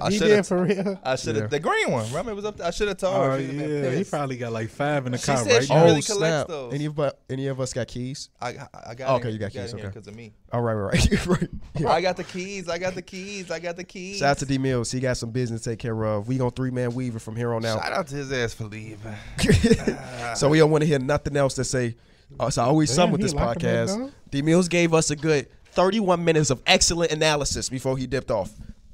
I 0.00 0.10
he 0.10 0.18
should 0.18 0.26
did 0.28 0.36
have. 0.36 0.46
for 0.46 0.62
real. 0.64 1.00
I 1.04 1.16
should 1.16 1.34
have 1.36 1.44
Yeah. 1.44 1.48
the 1.48 1.60
green 1.60 1.90
one. 1.90 2.06
Remember, 2.08 2.30
it 2.32 2.34
was 2.34 2.44
up. 2.44 2.56
There. 2.56 2.66
I 2.66 2.70
should 2.70 2.88
have 2.88 2.96
told 2.98 3.16
Oh 3.16 3.22
her. 3.30 3.38
She'd 3.38 3.46
have 3.46 3.58
been 3.58 3.84
yeah, 3.84 3.90
he 3.90 4.04
probably 4.04 4.36
got 4.36 4.52
like 4.52 4.68
five 4.70 5.06
in 5.06 5.12
the 5.12 5.18
She 5.18 5.26
car 5.26 5.36
said 5.38 5.52
right 5.52 5.64
she 5.64 5.74
now. 5.74 5.84
really 5.84 5.96
oh 5.98 6.00
snap! 6.00 6.46
those. 6.48 6.74
Any 6.74 6.84
of 6.86 6.98
us, 7.00 7.12
any 7.28 7.46
of 7.48 7.60
us 7.60 7.72
got 7.72 7.88
keys? 7.88 8.30
I, 8.40 8.48
I- 8.50 8.68
I 8.90 8.94
got. 8.94 9.08
Oh, 9.10 9.16
in- 9.16 9.20
okay, 9.22 9.30
you 9.30 9.38
got 9.38 9.50
keys, 9.52 9.74
okay. 9.74 9.82
because 9.86 10.06
of 10.06 10.14
me. 10.14 10.32
All 10.52 10.62
right, 10.62 10.74
right, 10.74 11.10
right. 11.10 11.26
right. 11.26 11.48
Yeah. 11.78 11.88
I 11.90 12.00
got 12.00 12.16
the 12.16 12.24
keys. 12.24 12.68
I 12.68 12.78
got 12.78 12.94
the 12.94 13.02
keys. 13.02 13.50
I 13.50 13.58
got 13.58 13.76
the 13.76 13.84
keys. 13.84 14.18
Shout 14.18 14.30
out 14.30 14.38
to 14.38 14.46
D 14.46 14.58
Mills. 14.58 14.90
He 14.90 15.00
got 15.00 15.16
some 15.16 15.30
business 15.30 15.62
to 15.62 15.70
take 15.70 15.78
care 15.80 16.04
of. 16.04 16.28
We 16.28 16.38
gonna 16.38 16.50
three 16.50 16.70
man 16.70 16.94
weaver 16.94 17.18
from 17.18 17.34
here 17.36 17.52
on 17.54 17.64
out. 17.64 17.80
Shout 17.82 17.92
out 17.92 18.06
to 18.08 18.14
his 18.14 18.30
ass 18.32 18.54
for 18.54 18.64
leaving. 18.64 18.98
so 20.34 20.48
we 20.48 20.58
don't 20.58 20.70
want 20.70 20.82
to 20.82 20.86
hear 20.86 20.98
nothing 20.98 21.36
else 21.36 21.54
to 21.54 21.64
say. 21.64 21.96
Uh, 22.40 22.46
it's 22.46 22.58
always 22.58 22.88
Damn, 22.90 22.94
something 22.96 23.12
with 23.12 23.20
this 23.22 23.34
locked 23.34 23.62
him 23.62 23.88
up, 23.88 23.88
podcast. 23.88 24.12
D 24.30 24.42
Mills 24.42 24.68
gave 24.68 24.92
us 24.94 25.10
a 25.10 25.16
good 25.16 25.48
31 25.72 26.24
minutes 26.24 26.50
of 26.50 26.62
excellent 26.66 27.10
analysis 27.12 27.68
before 27.68 27.96
he 27.96 28.06
dipped 28.06 28.30
off. 28.30 28.50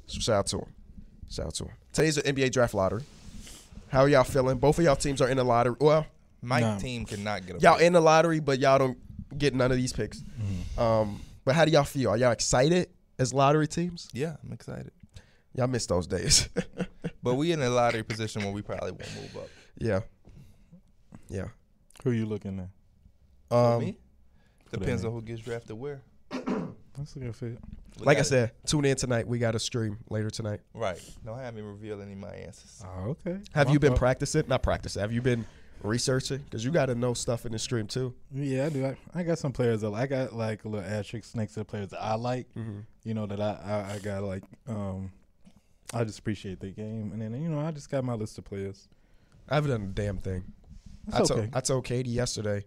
So 0.07 0.19
shout 0.19 0.35
out 0.37 0.47
to 0.47 0.57
him. 0.59 0.73
Shout 1.29 1.47
out 1.47 1.53
to 1.55 1.63
him. 1.65 1.71
Today's 1.93 2.15
the 2.15 2.21
NBA 2.23 2.51
draft 2.51 2.73
lottery. 2.73 3.03
How 3.89 4.01
are 4.01 4.09
y'all 4.09 4.23
feeling? 4.23 4.57
Both 4.57 4.79
of 4.79 4.85
y'all 4.85 4.95
teams 4.95 5.21
are 5.21 5.29
in 5.29 5.37
the 5.37 5.43
lottery. 5.43 5.75
Well, 5.79 6.05
My 6.41 6.59
Nah. 6.59 6.77
team 6.77 7.05
cannot 7.05 7.45
get 7.47 7.55
a 7.57 7.59
y'all 7.59 7.77
pick. 7.77 7.87
in 7.87 7.93
the 7.93 8.01
lottery, 8.01 8.39
but 8.39 8.59
y'all 8.59 8.77
don't 8.77 8.97
get 9.37 9.53
none 9.55 9.71
of 9.71 9.77
these 9.77 9.93
picks. 9.93 10.19
Mm-hmm. 10.19 10.79
Um, 10.79 11.21
but 11.43 11.55
how 11.55 11.65
do 11.65 11.71
y'all 11.71 11.83
feel? 11.83 12.09
Are 12.11 12.17
y'all 12.17 12.31
excited 12.31 12.89
as 13.17 13.33
lottery 13.33 13.67
teams? 13.67 14.07
Yeah, 14.13 14.35
I'm 14.43 14.51
excited. 14.53 14.91
Y'all 15.55 15.67
miss 15.67 15.85
those 15.85 16.07
days. 16.07 16.49
But 17.23 17.35
we 17.35 17.51
in 17.51 17.59
a 17.59 17.69
lottery 17.71 18.03
position 18.03 18.43
where 18.43 18.53
we 18.53 18.61
probably 18.61 18.91
won't 18.91 19.15
move 19.15 19.35
up. 19.37 19.49
yeah. 19.79 20.01
Yeah. 21.27 21.47
Who 22.03 22.11
you 22.11 22.27
looking 22.27 22.59
at? 23.49 23.55
Um, 23.57 23.79
me, 23.79 23.97
depends 24.71 25.03
on 25.03 25.11
who 25.11 25.23
gets 25.23 25.41
drafted 25.41 25.75
where. 25.75 26.03
That's 26.29 27.15
a 27.15 27.19
good 27.19 27.35
fit. 27.35 27.57
We 27.99 28.05
like 28.05 28.17
I 28.17 28.19
gotta- 28.19 28.29
said, 28.29 28.51
tune 28.65 28.85
in 28.85 28.95
tonight. 28.97 29.27
We 29.27 29.39
got 29.39 29.55
a 29.55 29.59
stream 29.59 29.97
later 30.09 30.29
tonight. 30.29 30.59
right? 30.73 30.99
Don't 31.25 31.37
have 31.39 31.53
me 31.55 31.61
reveal 31.61 32.01
any 32.01 32.13
of 32.13 32.19
my 32.19 32.29
answers. 32.33 32.83
Oh, 32.85 33.09
okay. 33.11 33.39
Have 33.53 33.67
My 33.67 33.73
you 33.73 33.79
been 33.79 33.91
fault. 33.91 33.99
practicing? 33.99 34.43
Not 34.47 34.63
practicing. 34.63 34.99
Have 35.01 35.13
you 35.13 35.21
been 35.21 35.45
researching? 35.81 36.39
Because 36.39 36.65
you 36.65 36.71
got 36.71 36.87
to 36.87 36.95
know 36.95 37.13
stuff 37.13 37.45
in 37.45 37.51
the 37.53 37.59
stream 37.59 37.87
too. 37.87 38.13
Yeah, 38.33 38.65
I 38.65 38.69
do. 38.69 38.85
I, 38.85 38.97
I 39.13 39.23
got 39.23 39.39
some 39.39 39.53
players 39.53 39.81
that 39.81 39.93
I 39.93 40.07
got 40.07 40.33
like 40.33 40.65
a 40.65 40.67
little 40.67 40.85
asterisk 40.89 41.35
next 41.35 41.53
to 41.53 41.59
the 41.61 41.65
players 41.65 41.89
that 41.89 42.01
I 42.01 42.15
like. 42.15 42.47
Mm-hmm. 42.55 42.79
You 43.03 43.13
know 43.13 43.25
that 43.27 43.39
I, 43.39 43.59
I 43.89 43.93
I 43.95 43.99
got 43.99 44.23
like 44.23 44.43
um, 44.67 45.11
I 45.93 46.03
just 46.03 46.19
appreciate 46.19 46.59
the 46.59 46.71
game, 46.71 47.11
and 47.13 47.21
then 47.21 47.39
you 47.41 47.47
know 47.49 47.59
I 47.59 47.71
just 47.71 47.89
got 47.89 48.03
my 48.03 48.13
list 48.15 48.37
of 48.37 48.43
players. 48.45 48.87
I 49.47 49.55
haven't 49.55 49.69
done 49.71 49.81
a 49.83 49.85
damn 49.85 50.17
thing. 50.17 50.43
I 51.13 51.19
It's 51.19 51.29
told 51.29 51.39
okay. 51.39 51.49
I 51.53 51.59
told 51.61 51.85
Katie 51.85 52.09
yesterday, 52.09 52.65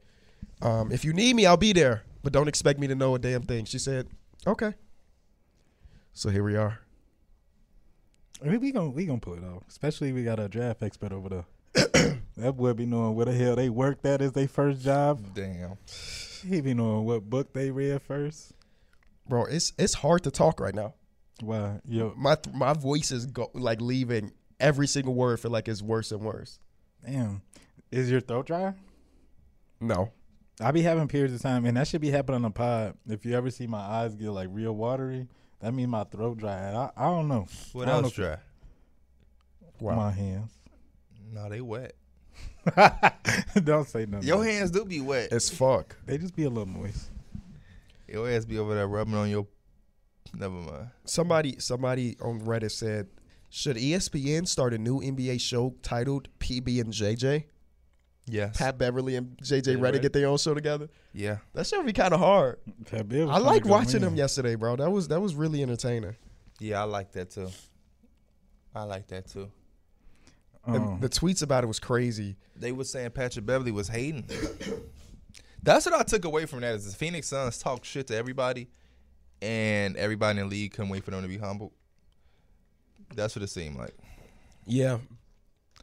um, 0.62 0.92
if 0.92 1.04
you 1.04 1.12
need 1.12 1.34
me, 1.34 1.44
I'll 1.44 1.56
be 1.56 1.72
there, 1.72 2.04
but 2.22 2.32
don't 2.32 2.46
expect 2.48 2.78
me 2.78 2.86
to 2.86 2.94
know 2.94 3.14
a 3.16 3.18
damn 3.18 3.42
thing. 3.42 3.64
She 3.64 3.78
said, 3.80 4.06
okay. 4.46 4.74
So 6.12 6.30
here 6.30 6.42
we 6.42 6.56
are. 6.56 6.80
I 8.44 8.48
mean, 8.48 8.60
we 8.60 8.72
gonna 8.72 8.90
we 8.90 9.06
gonna 9.06 9.20
pull 9.20 9.34
it 9.34 9.44
off. 9.44 9.62
Especially 9.68 10.12
we 10.12 10.24
got 10.24 10.38
a 10.38 10.48
draft 10.48 10.82
expert 10.82 11.12
over 11.12 11.28
there. 11.28 11.44
that 12.36 12.56
boy 12.56 12.72
be 12.72 12.86
knowing 12.86 13.14
where 13.14 13.26
the 13.26 13.32
hell 13.32 13.56
they 13.56 13.68
worked 13.68 14.04
at 14.06 14.22
as 14.22 14.32
their 14.32 14.48
first 14.48 14.82
job. 14.82 15.20
Damn. 15.34 15.76
He 16.46 16.60
be 16.60 16.74
knowing 16.74 17.04
what 17.04 17.28
book 17.28 17.52
they 17.52 17.70
read 17.70 18.00
first. 18.02 18.52
Bro, 19.28 19.46
it's 19.46 19.72
it's 19.78 19.94
hard 19.94 20.22
to 20.24 20.30
talk 20.30 20.60
right 20.60 20.74
now. 20.74 20.94
Why? 21.40 21.80
Yo, 21.88 22.14
My 22.16 22.36
my 22.52 22.72
voice 22.72 23.10
is 23.10 23.26
go, 23.26 23.50
like 23.54 23.80
leaving 23.80 24.32
every 24.60 24.86
single 24.86 25.14
word 25.14 25.38
feel 25.40 25.50
like 25.50 25.68
it's 25.68 25.82
worse 25.82 26.10
and 26.12 26.20
worse. 26.22 26.58
damn. 27.04 27.42
Is 27.90 28.10
your 28.10 28.20
throat 28.20 28.46
dry? 28.46 28.74
No. 29.80 30.12
I 30.60 30.72
be 30.72 30.82
having 30.82 31.08
periods 31.08 31.32
of 31.34 31.40
time, 31.40 31.64
and 31.64 31.76
that 31.76 31.86
should 31.88 32.00
be 32.02 32.10
happening 32.10 32.36
on 32.36 32.42
the 32.42 32.50
pod. 32.50 32.94
If 33.08 33.24
you 33.24 33.34
ever 33.34 33.50
see 33.50 33.66
my 33.66 33.78
eyes 33.78 34.14
get 34.14 34.28
like 34.30 34.48
real 34.50 34.74
watery, 34.74 35.26
that 35.60 35.72
means 35.72 35.88
my 35.88 36.04
throat 36.04 36.38
dry. 36.38 36.56
And 36.56 36.76
I, 36.76 36.90
I 36.96 37.04
don't 37.06 37.28
know. 37.28 37.46
What 37.72 37.88
I 37.88 37.92
don't 37.92 38.04
else 38.04 38.18
know. 38.18 38.24
dry? 38.24 38.36
Wow. 39.80 39.96
My 39.96 40.10
hands. 40.10 40.52
No, 41.32 41.48
they 41.48 41.60
wet. 41.60 41.94
don't 43.64 43.88
say 43.88 44.06
nothing. 44.06 44.26
Your 44.26 44.44
hands 44.44 44.70
do 44.70 44.84
be 44.84 45.00
wet. 45.00 45.28
It's 45.32 45.50
fuck. 45.50 45.96
They 46.06 46.18
just 46.18 46.34
be 46.34 46.44
a 46.44 46.48
little 46.48 46.66
moist. 46.66 47.10
Your 48.06 48.28
ass 48.28 48.44
be 48.44 48.58
over 48.58 48.74
there 48.74 48.88
rubbing 48.88 49.14
on 49.14 49.28
your. 49.28 49.46
Never 50.34 50.54
mind. 50.54 50.90
Somebody 51.04 51.56
somebody 51.58 52.16
on 52.20 52.40
Reddit 52.40 52.70
said, 52.70 53.08
should 53.50 53.76
ESPN 53.76 54.46
start 54.46 54.74
a 54.74 54.78
new 54.78 55.00
NBA 55.00 55.40
show 55.40 55.74
titled 55.82 56.28
PB 56.38 56.80
and 56.80 56.92
JJ? 56.92 57.44
Yes. 58.28 58.56
Pat 58.58 58.78
Beverley 58.78 59.16
and 59.16 59.36
JJ 59.38 59.80
Reddick 59.80 60.00
Redick. 60.00 60.02
get 60.02 60.12
their 60.12 60.28
own 60.28 60.38
show 60.38 60.54
together. 60.54 60.88
Yeah. 61.12 61.38
That 61.54 61.66
should 61.66 61.84
be 61.86 61.92
kind 61.92 62.12
of 62.12 62.20
hard. 62.20 62.58
Pat 62.90 63.08
Bev 63.08 63.28
I 63.28 63.32
trying 63.32 63.44
like 63.44 63.64
watching 63.64 64.00
them 64.00 64.14
yesterday, 64.16 64.54
bro. 64.54 64.76
That 64.76 64.90
was 64.90 65.08
that 65.08 65.20
was 65.20 65.34
really 65.34 65.62
entertaining. 65.62 66.16
Yeah, 66.60 66.80
I 66.80 66.84
like 66.84 67.12
that 67.12 67.30
too. 67.30 67.48
I 68.74 68.82
like 68.82 69.06
that 69.08 69.28
too. 69.28 69.50
And 70.66 70.76
Um, 70.76 71.00
the 71.00 71.08
tweets 71.08 71.42
about 71.42 71.64
it 71.64 71.66
was 71.68 71.80
crazy. 71.80 72.36
They 72.54 72.72
were 72.72 72.84
saying 72.84 73.10
Patrick 73.12 73.46
Beverley 73.46 73.72
was 73.72 73.88
hating. 73.88 74.24
That's 75.62 75.86
what 75.86 75.94
I 75.94 76.02
took 76.02 76.24
away 76.24 76.46
from 76.46 76.60
that 76.60 76.74
is 76.74 76.84
the 76.90 76.96
Phoenix 76.96 77.28
Suns 77.28 77.58
talk 77.58 77.84
shit 77.84 78.06
to 78.08 78.16
everybody, 78.16 78.68
and 79.42 79.96
everybody 79.96 80.38
in 80.40 80.48
the 80.48 80.50
league 80.50 80.72
couldn't 80.72 80.90
wait 80.90 81.04
for 81.04 81.10
them 81.10 81.22
to 81.22 81.28
be 81.28 81.38
humbled. 81.38 81.72
That's 83.14 83.34
what 83.34 83.42
it 83.42 83.48
seemed 83.48 83.76
like. 83.76 83.96
Yeah, 84.66 84.98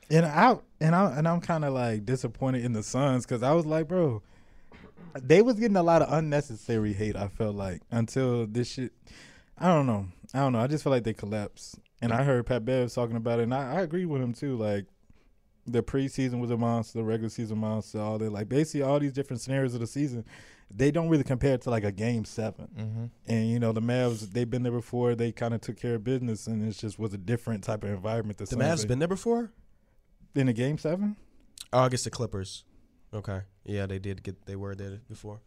and 0.10 0.26
I 0.26 0.58
and 0.80 0.96
I 0.96 1.18
and 1.18 1.28
I'm 1.28 1.42
kind 1.42 1.66
of 1.66 1.74
like 1.74 2.06
disappointed 2.06 2.64
in 2.64 2.74
the 2.74 2.84
Suns 2.84 3.26
because 3.26 3.44
I 3.44 3.54
was 3.54 3.66
like, 3.66 3.88
bro, 3.88 4.22
they 5.22 5.42
was 5.42 5.56
getting 5.56 5.78
a 5.78 5.84
lot 5.84 6.02
of 6.02 6.12
unnecessary 6.12 6.94
hate. 6.94 7.16
I 7.16 7.28
felt 7.28 7.56
like 7.56 7.82
until 7.92 8.46
this 8.48 8.72
shit. 8.72 8.92
I 9.58 9.68
don't 9.68 9.86
know. 9.86 10.08
I 10.34 10.40
don't 10.40 10.52
know. 10.52 10.60
I 10.60 10.68
just 10.68 10.84
feel 10.84 10.92
like 10.92 11.06
they 11.06 11.14
collapsed. 11.14 11.80
And 12.02 12.12
I 12.12 12.24
heard 12.24 12.46
Pat 12.46 12.66
Bev 12.66 12.94
talking 12.94 13.16
about 13.16 13.40
it, 13.40 13.44
and 13.44 13.54
I, 13.54 13.78
I 13.78 13.82
agree 13.82 14.06
with 14.06 14.22
him 14.22 14.34
too. 14.34 14.58
Like 14.58 14.86
The 15.66 15.82
preseason 15.82 16.40
was 16.40 16.52
a 16.52 16.58
monster. 16.58 17.00
The 17.00 17.06
regular 17.06 17.30
season 17.30 17.60
monster. 17.60 18.00
All 18.02 18.18
that, 18.18 18.32
like 18.32 18.50
basically 18.50 18.82
all 18.82 19.00
these 19.00 19.14
different 19.14 19.42
scenarios 19.42 19.74
of 19.74 19.80
the 19.80 19.88
season, 19.88 20.26
they 20.70 20.92
don't 20.92 21.08
really 21.08 21.24
compare 21.24 21.58
to 21.58 21.70
like 21.70 21.86
a 21.86 21.92
game 21.92 22.26
seven. 22.26 22.68
Mm-hmm. 22.78 23.06
And 23.28 23.50
you 23.50 23.60
know 23.60 23.72
the 23.72 23.82
Mavs, 23.82 24.30
they've 24.34 24.50
been 24.50 24.64
there 24.64 24.74
before. 24.74 25.16
They 25.16 25.32
kind 25.32 25.54
of 25.54 25.62
took 25.62 25.78
care 25.78 25.96
of 25.96 26.04
business, 26.04 26.48
and 26.48 26.62
it 26.68 26.74
just 26.74 27.00
was 27.00 27.14
a 27.14 27.18
different 27.18 27.64
type 27.64 27.86
of 27.86 27.92
environment. 27.92 28.38
The 28.38 28.46
Mavs 28.58 28.86
been 28.86 29.00
there 29.00 29.08
before. 29.08 29.52
In 30.36 30.48
a 30.50 30.54
game 30.54 30.78
seven. 30.78 31.16
Oh, 31.74 31.80
I 31.80 31.90
guess 31.90 32.04
the 32.04 32.10
Clippers. 32.10 32.64
Okay. 33.14 33.42
Yeah, 33.64 33.86
they 33.86 34.00
did 34.00 34.22
get. 34.24 34.46
They 34.46 34.56
were 34.56 34.76
there 34.76 35.00
before. 35.10 35.40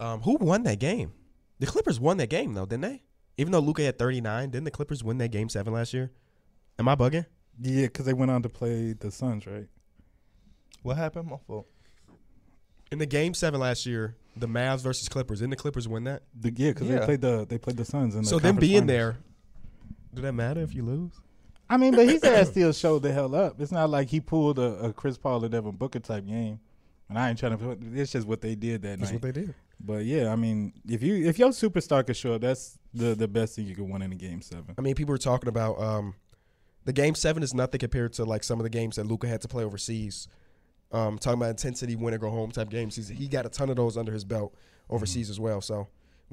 Um, 0.00 0.20
who 0.22 0.36
won 0.40 0.62
that 0.64 0.78
game? 0.78 1.12
The 1.60 1.66
Clippers 1.66 2.00
won 2.00 2.16
that 2.16 2.28
game 2.30 2.54
though, 2.54 2.66
didn't 2.66 2.82
they? 2.82 3.02
Even 3.36 3.52
though 3.52 3.60
Luka 3.60 3.82
had 3.82 3.98
39, 3.98 4.50
didn't 4.50 4.64
the 4.64 4.70
Clippers 4.70 5.02
win 5.04 5.18
that 5.18 5.28
game 5.30 5.48
seven 5.48 5.72
last 5.72 5.92
year? 5.94 6.12
Am 6.78 6.88
I 6.88 6.94
bugging? 6.96 7.26
Yeah, 7.60 7.86
because 7.86 8.06
they 8.06 8.12
went 8.12 8.30
on 8.30 8.42
to 8.42 8.48
play 8.48 8.92
the 8.94 9.10
Suns, 9.10 9.46
right? 9.46 9.66
What 10.82 10.96
happened? 10.96 11.28
My 11.28 11.36
fault. 11.46 11.66
In 12.90 12.98
the 12.98 13.06
game 13.06 13.34
seven 13.34 13.60
last 13.60 13.86
year, 13.86 14.16
the 14.36 14.46
Mavs 14.48 14.80
versus 14.82 15.08
Clippers. 15.08 15.40
Didn't 15.40 15.50
the 15.50 15.56
Clippers 15.56 15.88
win 15.88 16.04
that? 16.04 16.22
The, 16.38 16.52
yeah, 16.56 16.70
because 16.70 16.88
Yeah. 16.88 16.98
they 17.00 17.04
played 17.04 17.20
the 17.20 17.46
they 17.48 17.58
played 17.58 17.76
the 17.76 17.84
Suns. 17.84 18.14
In 18.14 18.22
the 18.22 18.28
So 18.28 18.38
them 18.38 18.56
being 18.56 18.86
finals. 18.86 18.88
there, 18.88 19.16
do 20.14 20.22
that 20.22 20.32
matter 20.32 20.60
if 20.60 20.74
you 20.74 20.84
lose? 20.84 21.12
I 21.68 21.76
mean, 21.76 21.94
but 21.94 22.08
his 22.08 22.22
ass 22.24 22.50
still 22.50 22.72
showed 22.72 23.02
the 23.02 23.12
hell 23.12 23.34
up. 23.34 23.60
It's 23.60 23.72
not 23.72 23.90
like 23.90 24.08
he 24.08 24.20
pulled 24.20 24.58
a, 24.58 24.86
a 24.86 24.92
Chris 24.92 25.16
Paul 25.16 25.44
or 25.44 25.48
Devin 25.48 25.72
Booker 25.72 26.00
type 26.00 26.26
game. 26.26 26.60
And 27.08 27.18
I 27.18 27.28
ain't 27.28 27.38
trying 27.38 27.52
to. 27.52 27.58
put 27.58 27.78
It's 27.94 28.12
just 28.12 28.26
what 28.26 28.40
they 28.40 28.54
did 28.54 28.82
that 28.82 28.98
That's 28.98 29.12
night. 29.12 29.22
what 29.22 29.34
they 29.34 29.40
did. 29.42 29.54
But 29.80 30.04
yeah, 30.04 30.32
I 30.32 30.36
mean, 30.36 30.72
if 30.88 31.02
you 31.02 31.26
if 31.26 31.38
your 31.38 31.50
superstar 31.50 32.04
can 32.04 32.14
show 32.14 32.34
up, 32.34 32.40
that's 32.40 32.78
the 32.94 33.14
the 33.14 33.28
best 33.28 33.56
thing 33.56 33.66
you 33.66 33.74
can 33.74 33.90
win 33.90 34.02
in 34.02 34.12
a 34.12 34.16
game 34.16 34.40
seven. 34.40 34.74
I 34.78 34.80
mean, 34.80 34.94
people 34.94 35.12
were 35.12 35.18
talking 35.18 35.48
about 35.48 35.80
um, 35.80 36.14
the 36.84 36.92
game 36.92 37.14
seven 37.14 37.42
is 37.42 37.52
nothing 37.52 37.80
compared 37.80 38.12
to 38.14 38.24
like 38.24 38.44
some 38.44 38.58
of 38.58 38.64
the 38.64 38.70
games 38.70 38.96
that 38.96 39.06
Luka 39.06 39.26
had 39.26 39.42
to 39.42 39.48
play 39.48 39.64
overseas. 39.64 40.28
Um, 40.92 41.18
talking 41.18 41.40
about 41.40 41.50
intensity, 41.50 41.96
win 41.96 42.14
or 42.14 42.18
go 42.18 42.30
home 42.30 42.52
type 42.52 42.70
games. 42.70 42.94
He's, 42.94 43.08
he 43.08 43.26
got 43.26 43.44
a 43.46 43.48
ton 43.48 43.68
of 43.68 43.76
those 43.76 43.96
under 43.96 44.12
his 44.12 44.24
belt 44.24 44.54
overseas 44.88 45.28
as 45.28 45.40
well. 45.40 45.60
So 45.60 45.88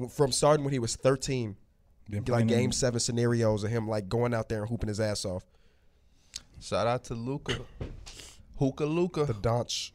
from 0.10 0.32
starting 0.32 0.64
when 0.64 0.72
he 0.72 0.78
was 0.78 0.96
13, 0.96 1.56
Been 2.12 2.20
like 2.20 2.26
playing 2.26 2.50
in- 2.50 2.58
game 2.60 2.72
seven 2.72 3.00
scenarios 3.00 3.64
of 3.64 3.72
him 3.72 3.88
like 3.88 4.08
going 4.10 4.34
out 4.34 4.50
there 4.50 4.60
and 4.62 4.70
hooping 4.70 4.90
his 4.90 5.00
ass 5.00 5.26
off. 5.26 5.44
Shout 6.60 6.86
out 6.88 7.04
to 7.06 7.16
Luka. 7.16 7.60
Hookah 8.60 8.86
Luka. 8.86 9.26
The 9.26 9.34
Donch. 9.34 9.92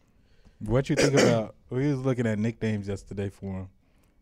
What 0.61 0.89
you 0.91 0.97
think 0.97 1.15
about? 1.15 1.55
We 1.69 1.89
was 1.91 1.99
looking 1.99 2.29
at 2.29 2.39
nicknames 2.39 2.87
yesterday 2.87 3.29
for 3.29 3.47
him 3.53 3.69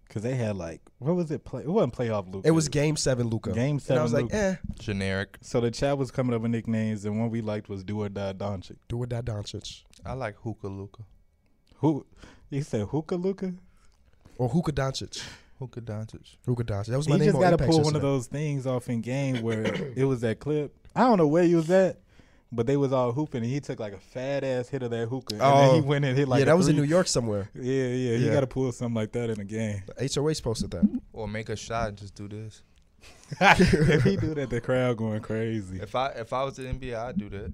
because 0.09 0.23
they 0.23 0.35
had 0.35 0.57
like 0.57 0.81
what 0.99 1.15
was 1.15 1.31
it? 1.31 1.45
Play 1.45 1.61
it 1.63 1.69
wasn't 1.69 1.93
playoff 1.93 2.33
Luka. 2.33 2.49
It 2.49 2.53
was 2.53 2.71
game 2.71 2.97
seven 2.97 3.29
Luka. 3.29 3.53
Game 3.53 3.73
And 3.77 3.83
seven. 3.83 4.01
I 4.01 4.03
was 4.03 4.13
like, 4.15 4.33
eh, 4.33 4.57
Generic. 4.79 5.37
So 5.43 5.61
the 5.61 5.71
chat 5.71 5.99
was 5.99 6.11
coming 6.11 6.35
up 6.35 6.41
with 6.41 6.51
nicknames, 6.53 7.05
and 7.05 7.21
one 7.21 7.29
we 7.29 7.43
liked 7.43 7.69
was 7.69 7.85
Do 7.85 8.01
or 8.03 8.09
Die 8.09 8.33
Doncic. 8.33 8.77
do 8.89 9.03
it 9.03 9.11
that 9.11 9.27
Doncic. 9.27 9.83
I 10.07 10.15
like 10.15 10.37
Hookah 10.37 10.69
Luka. 10.69 11.03
Who? 11.81 12.07
He 12.51 12.63
said 12.63 12.87
Hookah 12.89 13.17
Luka. 13.17 13.53
Or 14.39 14.49
Hookah 14.49 14.73
Doncic. 14.73 15.23
Hookah 15.59 15.81
Doncic. 15.83 16.37
Hookah 16.47 16.65
Doncic. 16.65 16.87
That 16.87 16.97
was 16.97 17.09
my 17.09 17.15
He 17.15 17.21
name 17.21 17.29
just 17.31 17.41
got 17.41 17.51
to 17.57 17.67
pull 17.67 17.83
one 17.83 17.95
of 17.97 18.03
those 18.03 18.27
things 18.27 18.67
off 18.67 18.89
in 18.89 19.01
game 19.01 19.43
where 19.43 19.63
it 19.97 20.05
was 20.05 20.21
that 20.23 20.41
clip. 20.41 20.75
I 20.97 21.01
don't 21.01 21.19
know 21.19 21.27
where 21.27 21.45
he 21.45 21.55
was 21.55 21.71
at, 21.71 21.99
but 22.53 22.67
they 22.67 22.77
was 22.77 22.93
all 22.93 23.13
hooping, 23.13 23.43
and 23.43 23.51
he 23.51 23.61
took 23.61 23.79
like 23.81 23.93
a 23.93 23.99
fat 23.99 24.45
ass 24.45 24.69
hit 24.69 24.83
of 24.83 24.91
that 24.91 25.09
hookah, 25.09 25.35
and 25.35 25.41
then 25.41 25.69
Oh. 25.71 25.75
he 25.75 25.81
went 25.81 26.05
and 26.05 26.17
hit 26.17 26.29
like 26.29 26.39
yeah, 26.39 26.43
a 26.45 26.47
that 26.47 26.57
was 26.57 26.69
in. 26.69 26.77
New 26.77 26.83
York 26.83 27.07
somewhere. 27.09 27.51
Yeah, 27.55 27.63
yeah, 27.63 28.17
he 28.17 28.27
Yeah. 28.27 28.33
got 28.33 28.41
to 28.41 28.47
pull 28.47 28.71
something 28.73 28.95
like 28.95 29.13
that 29.13 29.31
in 29.31 29.41
a 29.41 29.45
game. 29.45 29.83
HOH 29.99 30.41
posted 30.43 30.71
that. 30.73 31.01
Or 31.13 31.27
make 31.29 31.49
a 31.49 31.57
shot 31.57 31.89
and 31.89 31.99
just 31.99 32.15
do 32.15 32.29
this. 32.29 32.63
if 33.41 34.03
he 34.03 34.17
do 34.17 34.35
that, 34.35 34.51
the 34.51 34.61
crowd 34.61 34.97
going 34.97 35.21
crazy. 35.21 35.79
If 35.81 35.95
I 35.95 36.09
if 36.11 36.33
I 36.33 36.43
was 36.45 36.59
in 36.59 36.79
NBA, 36.79 36.95
I'd 36.97 37.19
do 37.19 37.29
that. 37.31 37.53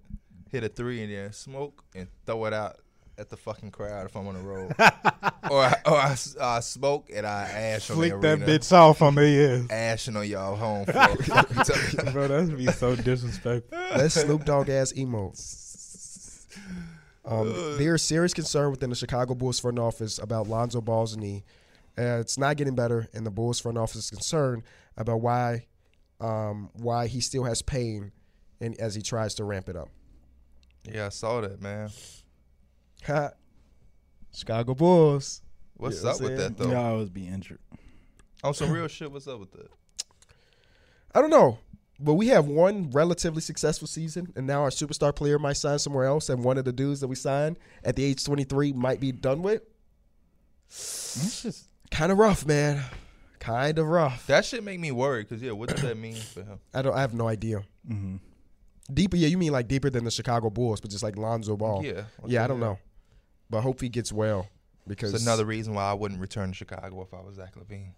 Hit 0.51 0.65
a 0.65 0.69
three 0.69 1.03
and 1.03 1.13
then 1.13 1.33
smoke 1.33 1.85
and 1.95 2.09
throw 2.27 2.45
it 2.47 2.53
out 2.53 2.79
at 3.21 3.29
the 3.29 3.37
fucking 3.37 3.71
crowd 3.71 4.07
if 4.07 4.17
I'm 4.17 4.27
on 4.27 4.35
the 4.35 4.41
road. 4.41 4.73
or 5.51 5.63
I, 5.63 5.75
or 5.87 5.97
I, 5.97 6.11
s- 6.13 6.37
I 6.41 6.61
smoke 6.61 7.11
and 7.15 7.27
I 7.27 7.43
ash 7.43 7.91
on 7.91 7.97
Flick 7.97 8.13
the 8.13 8.19
that 8.37 8.39
bitch 8.41 8.73
off 8.73 9.03
on 9.03 9.15
their 9.15 9.25
ears. 9.25 9.71
Ashing 9.71 10.17
on 10.17 10.27
y'all 10.27 10.57
home 10.57 10.87
floor. 10.87 11.17
Fuck 11.17 11.51
you 11.51 11.57
talking 11.57 12.01
about? 12.01 12.13
Bro, 12.13 12.29
that'd 12.29 12.57
be 12.57 12.67
so 12.69 12.97
disrespectful. 12.97 13.79
That's 13.95 14.15
Snoop 14.15 14.45
Dogg 14.45 14.69
ass 14.69 14.93
emo. 14.97 15.33
Um, 17.23 17.77
there 17.79 17.95
is 17.95 18.03
serious 18.03 18.33
concern 18.35 18.71
within 18.71 18.91
the 18.91 18.97
Chicago 18.97 19.35
Bulls 19.35 19.61
front 19.61 19.79
office 19.79 20.19
about 20.19 20.49
Lonzo 20.49 20.81
Ball's 20.81 21.17
knee. 21.17 21.45
Uh, 21.97 22.19
it's 22.19 22.39
not 22.39 22.57
getting 22.57 22.75
better, 22.75 23.09
and 23.13 23.25
the 23.27 23.31
Bulls 23.31 23.61
front 23.61 23.77
office 23.79 23.97
is 24.05 24.11
concerned 24.11 24.63
about 24.97 25.21
why 25.21 25.67
um, 26.21 26.71
why 26.73 27.07
he 27.07 27.21
still 27.21 27.45
has 27.45 27.63
pain, 27.63 28.11
and 28.61 28.77
as 28.81 28.95
he 28.95 29.03
tries 29.03 29.35
to 29.35 29.45
ramp 29.45 29.69
it 29.69 29.77
up. 29.77 29.91
Yeah, 30.91 31.07
I 31.07 31.09
saw 31.11 31.41
that, 31.43 31.61
man. 31.61 31.91
Ha. 33.07 33.31
Chicago 34.33 34.75
Bulls. 34.75 35.43
What's 35.77 36.03
Yeah, 36.05 36.11
up 36.11 36.21
with 36.21 36.37
that 36.37 36.57
though? 36.57 36.71
Y'all 36.71 36.93
always 36.95 37.09
be 37.11 37.27
injured. 37.27 37.59
On 38.45 38.55
some 38.55 38.71
real 38.71 38.89
shit, 38.89 39.11
what's 39.11 39.27
up 39.27 39.41
with 39.41 39.53
that? 39.53 39.69
I 41.15 41.21
don't 41.21 41.31
know, 41.31 41.59
but 41.99 42.15
we 42.15 42.29
have 42.29 42.47
one 42.47 42.91
relatively 42.91 43.41
successful 43.43 43.89
season, 43.89 44.33
and 44.37 44.47
now 44.47 44.63
our 44.63 44.71
superstar 44.71 45.15
player 45.15 45.39
might 45.39 45.55
sign 45.55 45.79
somewhere 45.79 46.05
else, 46.07 46.29
and 46.29 46.45
one 46.45 46.57
of 46.59 46.65
the 46.65 46.73
dudes 46.73 47.01
that 47.01 47.09
we 47.09 47.17
signed 47.17 47.59
at 47.85 47.97
the 47.97 48.05
age 48.05 48.25
23 48.25 48.73
might 48.73 49.01
be 49.01 49.11
done 49.13 49.43
with. 49.43 49.63
It's 50.69 51.43
just 51.43 51.67
Kind 51.91 52.13
of 52.13 52.19
rough, 52.19 52.47
man. 52.47 52.85
Kind 53.41 53.79
of 53.81 53.87
rough. 53.89 54.27
That 54.29 54.45
shit 54.45 54.63
make 54.63 54.79
me 54.79 54.93
worry 54.93 55.23
because 55.25 55.43
yeah, 55.43 55.51
what 55.53 55.71
does 55.71 55.83
that 55.83 55.97
mean 55.97 56.15
for 56.15 56.43
him? 56.45 56.61
I 56.73 56.83
don't. 56.83 56.95
I 56.95 57.01
have 57.01 57.15
no 57.15 57.27
idea. 57.27 57.63
hmm 57.87 58.17
Deeper, 58.93 59.17
yeah. 59.17 59.29
You 59.29 59.39
mean 59.39 59.51
like 59.53 59.67
deeper 59.67 59.91
than 59.91 60.05
the 60.05 60.11
Chicago 60.11 60.51
Bulls, 60.51 60.81
but 60.81 60.91
just 60.91 61.03
like 61.03 61.17
Lonzo 61.17 61.57
Ball. 61.57 61.85
Yeah, 61.85 62.03
what 62.21 62.31
Yeah, 62.31 62.45
I 62.45 62.47
don't 62.47 62.61
hell? 62.61 62.73
know, 62.73 62.79
but 63.51 63.61
hope 63.63 63.81
he 63.81 63.89
gets 63.89 64.13
well 64.13 64.49
because 64.87 65.13
It's 65.13 65.23
another 65.25 65.45
reason 65.45 65.75
why 65.75 65.85
I 65.91 65.95
wouldn't 65.95 66.21
return 66.21 66.51
to 66.51 66.55
Chicago 66.55 67.03
if 67.03 67.13
I 67.13 67.21
was 67.21 67.37
Zach 67.37 67.55
LaVine. 67.57 67.93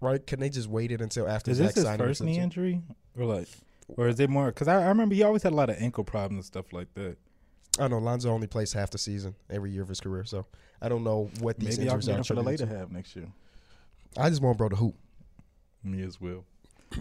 right. 0.00 0.24
Can 0.26 0.38
they 0.40 0.48
just 0.50 0.68
wait 0.68 0.92
it 0.92 1.00
until 1.00 1.26
after 1.28 1.50
is 1.50 1.56
Zach 1.58 1.74
this 1.74 1.86
his 1.86 1.96
first 1.96 2.22
knee 2.22 2.38
injury, 2.38 2.82
or 3.18 3.24
like, 3.24 3.48
or 3.88 4.08
is 4.08 4.20
it 4.20 4.30
more? 4.30 4.46
Because 4.46 4.68
I, 4.68 4.82
I 4.82 4.88
remember 4.88 5.14
he 5.14 5.22
always 5.22 5.42
had 5.42 5.52
a 5.52 5.56
lot 5.56 5.70
of 5.70 5.76
ankle 5.80 6.04
problems 6.04 6.38
and 6.38 6.44
stuff 6.46 6.72
like 6.72 6.92
that. 6.94 7.16
I 7.80 7.88
know 7.88 7.98
Lonzo 7.98 8.30
only 8.30 8.46
plays 8.46 8.72
half 8.74 8.90
the 8.90 8.98
season 8.98 9.34
every 9.48 9.70
year 9.70 9.82
of 9.82 9.88
his 9.88 10.00
career, 10.00 10.24
so 10.24 10.44
I 10.80 10.88
don't 10.90 11.04
know 11.04 11.30
what 11.40 11.58
these 11.58 11.78
Maybe 11.78 11.88
I'll 11.88 11.94
injuries 11.96 12.06
get 12.06 12.14
are. 12.14 12.18
him 12.18 12.24
for 12.24 12.34
the 12.34 12.42
later 12.42 12.66
to. 12.66 12.76
half 12.78 12.90
next 12.90 13.16
year. 13.16 13.28
I 14.18 14.28
just 14.28 14.42
want 14.42 14.58
bro 14.58 14.68
to 14.68 14.76
hoop. 14.76 14.94
Me 15.82 16.02
as 16.02 16.20
well. 16.20 16.44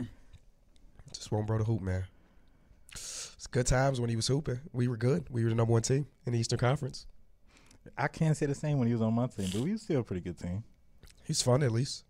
Just 1.13 1.31
want 1.31 1.45
bro 1.45 1.57
to 1.57 1.63
hoop, 1.65 1.81
man. 1.81 2.05
It's 2.93 3.47
good 3.51 3.67
times 3.67 3.99
when 3.99 4.09
he 4.09 4.15
was 4.15 4.27
hooping. 4.27 4.61
We 4.71 4.87
were 4.87 4.95
good. 4.97 5.25
We 5.29 5.43
were 5.43 5.49
the 5.49 5.55
number 5.55 5.73
one 5.73 5.81
team 5.81 6.07
in 6.25 6.33
the 6.33 6.39
Eastern 6.39 6.57
Conference. 6.59 7.05
I 7.97 8.07
can't 8.07 8.35
say 8.37 8.45
the 8.45 8.55
same 8.55 8.77
when 8.77 8.87
he 8.87 8.93
was 8.93 9.01
on 9.01 9.13
my 9.13 9.27
team, 9.27 9.49
but 9.51 9.61
we 9.61 9.71
was 9.71 9.81
still 9.81 10.01
a 10.01 10.03
pretty 10.03 10.21
good 10.21 10.37
team. 10.37 10.63
He's 11.23 11.41
fun 11.41 11.63
at 11.63 11.71
least. 11.71 12.03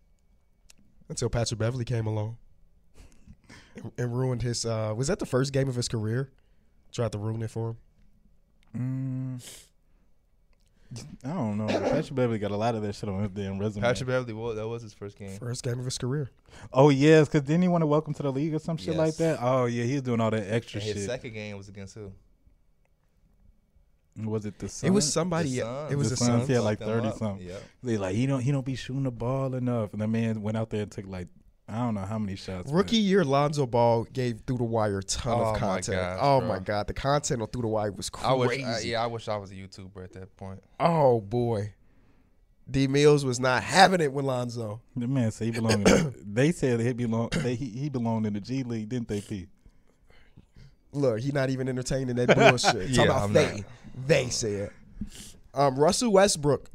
Until 1.10 1.30
Patrick 1.30 1.60
Beverley 1.60 1.84
came 1.86 2.08
along 2.08 2.38
and, 3.76 3.92
and 3.98 4.16
ruined 4.18 4.42
his. 4.42 4.66
Uh, 4.66 4.94
was 4.96 5.08
that 5.08 5.20
the 5.20 5.26
first 5.26 5.52
game 5.52 5.68
of 5.68 5.76
his 5.76 5.88
career? 5.88 6.32
Tried 6.92 7.12
to 7.14 7.18
ruin 7.18 7.42
it 7.42 7.50
for 7.52 7.76
him. 8.74 9.40
Mm, 9.44 9.62
I 11.26 11.28
don't 11.34 11.58
know. 11.58 11.68
Patrick 11.68 12.16
Beverley 12.16 12.40
got 12.40 12.52
a 12.52 12.56
lot 12.58 12.76
of 12.76 12.82
that 12.82 12.96
shit 12.96 13.08
on 13.10 13.22
his 13.22 13.32
damn 13.32 13.58
resume. 13.60 13.82
Patrick 13.84 14.08
Beverley, 14.08 14.34
well, 14.34 14.54
that 14.56 14.68
was 14.68 14.82
his 14.82 14.94
first 14.94 15.18
game. 15.18 15.38
First 15.38 15.64
game 15.64 15.80
of 15.80 15.86
his 15.86 15.98
career. 15.98 16.30
Oh 16.74 16.90
yes, 16.90 17.28
because 17.28 17.42
didn't 17.48 17.62
he 17.62 17.68
want 17.70 17.82
to 17.82 17.86
welcome 17.88 18.14
to 18.14 18.24
the 18.24 18.32
league 18.32 18.54
or 18.54 18.60
some 18.60 18.78
shit 18.78 18.96
like 18.96 19.16
that? 19.18 19.40
Oh 19.42 19.66
yeah, 19.66 19.84
he 19.86 19.94
was 19.94 20.02
doing 20.02 20.20
all 20.20 20.32
that 20.32 20.52
extra 20.52 20.80
And 20.82 20.88
his 20.90 20.98
shit. 20.98 21.06
second 21.10 21.34
game 21.34 21.58
was 21.58 21.70
against 21.70 21.96
who? 21.96 22.12
Was 24.18 24.46
it 24.46 24.60
the 24.60 24.68
Suns? 24.68 24.84
It 24.90 24.94
was 24.94 25.12
somebody. 25.12 25.60
The 25.60 25.88
It 25.92 25.96
was 25.98 26.10
The 26.10 26.16
the 26.16 26.18
Suns, 26.26 26.30
Suns. 26.42 26.50
yeah, 26.50 26.60
like 26.60 26.80
30 26.80 27.08
up. 27.08 27.18
something. 27.18 27.48
Yeah. 27.48 27.56
They 27.82 27.98
like 27.98 28.16
he 28.16 28.26
don't 28.28 28.42
he 28.42 28.52
don't 28.52 28.66
be 28.66 28.76
shooting 28.76 29.04
the 29.04 29.12
ball 29.12 29.56
enough, 29.56 29.94
and 29.94 30.02
the 30.02 30.08
man 30.08 30.42
went 30.42 30.58
out 30.58 30.70
there 30.70 30.82
and 30.84 30.92
took 30.92 31.08
like 31.08 31.28
I 31.70 31.78
don't 31.78 31.94
know 31.96 32.02
how 32.02 32.20
many 32.20 32.36
shots. 32.36 32.70
but- 32.70 32.76
Rookie 32.76 32.98
year, 32.98 33.24
Lonzo 33.24 33.66
Ball 33.66 34.04
gave 34.12 34.42
Through 34.46 34.58
the 34.58 34.64
Wire 34.66 34.98
a 35.00 35.04
ton 35.04 35.40
Oh, 35.40 35.42
of 35.46 35.54
my 35.54 35.60
content. 35.60 35.98
gosh, 35.98 36.20
oh 36.22 36.40
bro. 36.40 36.48
my 36.50 36.60
god, 36.60 36.88
the 36.88 36.94
content 36.94 37.42
on 37.42 37.48
Through 37.48 37.62
the 37.62 37.68
Wire 37.70 37.92
was 37.94 38.10
crazy. 38.10 38.28
I 38.28 38.34
wish, 38.34 38.64
uh, 38.64 38.78
yeah, 38.84 39.04
I 39.04 39.08
wish 39.08 39.28
I 39.30 39.38
was 39.38 39.52
a 39.52 39.56
YouTuber 39.56 40.04
at 40.04 40.12
that 40.14 40.36
point. 40.36 40.62
Oh 40.80 41.22
boy, 41.22 41.74
D 42.70 42.88
Mills 42.88 43.24
was 43.24 43.40
not 43.40 43.64
having 43.64 44.02
it 44.02 44.12
with 44.12 44.26
Lonzo. 44.26 44.82
The 44.98 45.08
man 45.08 45.32
said 45.32 45.46
he 45.46 45.52
belonged. 45.52 45.88
in, 45.88 46.14
they 46.34 46.52
said 46.52 46.82
he 46.82 46.92
belong. 46.92 47.30
They, 47.32 47.56
he, 47.56 47.70
he 47.70 47.90
belonged 47.90 48.26
in 48.26 48.34
the 48.34 48.42
G 48.42 48.64
League, 48.64 48.90
didn't 48.90 49.08
they? 49.08 49.22
P. 49.22 49.48
Look, 50.94 51.22
he 51.22 51.32
not 51.32 51.50
even 51.50 51.70
entertaining 51.70 52.18
that 52.18 52.36
bullshit. 52.36 52.90
Yeah, 52.90 53.06
Talk 53.06 53.06
about 53.06 53.24
I'm 53.24 53.34
they. 53.96 54.24
not. 54.24 54.26
They 54.26 54.30
said. 54.30 54.72
Um, 55.54 55.78
Russell 55.78 56.12
Westbrook 56.14 56.70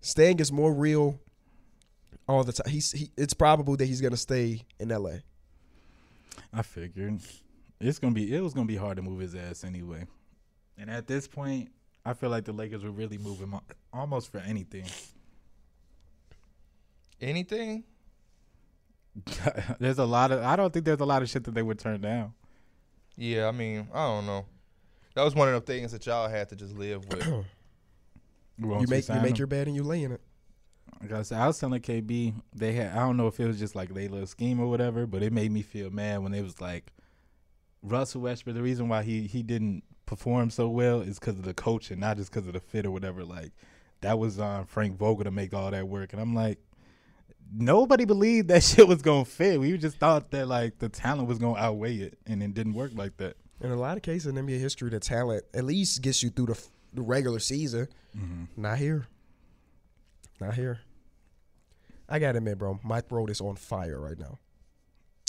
staying 0.00 0.38
is 0.40 0.52
more 0.52 0.72
real 0.72 1.20
all 2.28 2.44
the 2.44 2.52
time. 2.52 2.70
He's 2.70 2.92
he, 2.92 3.10
it's 3.16 3.34
probable 3.34 3.76
that 3.76 3.86
he's 3.86 4.00
gonna 4.00 4.16
stay 4.16 4.62
in 4.78 4.88
LA. 4.88 5.16
I 6.52 6.62
figured 6.62 7.20
it's 7.80 7.98
gonna 7.98 8.14
be. 8.14 8.34
It 8.34 8.40
was 8.40 8.54
gonna 8.54 8.66
be 8.66 8.76
hard 8.76 8.96
to 8.96 9.02
move 9.02 9.20
his 9.20 9.34
ass 9.34 9.64
anyway. 9.64 10.06
And 10.78 10.90
at 10.90 11.06
this 11.06 11.26
point, 11.26 11.70
I 12.04 12.14
feel 12.14 12.30
like 12.30 12.44
the 12.44 12.52
Lakers 12.52 12.84
were 12.84 12.90
really 12.90 13.18
moving 13.18 13.50
mo- 13.50 13.62
almost 13.92 14.30
for 14.30 14.38
anything. 14.38 14.84
Anything? 17.20 17.84
there's 19.78 19.98
a 19.98 20.04
lot 20.04 20.32
of. 20.32 20.42
I 20.42 20.56
don't 20.56 20.72
think 20.72 20.84
there's 20.84 21.00
a 21.00 21.04
lot 21.04 21.22
of 21.22 21.28
shit 21.28 21.44
that 21.44 21.54
they 21.54 21.62
would 21.62 21.78
turn 21.78 22.00
down. 22.00 22.32
Yeah, 23.16 23.48
I 23.48 23.52
mean, 23.52 23.88
I 23.92 24.06
don't 24.06 24.26
know. 24.26 24.46
That 25.14 25.22
was 25.22 25.34
one 25.34 25.48
of 25.48 25.54
the 25.54 25.72
things 25.72 25.92
that 25.92 26.06
y'all 26.06 26.28
had 26.28 26.48
to 26.50 26.56
just 26.56 26.74
live 26.74 27.06
with. 27.08 27.26
Once 28.58 28.82
You 28.82 28.86
make 28.88 29.08
you 29.08 29.14
make 29.16 29.30
him. 29.32 29.36
your 29.36 29.46
bed 29.46 29.66
and 29.66 29.74
you 29.76 29.82
lay 29.82 30.04
in 30.04 30.12
it. 30.12 30.20
Like 31.00 31.12
I 31.12 31.22
said, 31.22 31.38
I 31.40 31.46
was 31.46 31.58
telling 31.58 31.80
KB 31.80 32.34
they 32.54 32.72
had. 32.74 32.92
I 32.92 33.00
don't 33.00 33.16
know 33.16 33.26
if 33.26 33.40
it 33.40 33.46
was 33.46 33.58
just 33.58 33.74
like 33.74 33.92
they 33.92 34.08
little 34.08 34.26
scheme 34.26 34.60
or 34.60 34.66
whatever, 34.68 35.06
but 35.06 35.22
it 35.22 35.32
made 35.32 35.50
me 35.50 35.62
feel 35.62 35.90
mad 35.90 36.22
when 36.22 36.32
it 36.34 36.42
was 36.42 36.60
like 36.60 36.92
Russell 37.82 38.20
Westbrook. 38.20 38.54
The 38.54 38.62
reason 38.62 38.88
why 38.88 39.02
he 39.02 39.26
he 39.26 39.42
didn't 39.42 39.82
perform 40.06 40.50
so 40.50 40.68
well 40.68 41.00
is 41.00 41.18
because 41.18 41.38
of 41.38 41.44
the 41.44 41.54
coaching, 41.54 41.98
not 41.98 42.18
just 42.18 42.30
because 42.30 42.46
of 42.46 42.52
the 42.52 42.60
fit 42.60 42.86
or 42.86 42.90
whatever. 42.90 43.24
Like 43.24 43.52
that 44.02 44.18
was 44.18 44.38
on 44.38 44.66
Frank 44.66 44.96
Vogel 44.96 45.24
to 45.24 45.30
make 45.30 45.52
all 45.54 45.70
that 45.70 45.88
work, 45.88 46.12
and 46.12 46.20
I'm 46.22 46.34
like, 46.34 46.58
nobody 47.52 48.04
believed 48.04 48.48
that 48.48 48.62
shit 48.62 48.86
was 48.86 49.02
gonna 49.02 49.24
fit. 49.24 49.58
We 49.58 49.76
just 49.78 49.96
thought 49.96 50.30
that 50.32 50.46
like 50.46 50.78
the 50.78 50.88
talent 50.88 51.26
was 51.26 51.38
gonna 51.38 51.58
outweigh 51.58 51.96
it, 51.96 52.18
and 52.26 52.42
it 52.42 52.54
didn't 52.54 52.74
work 52.74 52.92
like 52.94 53.16
that. 53.16 53.36
In 53.62 53.70
a 53.70 53.76
lot 53.76 53.96
of 53.96 54.02
cases 54.02 54.26
in 54.26 54.34
NBA 54.34 54.58
history, 54.58 54.90
the 54.90 54.98
talent 55.00 55.44
at 55.54 55.64
least 55.64 56.02
gets 56.02 56.22
you 56.22 56.30
through 56.30 56.46
the, 56.46 56.52
f- 56.52 56.68
the 56.92 57.02
regular 57.02 57.38
season. 57.38 57.86
Mm-hmm. 58.16 58.60
Not 58.60 58.78
here. 58.78 59.06
Not 60.40 60.54
here. 60.54 60.80
I 62.08 62.18
gotta 62.18 62.38
admit, 62.38 62.58
bro, 62.58 62.80
my 62.82 63.00
throat 63.00 63.30
is 63.30 63.40
on 63.40 63.56
fire 63.56 64.00
right 64.00 64.18
now. 64.18 64.38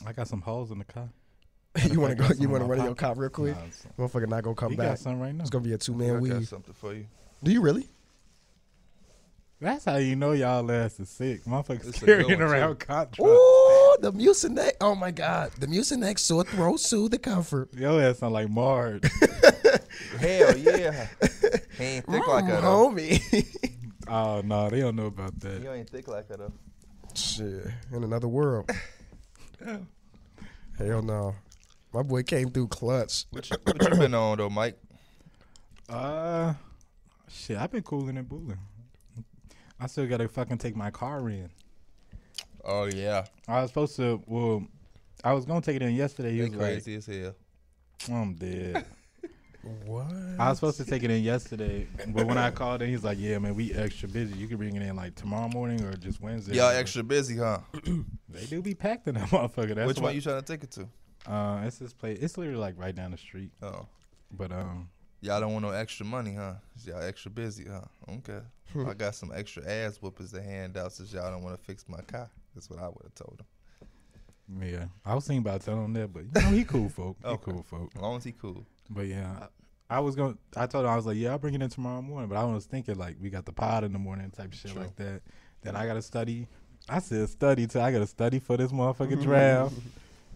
I 0.05 0.11
got 0.13 0.27
some 0.27 0.41
holes 0.41 0.71
in 0.71 0.79
the 0.79 0.83
car. 0.85 1.09
you 1.91 1.99
want 1.99 2.17
to 2.17 2.23
go? 2.23 2.29
You 2.39 2.49
want 2.49 2.63
to 2.63 2.67
run 2.67 2.79
in 2.79 2.85
your 2.85 2.95
pocket. 2.95 3.07
cop 3.15 3.17
real 3.17 3.29
quick? 3.29 3.55
Nah, 3.55 3.61
it's- 3.65 3.87
Motherfucker, 3.97 4.27
not 4.27 4.43
gonna 4.43 4.55
come 4.55 4.71
he 4.71 4.75
back. 4.77 4.87
got 4.89 4.99
some 4.99 5.19
right 5.19 5.33
now. 5.33 5.41
It's 5.41 5.49
gonna 5.49 5.63
be 5.63 5.73
a 5.73 5.77
two 5.77 5.93
I 5.93 5.97
man 5.97 6.13
got 6.13 6.21
weave. 6.21 6.47
something 6.47 6.73
for 6.73 6.93
you. 6.93 7.05
Do 7.43 7.51
you 7.51 7.61
really? 7.61 7.87
That's 9.61 9.85
how 9.85 9.95
you 9.97 10.15
know 10.17 10.33
y'all 10.33 10.69
ass 10.71 10.99
is 10.99 11.09
sick. 11.09 11.45
Motherfuckers 11.45 11.87
It's 11.89 11.99
carrying 11.99 12.41
around 12.41 12.79
too. 12.79 12.85
contract. 12.85 13.19
Ooh, 13.21 13.72
the 14.01 14.11
Mucinex. 14.11 14.71
Oh 14.81 14.95
my 14.95 15.11
God, 15.11 15.51
the 15.59 15.67
Mucinex 15.67 16.19
sore 16.19 16.43
throat 16.43 16.79
soothe 16.79 17.11
the 17.11 17.19
comfort. 17.19 17.73
Your 17.73 18.01
ass 18.01 18.19
sound 18.19 18.33
like 18.33 18.49
Marge. 18.49 19.03
Hell 20.19 20.57
yeah. 20.57 21.07
he 21.77 21.83
ain't 21.83 22.05
thick 22.05 22.27
like 22.27 22.47
that 22.47 22.61
though. 22.61 22.89
homie. 22.89 23.79
oh 24.07 24.41
no, 24.43 24.69
they 24.69 24.79
don't 24.79 24.95
know 24.95 25.07
about 25.07 25.39
that. 25.41 25.61
You 25.61 25.71
ain't 25.71 25.89
thick 25.89 26.07
like 26.07 26.27
that 26.27 26.39
though. 26.39 26.53
Shit, 27.15 27.67
in 27.91 28.03
another 28.03 28.27
world. 28.27 28.69
Hell 30.77 31.01
no. 31.01 31.35
My 31.93 32.01
boy 32.01 32.23
came 32.23 32.49
through 32.49 32.67
clutch. 32.69 33.25
What 33.29 33.49
you, 33.49 33.57
what 33.63 33.81
you 33.81 33.97
been 33.97 34.15
on 34.15 34.39
though, 34.39 34.49
Mike? 34.49 34.77
Uh, 35.87 36.53
shit, 37.29 37.57
I've 37.57 37.71
been 37.71 37.83
cooling 37.83 38.17
and 38.17 38.27
booling. 38.27 38.57
I 39.79 39.87
still 39.87 40.07
gotta 40.07 40.27
fucking 40.27 40.57
take 40.57 40.75
my 40.75 40.89
car 40.89 41.29
in. 41.29 41.49
Oh 42.63 42.85
yeah, 42.85 43.25
I 43.47 43.61
was 43.61 43.69
supposed 43.71 43.95
to. 43.97 44.21
Well, 44.25 44.65
I 45.23 45.33
was 45.33 45.45
gonna 45.45 45.61
take 45.61 45.75
it 45.75 45.81
in 45.81 45.93
yesterday. 45.95 46.31
He 46.31 46.41
they 46.41 46.49
was 46.49 46.57
crazy 46.57 46.95
as 46.95 47.05
hell. 47.05 47.35
"I'm 48.11 48.35
dead." 48.35 48.85
What? 49.85 50.07
I 50.37 50.49
was 50.49 50.57
supposed 50.57 50.75
to 50.77 50.85
take 50.85 51.03
it 51.03 51.09
in 51.09 51.23
yesterday, 51.23 51.87
but 52.09 52.27
when 52.27 52.37
I 52.37 52.51
called 52.51 52.81
in, 52.81 52.89
he's 52.89 53.03
like, 53.05 53.17
"Yeah, 53.17 53.37
man, 53.39 53.55
we 53.55 53.73
extra 53.73 54.09
busy. 54.09 54.37
You 54.37 54.47
can 54.49 54.57
bring 54.57 54.75
it 54.75 54.81
in 54.81 54.93
like 54.97 55.15
tomorrow 55.15 55.47
morning 55.47 55.81
or 55.85 55.93
just 55.93 56.19
Wednesday." 56.19 56.55
Y'all 56.55 56.71
extra 56.71 57.01
busy, 57.01 57.37
huh? 57.37 57.59
They 58.29 58.45
do 58.45 58.61
be 58.61 58.73
packed 58.73 59.07
in 59.07 59.15
that 59.15 59.29
motherfucker. 59.29 59.75
That's 59.75 59.87
Which 59.87 59.99
why- 59.99 60.07
one 60.07 60.15
you 60.15 60.21
trying 60.21 60.41
to 60.41 60.45
take 60.45 60.63
it 60.65 60.71
to? 60.71 60.87
Uh, 61.31 61.61
it's 61.65 61.77
this 61.77 61.93
place. 61.93 62.17
It's 62.19 62.37
literally 62.37 62.59
like 62.59 62.75
right 62.77 62.93
down 62.93 63.11
the 63.11 63.17
street. 63.17 63.51
Oh, 63.61 63.85
But 64.31 64.51
um, 64.51 64.89
y'all 65.21 65.39
don't 65.39 65.53
want 65.53 65.63
no 65.63 65.71
extra 65.71 66.05
money, 66.05 66.33
huh? 66.33 66.55
Y'all 66.83 67.01
extra 67.01 67.31
busy, 67.31 67.65
huh? 67.65 67.81
Okay. 68.17 68.41
I 68.89 68.93
got 68.95 69.15
some 69.15 69.31
extra 69.33 69.63
ass 69.65 69.99
whoopers 69.99 70.33
to 70.33 70.41
hand 70.41 70.75
out 70.75 70.91
since 70.91 71.13
y'all 71.13 71.31
don't 71.31 71.43
want 71.43 71.57
to 71.57 71.63
fix 71.63 71.85
my 71.87 72.01
car. 72.01 72.29
That's 72.53 72.69
what 72.69 72.79
I 72.79 72.87
would 72.87 73.03
have 73.03 73.15
told 73.15 73.41
him. 73.41 74.61
yeah, 74.63 74.85
I 75.05 75.15
was 75.15 75.25
thinking 75.25 75.39
about 75.45 75.61
telling 75.61 75.85
him 75.85 75.93
that, 75.93 76.13
but 76.13 76.23
you 76.23 76.29
know, 76.41 76.55
he 76.55 76.63
cool 76.63 76.89
folk. 76.89 77.17
He 77.21 77.27
Okay. 77.29 77.51
cool 77.51 77.63
folk. 77.63 77.91
As 77.95 78.01
long 78.01 78.17
as 78.17 78.23
he 78.23 78.31
cool. 78.31 78.65
But 78.89 79.07
yeah, 79.07 79.47
I, 79.89 79.97
I 79.97 79.99
was 79.99 80.15
going. 80.15 80.37
to 80.51 80.59
I 80.61 80.67
told 80.67 80.85
him 80.85 80.91
I 80.91 80.95
was 80.95 81.05
like, 81.05 81.17
yeah, 81.17 81.31
I'll 81.31 81.37
bring 81.39 81.53
it 81.53 81.61
in 81.61 81.69
tomorrow 81.69 82.01
morning. 82.01 82.29
But 82.29 82.37
I 82.37 82.43
was 82.43 82.65
thinking 82.65 82.95
like 82.95 83.15
we 83.21 83.29
got 83.29 83.45
the 83.45 83.53
pod 83.53 83.83
in 83.83 83.93
the 83.93 83.99
morning 83.99 84.29
type 84.31 84.53
shit 84.53 84.71
True. 84.71 84.81
like 84.81 84.95
that. 84.97 85.21
Then 85.61 85.75
I 85.75 85.85
got 85.85 85.93
to 85.93 86.01
study. 86.01 86.47
I 86.89 86.99
said 86.99 87.29
study 87.29 87.65
too. 87.67 87.79
I 87.79 87.91
got 87.91 87.99
to 87.99 88.07
study 88.07 88.39
for 88.39 88.57
this 88.57 88.71
motherfucking 88.71 89.21
draft 89.23 89.73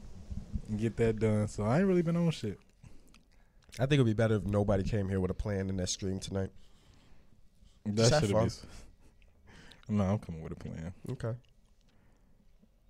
and 0.70 0.80
get 0.80 0.96
that 0.98 1.20
done. 1.20 1.48
So 1.50 1.64
I 1.64 1.80
ain't 1.80 1.88
really 1.88 2.02
been 2.02 2.16
on 2.16 2.32
shit. 2.32 2.58
I 3.80 3.86
think 3.86 3.94
it'd 3.94 4.06
be 4.06 4.14
better 4.14 4.36
if 4.36 4.46
nobody 4.46 4.84
came 4.84 5.10
here 5.10 5.20
with 5.20 5.30
a 5.30 5.36
plan 5.36 5.70
in 5.70 5.78
that 5.78 5.90
stream 5.90 6.20
tonight. 6.20 6.50
That 7.86 8.22
should 8.22 8.32
fun. 8.32 8.48
be. 8.48 9.94
No, 9.94 10.04
I'm 10.06 10.20
coming 10.20 10.42
with 10.42 10.54
a 10.54 10.56
plan. 10.56 10.94
Okay. 11.12 11.34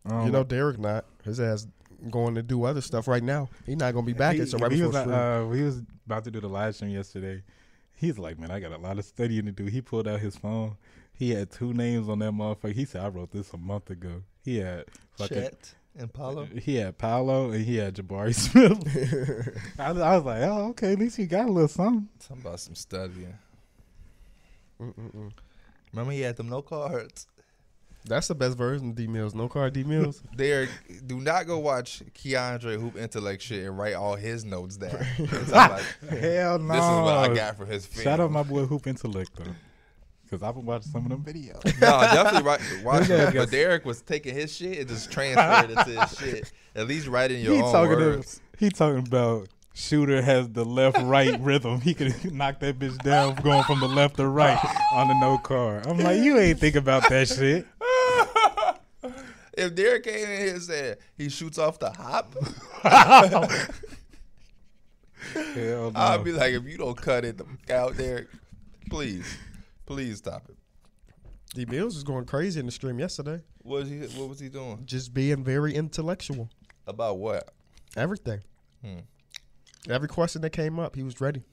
Um, 0.09 0.25
you 0.25 0.31
know, 0.31 0.43
Derek 0.43 0.79
not. 0.79 1.05
His 1.23 1.39
ass 1.39 1.67
going 2.11 2.35
to 2.35 2.43
do 2.43 2.63
other 2.63 2.81
stuff 2.81 3.07
right 3.07 3.23
now. 3.23 3.49
He's 3.65 3.77
not 3.77 3.93
gonna 3.93 4.05
be 4.05 4.13
back 4.13 4.35
he, 4.35 4.41
until 4.41 4.59
right 4.59 4.71
he 4.71 4.81
before 4.81 5.05
was, 5.05 5.11
uh, 5.11 5.49
he 5.53 5.63
was 5.63 5.81
about 6.05 6.23
to 6.25 6.31
do 6.31 6.39
the 6.39 6.47
live 6.47 6.75
stream 6.75 6.91
yesterday. 6.91 7.41
He's 7.95 8.19
like, 8.19 8.37
man, 8.39 8.51
I 8.51 8.59
got 8.59 8.71
a 8.71 8.77
lot 8.77 8.99
of 8.99 9.05
studying 9.05 9.45
to 9.45 9.51
do. 9.51 9.65
He 9.65 9.81
pulled 9.81 10.07
out 10.07 10.19
his 10.19 10.37
phone. 10.37 10.77
He 11.13 11.31
had 11.31 11.49
two 11.51 11.73
names 11.73 12.07
on 12.07 12.19
that 12.19 12.31
motherfucker. 12.31 12.73
He 12.73 12.85
said, 12.85 13.01
I 13.03 13.07
wrote 13.07 13.31
this 13.31 13.51
a 13.53 13.57
month 13.57 13.89
ago. 13.89 14.21
He 14.45 14.57
had 14.57 14.85
fucking. 15.17 15.35
Chet 15.35 15.73
and 15.97 16.13
Paolo. 16.13 16.45
He 16.45 16.75
had 16.75 16.97
Paolo 16.99 17.49
and 17.49 17.65
he 17.65 17.77
had 17.77 17.95
Jabari 17.95 18.35
Smith. 18.85 19.57
I, 19.79 19.91
was- 19.91 20.01
I 20.01 20.15
was 20.15 20.25
like, 20.25 20.41
oh, 20.43 20.67
okay, 20.69 20.93
at 20.93 20.99
least 20.99 21.17
he 21.17 21.25
got 21.25 21.47
a 21.47 21.51
little 21.51 21.67
something. 21.67 22.07
Something 22.19 22.45
about 22.45 22.59
some 22.59 22.75
studying. 22.75 23.33
Mm-mm-mm. 24.79 25.31
Remember 25.91 26.11
he 26.11 26.21
had 26.21 26.35
them 26.35 26.49
no 26.49 26.61
cards. 26.61 27.27
That's 28.07 28.27
the 28.27 28.35
best 28.35 28.57
version 28.57 28.89
of 28.89 28.95
D 28.95 29.07
Mills. 29.07 29.35
No 29.35 29.47
card 29.49 29.73
D 29.73 29.83
Mills. 29.83 30.21
Derek, 30.35 30.69
do 31.05 31.19
not 31.19 31.45
go 31.47 31.59
watch 31.59 32.01
Keandre 32.13 32.79
Hoop 32.79 32.97
Intellect 32.97 33.41
shit 33.41 33.65
and 33.65 33.77
write 33.77 33.93
all 33.95 34.15
his 34.15 34.45
notes 34.45 34.77
down. 34.77 34.97
It's 35.17 35.51
like, 35.51 35.81
Hell 36.09 36.59
no. 36.59 36.73
This 36.73 36.83
is 36.83 36.89
what 37.01 37.31
I 37.31 37.33
got 37.33 37.57
from 37.57 37.67
his 37.67 37.85
film. 37.85 38.03
Shout 38.03 38.19
out 38.19 38.31
my 38.31 38.43
boy 38.43 38.65
Hoop 38.65 38.87
Intellect, 38.87 39.31
though. 39.35 39.43
Because 40.23 40.43
I've 40.43 40.55
been 40.55 40.65
watching 40.65 40.91
some 40.91 41.05
of 41.05 41.09
them 41.09 41.23
videos. 41.23 41.63
No, 41.79 42.01
definitely 42.01 42.43
right. 42.43 42.59
Watch 42.83 43.07
Yeah, 43.09 43.15
I 43.15 43.19
it. 43.29 43.33
guess. 43.33 43.45
But 43.45 43.51
Derek 43.51 43.85
was 43.85 44.01
taking 44.01 44.33
his 44.35 44.53
shit 44.53 44.79
and 44.79 44.87
just 44.89 45.09
transferring 45.09 45.71
it 45.77 45.85
to 45.85 46.01
his 46.01 46.17
shit. 46.19 46.51
At 46.75 46.87
least 46.87 47.07
write 47.07 47.31
in 47.31 47.39
your 47.41 47.55
he 47.55 47.61
own 47.61 47.71
talking 47.71 47.95
words. 47.95 48.35
To, 48.35 48.41
he 48.65 48.69
talking 48.69 49.07
about 49.07 49.47
shooter 49.73 50.21
has 50.21 50.49
the 50.49 50.65
left 50.65 50.97
right 51.03 51.39
rhythm. 51.39 51.79
He 51.79 51.93
could 51.93 52.33
knock 52.33 52.59
that 52.59 52.77
bitch 52.77 53.01
down 53.03 53.35
going 53.35 53.63
from 53.63 53.79
the 53.79 53.87
left 53.87 54.17
to 54.17 54.27
right 54.27 54.57
on 54.93 55.07
the 55.07 55.13
no 55.21 55.37
car. 55.37 55.81
I'm 55.85 55.97
like, 55.99 56.19
you 56.21 56.37
ain't 56.37 56.59
think 56.59 56.75
about 56.75 57.07
that 57.09 57.27
shit. 57.29 57.65
If 59.57 59.75
Derek 59.75 60.03
came 60.03 60.15
in 60.29 60.39
here 60.41 60.53
and 60.53 60.61
said 60.61 60.97
he 61.17 61.29
shoots 61.29 61.57
off 61.57 61.79
the 61.79 61.89
hop, 61.91 62.33
Hell 65.33 65.91
no. 65.91 65.99
I'd 65.99 66.23
be 66.23 66.31
like, 66.31 66.53
if 66.53 66.65
you 66.65 66.77
don't 66.77 66.95
cut 66.99 67.25
it 67.25 67.41
out, 67.69 67.97
Derek, 67.97 68.27
please, 68.89 69.37
please 69.85 70.17
stop 70.19 70.43
it. 70.49 70.55
D 71.53 71.65
Mills 71.65 71.95
was 71.95 72.03
going 72.03 72.25
crazy 72.25 72.59
in 72.59 72.65
the 72.65 72.71
stream 72.71 72.99
yesterday. 72.99 73.41
What 73.63 73.81
was 73.81 73.89
he? 73.89 73.97
What 74.19 74.29
was 74.29 74.39
he 74.39 74.49
doing? 74.49 74.83
Just 74.85 75.13
being 75.13 75.43
very 75.43 75.73
intellectual. 75.73 76.49
About 76.85 77.17
what? 77.17 77.49
Everything. 77.95 78.41
Hmm. 78.83 78.99
Every 79.89 80.07
question 80.07 80.41
that 80.41 80.51
came 80.51 80.79
up, 80.79 80.95
he 80.95 81.03
was 81.03 81.19
ready. 81.19 81.43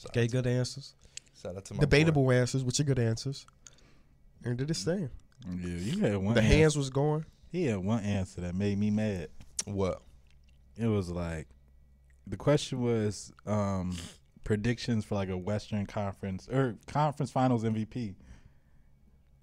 Shout, 0.00 0.12
Gave 0.12 0.32
good 0.32 0.46
answers. 0.46 0.94
shout 1.40 1.56
out 1.56 1.64
to 1.66 1.74
my 1.74 1.80
Debatable 1.80 2.30
answers, 2.32 2.64
which 2.64 2.80
are 2.80 2.84
good 2.84 2.98
answers. 2.98 3.46
And 4.44 4.56
did 4.56 4.68
his 4.68 4.82
thing. 4.84 5.10
Yeah, 5.48 5.76
you 5.76 6.00
had 6.00 6.16
one. 6.16 6.34
The 6.34 6.40
answer. 6.42 6.56
hands 6.56 6.76
was 6.76 6.90
going. 6.90 7.24
He 7.50 7.66
had 7.66 7.78
one 7.78 8.02
answer 8.02 8.40
that 8.42 8.54
made 8.54 8.78
me 8.78 8.90
mad. 8.90 9.28
What? 9.64 10.02
It 10.76 10.86
was 10.86 11.08
like, 11.10 11.46
the 12.26 12.36
question 12.36 12.80
was 12.82 13.32
um, 13.46 13.96
predictions 14.42 15.04
for 15.04 15.14
like 15.14 15.28
a 15.28 15.36
Western 15.36 15.86
Conference 15.86 16.48
or 16.48 16.74
Conference 16.86 17.30
Finals 17.30 17.62
MVP. 17.64 18.14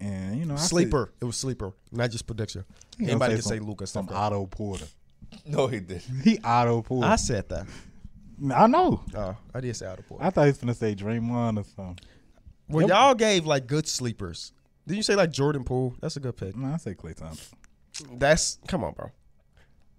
And 0.00 0.38
you 0.38 0.44
know, 0.44 0.54
I 0.54 0.58
said- 0.58 0.68
Sleeper. 0.68 1.12
It 1.20 1.24
was 1.24 1.36
sleeper, 1.36 1.72
not 1.92 2.10
just 2.10 2.26
prediction. 2.26 2.64
he 2.98 3.04
gonna 3.04 3.12
Anybody 3.12 3.34
say 3.34 3.36
can 3.40 3.42
say 3.48 3.58
some- 3.58 3.66
Lucas. 3.68 3.90
some 3.90 4.08
Some 4.08 4.16
Otto 4.16 4.46
Porter. 4.46 4.86
No, 5.46 5.66
he 5.68 5.80
didn't. 5.80 6.02
He 6.24 6.38
Otto 6.42 6.82
Porter. 6.82 7.08
I 7.08 7.16
said 7.16 7.48
that. 7.48 7.66
I 8.52 8.66
know. 8.66 9.02
Oh, 9.14 9.36
I 9.54 9.60
did 9.60 9.76
say 9.76 9.86
out 9.86 10.00
of 10.00 10.04
I 10.20 10.30
thought 10.30 10.42
he 10.42 10.48
was 10.50 10.58
gonna 10.58 10.74
say 10.74 10.94
Draymond 10.96 11.60
or 11.60 11.64
something. 11.76 11.98
Well, 12.68 12.82
Yep. 12.82 12.90
y'all 12.90 13.14
gave 13.14 13.46
like 13.46 13.66
good 13.66 13.86
sleepers. 13.86 14.52
Did 14.86 14.96
you 14.96 15.02
say 15.02 15.14
like 15.14 15.30
Jordan 15.30 15.64
Poole? 15.64 15.94
That's 16.00 16.16
a 16.16 16.20
good 16.20 16.36
pick. 16.36 16.56
No, 16.56 16.74
I 16.74 16.76
say 16.76 16.94
Klay 16.94 17.14
Thompson. 17.14 17.56
That's 18.14 18.58
come 18.66 18.84
on, 18.84 18.94
bro. 18.94 19.10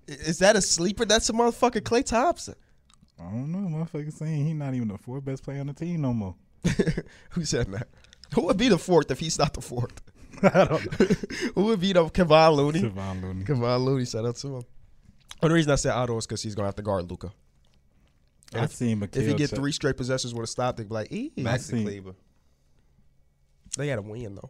Is 0.08 0.40
that 0.40 0.56
a 0.56 0.62
sleeper? 0.62 1.06
That's 1.06 1.30
a 1.30 1.34
motherfucking 1.34 1.82
Klay 1.82 2.04
Thompson. 2.06 2.56
I 3.20 3.24
don't 3.24 3.52
know, 3.52 3.60
motherfucker 3.78 4.12
saying 4.12 4.46
he 4.46 4.54
not 4.54 4.74
even 4.74 4.88
the 4.90 4.98
fourth 4.98 5.24
best 5.24 5.44
player 5.44 5.62
on 5.62 5.68
the 5.68 5.74
team 5.74 6.02
no 6.02 6.14
more. 6.14 6.36
Who 7.32 7.46
said 7.46 7.72
that? 7.72 7.88
Who 8.34 8.42
would 8.46 8.58
be 8.58 8.70
the 8.70 8.78
fourth 8.78 9.12
if 9.12 9.20
he's 9.20 9.38
not 9.38 9.54
the 9.54 9.62
fourth? 9.62 10.02
I 10.44 10.66
don't 10.66 11.00
know. 11.00 11.08
Who 11.56 11.64
would 11.66 11.80
be 11.80 11.94
the 11.94 12.06
Kevon 12.06 12.56
Looney? 12.56 12.82
Savon 12.82 13.22
Looney. 13.22 13.46
Kevon 13.46 13.86
Looney. 13.86 14.06
Shout 14.06 14.26
out 14.26 14.36
to 14.38 14.58
him. 14.58 14.64
The 15.42 15.50
reason 15.50 15.72
I 15.72 15.76
said 15.76 15.92
Otto 15.92 16.18
is 16.18 16.26
because 16.26 16.42
he's 16.42 16.56
gonna 16.56 16.68
have 16.68 16.76
to 16.76 16.82
guard 16.82 17.10
Luka. 17.10 17.32
I 18.56 18.66
seen 18.68 19.02
If 19.02 19.16
he 19.16 19.34
get 19.34 19.50
three 19.50 19.72
straight 19.72 19.98
possessions 19.98 20.34
with 20.34 20.44
a 20.44 20.48
stop, 20.48 20.78
they'd 20.78 20.88
be 20.88 20.94
like, 20.94 21.12
"Ee." 21.12 21.32
Max- 21.38 21.72
Maxi 21.72 21.84
Kleber. 21.84 22.16
They 23.78 23.88
got 23.88 23.96
to 23.96 24.02
win 24.04 24.36
though. 24.36 24.50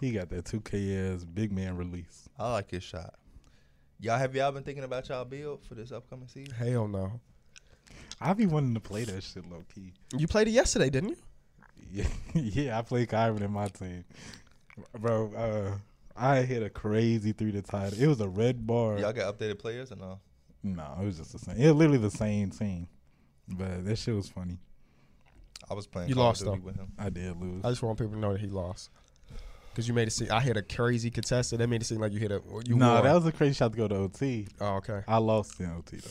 He 0.00 0.12
got 0.12 0.30
that 0.30 0.44
2K 0.44 1.14
ass 1.14 1.24
big 1.24 1.52
man 1.52 1.76
release. 1.76 2.28
I 2.38 2.52
like 2.52 2.70
his 2.70 2.82
shot. 2.82 3.14
Y'all 3.98 4.18
have 4.18 4.34
y'all 4.34 4.50
been 4.50 4.62
thinking 4.62 4.84
about 4.84 5.08
y'all 5.10 5.26
build 5.26 5.62
for 5.62 5.74
this 5.74 5.92
upcoming 5.92 6.26
season? 6.28 6.54
Hell 6.54 6.88
no. 6.88 7.20
I 8.20 8.32
be 8.32 8.46
wanting 8.46 8.74
to 8.74 8.80
play 8.80 9.04
that 9.04 9.22
shit 9.22 9.50
low 9.50 9.62
key. 9.74 9.92
You 10.16 10.26
played 10.26 10.48
it 10.48 10.52
yesterday, 10.52 10.88
didn't 10.88 11.10
you? 11.10 11.16
Yeah, 11.92 12.08
yeah. 12.34 12.78
I 12.78 12.82
played 12.82 13.08
Kyron 13.08 13.42
in 13.42 13.50
my 13.52 13.68
team, 13.68 14.04
bro. 14.98 15.32
Uh, 15.34 15.78
I 16.16 16.42
hit 16.42 16.62
a 16.62 16.70
crazy 16.70 17.32
three 17.32 17.52
to 17.52 17.62
tie. 17.62 17.90
It 17.98 18.06
was 18.06 18.20
a 18.20 18.28
red 18.28 18.66
bar. 18.66 18.98
Y'all 18.98 19.12
got 19.12 19.38
updated 19.38 19.58
players 19.58 19.92
or 19.92 19.96
no? 19.96 20.18
No, 20.62 20.96
it 21.00 21.04
was 21.04 21.18
just 21.18 21.32
the 21.32 21.38
same. 21.38 21.56
It 21.56 21.66
was 21.66 21.74
literally 21.74 21.98
the 21.98 22.10
same 22.10 22.50
team, 22.50 22.88
but 23.48 23.84
that 23.84 23.96
shit 23.96 24.14
was 24.14 24.28
funny. 24.28 24.58
I 25.70 25.74
was 25.74 25.86
playing 25.86 26.08
You 26.08 26.16
Call 26.16 26.24
lost, 26.24 26.42
of 26.42 26.48
Duty 26.48 26.58
though. 26.60 26.66
with 26.66 26.76
him. 26.76 26.92
I 26.98 27.10
did 27.10 27.40
lose. 27.40 27.64
I 27.64 27.70
just 27.70 27.82
want 27.82 27.98
people 27.98 28.14
to 28.14 28.18
know 28.18 28.32
that 28.32 28.40
he 28.40 28.48
lost. 28.48 28.90
Cause 29.74 29.86
you 29.86 29.94
made 29.94 30.08
it 30.08 30.10
seem 30.10 30.32
I 30.32 30.40
hit 30.40 30.56
a 30.56 30.62
crazy 30.62 31.10
contested. 31.10 31.60
That 31.60 31.68
made 31.68 31.80
it 31.80 31.84
seem 31.84 32.00
like 32.00 32.12
you 32.12 32.18
hit 32.18 32.32
a 32.32 32.42
you 32.66 32.74
no, 32.74 32.94
won. 32.94 33.04
that 33.04 33.14
was 33.14 33.24
a 33.24 33.30
crazy 33.32 33.54
shot 33.54 33.70
to 33.70 33.78
go 33.78 33.86
to 33.86 33.94
OT. 33.94 34.48
oh 34.60 34.76
okay. 34.76 35.02
I 35.06 35.18
lost 35.18 35.60
in 35.60 35.70
OT 35.70 35.98
though. 35.98 36.10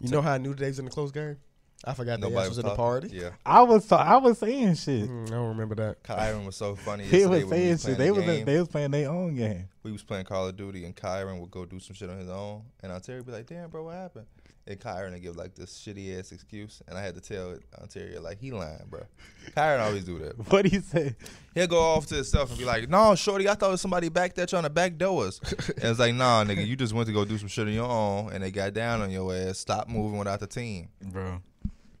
You 0.00 0.10
know 0.10 0.20
how 0.20 0.32
I 0.32 0.38
knew 0.38 0.52
the 0.52 0.66
was 0.66 0.80
in 0.80 0.84
the 0.84 0.90
close 0.90 1.12
game? 1.12 1.36
I 1.84 1.94
forgot 1.94 2.20
the 2.20 2.28
Nobody 2.28 2.48
was 2.48 2.58
in 2.58 2.64
the 2.66 2.74
party. 2.74 3.08
Yeah. 3.12 3.30
I 3.46 3.62
was 3.62 3.90
I 3.90 4.16
was 4.16 4.38
saying 4.38 4.74
shit. 4.74 5.08
Mm, 5.08 5.28
I 5.28 5.30
don't 5.30 5.48
remember 5.48 5.74
that. 5.76 6.02
Kyron 6.02 6.44
was 6.44 6.56
so 6.56 6.74
funny. 6.74 7.04
He 7.10 7.24
was 7.26 7.44
when 7.44 7.44
we 7.44 7.50
saying 7.50 7.70
was 7.70 7.82
shit. 7.82 7.98
They 7.98 8.06
the 8.06 8.14
was 8.14 8.24
game. 8.24 8.44
they 8.44 8.58
was 8.58 8.68
playing 8.68 8.90
their 8.90 9.08
own 9.08 9.36
game. 9.36 9.68
we 9.84 9.92
was 9.92 10.02
playing 10.02 10.24
Call 10.24 10.46
of 10.48 10.56
Duty 10.56 10.84
and 10.84 10.94
Kyron 10.96 11.40
would 11.40 11.50
go 11.50 11.64
do 11.64 11.78
some 11.78 11.94
shit 11.94 12.10
on 12.10 12.18
his 12.18 12.28
own, 12.28 12.62
and 12.82 12.90
Ontario 12.92 13.20
would 13.20 13.26
be 13.26 13.32
like, 13.32 13.46
"Damn, 13.46 13.70
bro, 13.70 13.84
what 13.84 13.94
happened?" 13.94 14.26
And 14.64 14.78
Kyron 14.78 15.12
would 15.12 15.22
give 15.22 15.36
like 15.36 15.56
this 15.56 15.72
shitty 15.76 16.16
ass 16.16 16.30
excuse, 16.30 16.82
and 16.86 16.96
I 16.96 17.02
had 17.02 17.16
to 17.16 17.20
tell 17.20 17.58
Ontario 17.80 18.20
like 18.20 18.38
he 18.40 18.52
lying, 18.52 18.78
bro. 18.88 19.00
Kyron 19.56 19.80
always 19.80 20.04
do 20.04 20.18
that. 20.20 20.34
What 20.52 20.66
he 20.66 20.78
say? 20.78 21.16
He'll 21.54 21.66
go 21.66 21.80
off 21.80 22.06
to 22.06 22.14
himself 22.14 22.50
and 22.50 22.58
be 22.58 22.64
like, 22.64 22.88
"No, 22.88 23.16
shorty, 23.16 23.48
I 23.48 23.54
thought 23.54 23.68
it 23.68 23.72
was 23.72 23.80
somebody 23.80 24.08
back 24.08 24.34
there 24.34 24.46
trying 24.46 24.62
to 24.62 24.70
backdoor 24.70 25.26
us." 25.26 25.40
and 25.68 25.84
it's 25.84 25.98
like, 25.98 26.14
"Nah, 26.14 26.44
nigga, 26.44 26.64
you 26.64 26.76
just 26.76 26.92
went 26.92 27.08
to 27.08 27.12
go 27.12 27.24
do 27.24 27.38
some 27.38 27.48
shit 27.48 27.66
on 27.66 27.72
your 27.72 27.90
own, 27.90 28.32
and 28.32 28.44
they 28.44 28.52
got 28.52 28.72
down 28.72 29.02
on 29.02 29.10
your 29.10 29.34
ass. 29.34 29.58
Stop 29.58 29.88
moving 29.88 30.18
without 30.18 30.38
the 30.38 30.46
team. 30.46 30.88
Bro. 31.02 31.42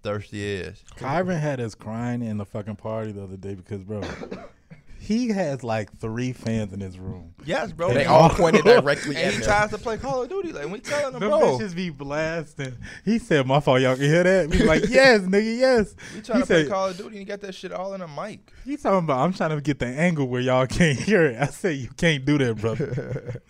Thirsty 0.04 0.62
ass." 0.64 0.84
Kyron 0.96 1.40
had 1.40 1.60
us 1.60 1.74
crying 1.74 2.22
in 2.22 2.36
the 2.38 2.44
fucking 2.44 2.76
party 2.76 3.10
the 3.10 3.24
other 3.24 3.36
day 3.36 3.54
because 3.56 3.82
bro, 3.82 4.02
he 5.02 5.28
has 5.30 5.64
like 5.64 5.98
three 5.98 6.32
fans 6.32 6.72
in 6.72 6.78
his 6.78 6.96
room. 6.98 7.34
Yes, 7.44 7.72
bro. 7.72 7.88
And 7.88 7.96
they 7.96 8.04
all 8.06 8.30
pointed 8.30 8.64
directly 8.64 9.16
at 9.16 9.22
him. 9.22 9.26
and 9.26 9.34
at 9.34 9.34
he 9.34 9.42
tries 9.42 9.70
to 9.70 9.78
play 9.78 9.96
Call 9.98 10.22
of 10.22 10.28
Duty. 10.28 10.52
Like 10.52 10.68
we 10.70 10.78
telling 10.78 11.14
him, 11.14 11.20
The 11.20 11.28
bro. 11.28 11.40
bitches 11.58 11.74
be 11.74 11.90
blasting. 11.90 12.74
He 13.04 13.18
said, 13.18 13.46
"My 13.46 13.58
fault, 13.58 13.80
y'all 13.80 13.96
can 13.96 14.04
hear 14.04 14.22
that." 14.22 14.48
We 14.48 14.62
like, 14.62 14.84
"Yes, 14.88 15.22
nigga, 15.22 15.58
yes." 15.58 15.94
We 16.14 16.20
trying 16.20 16.38
He 16.38 16.42
to 16.42 16.46
play 16.46 16.62
said- 16.64 16.70
Call 16.70 16.88
of 16.88 16.96
Duty 16.96 17.08
and 17.08 17.16
you 17.18 17.24
got 17.24 17.40
that 17.40 17.54
shit 17.54 17.72
all 17.72 17.94
in 17.94 18.00
a 18.00 18.06
mic. 18.08 18.52
He 18.64 18.76
talking 18.76 19.00
about 19.00 19.18
I'm 19.24 19.32
trying 19.32 19.50
to 19.50 19.60
get 19.60 19.80
the 19.80 19.86
angle 19.86 20.28
where 20.28 20.40
y'all 20.40 20.66
can't 20.68 20.98
hear 20.98 21.24
it. 21.26 21.36
I 21.40 21.46
said 21.46 21.76
you 21.76 21.88
can't 21.96 22.24
do 22.24 22.38
that, 22.38 22.58
brother. 22.58 23.42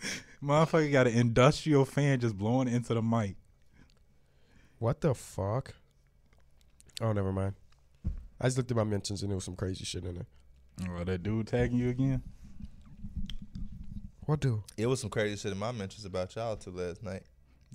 Motherfucker 0.42 0.90
got 0.90 1.07
an 1.07 1.14
industrial 1.14 1.84
fan 1.84 2.18
just 2.20 2.36
blowing 2.36 2.66
into 2.68 2.94
the 2.94 3.03
mic. 3.03 3.36
What 4.78 5.00
the 5.00 5.14
fuck? 5.14 5.74
Oh, 7.00 7.12
never 7.12 7.32
mind. 7.32 7.55
I 8.40 8.46
just 8.46 8.57
looked 8.57 8.70
at 8.70 8.76
my 8.76 8.84
mentions 8.84 9.22
and 9.22 9.30
there 9.30 9.36
was 9.36 9.44
some 9.44 9.55
crazy 9.55 9.84
shit 9.84 10.05
in 10.05 10.14
there. 10.14 10.26
Oh, 10.89 11.05
that 11.05 11.22
dude 11.22 11.47
tagging 11.47 11.78
you 11.78 11.91
again? 11.91 12.22
What 14.26 14.41
dude? 14.41 14.62
It 14.76 14.87
was 14.87 15.01
some 15.01 15.11
crazy 15.11 15.37
shit 15.37 15.53
in 15.53 15.59
my 15.59 15.72
mentions 15.72 16.05
about 16.05 16.35
y'all 16.35 16.57
two 16.57 16.70
last 16.70 17.03
night. 17.03 17.22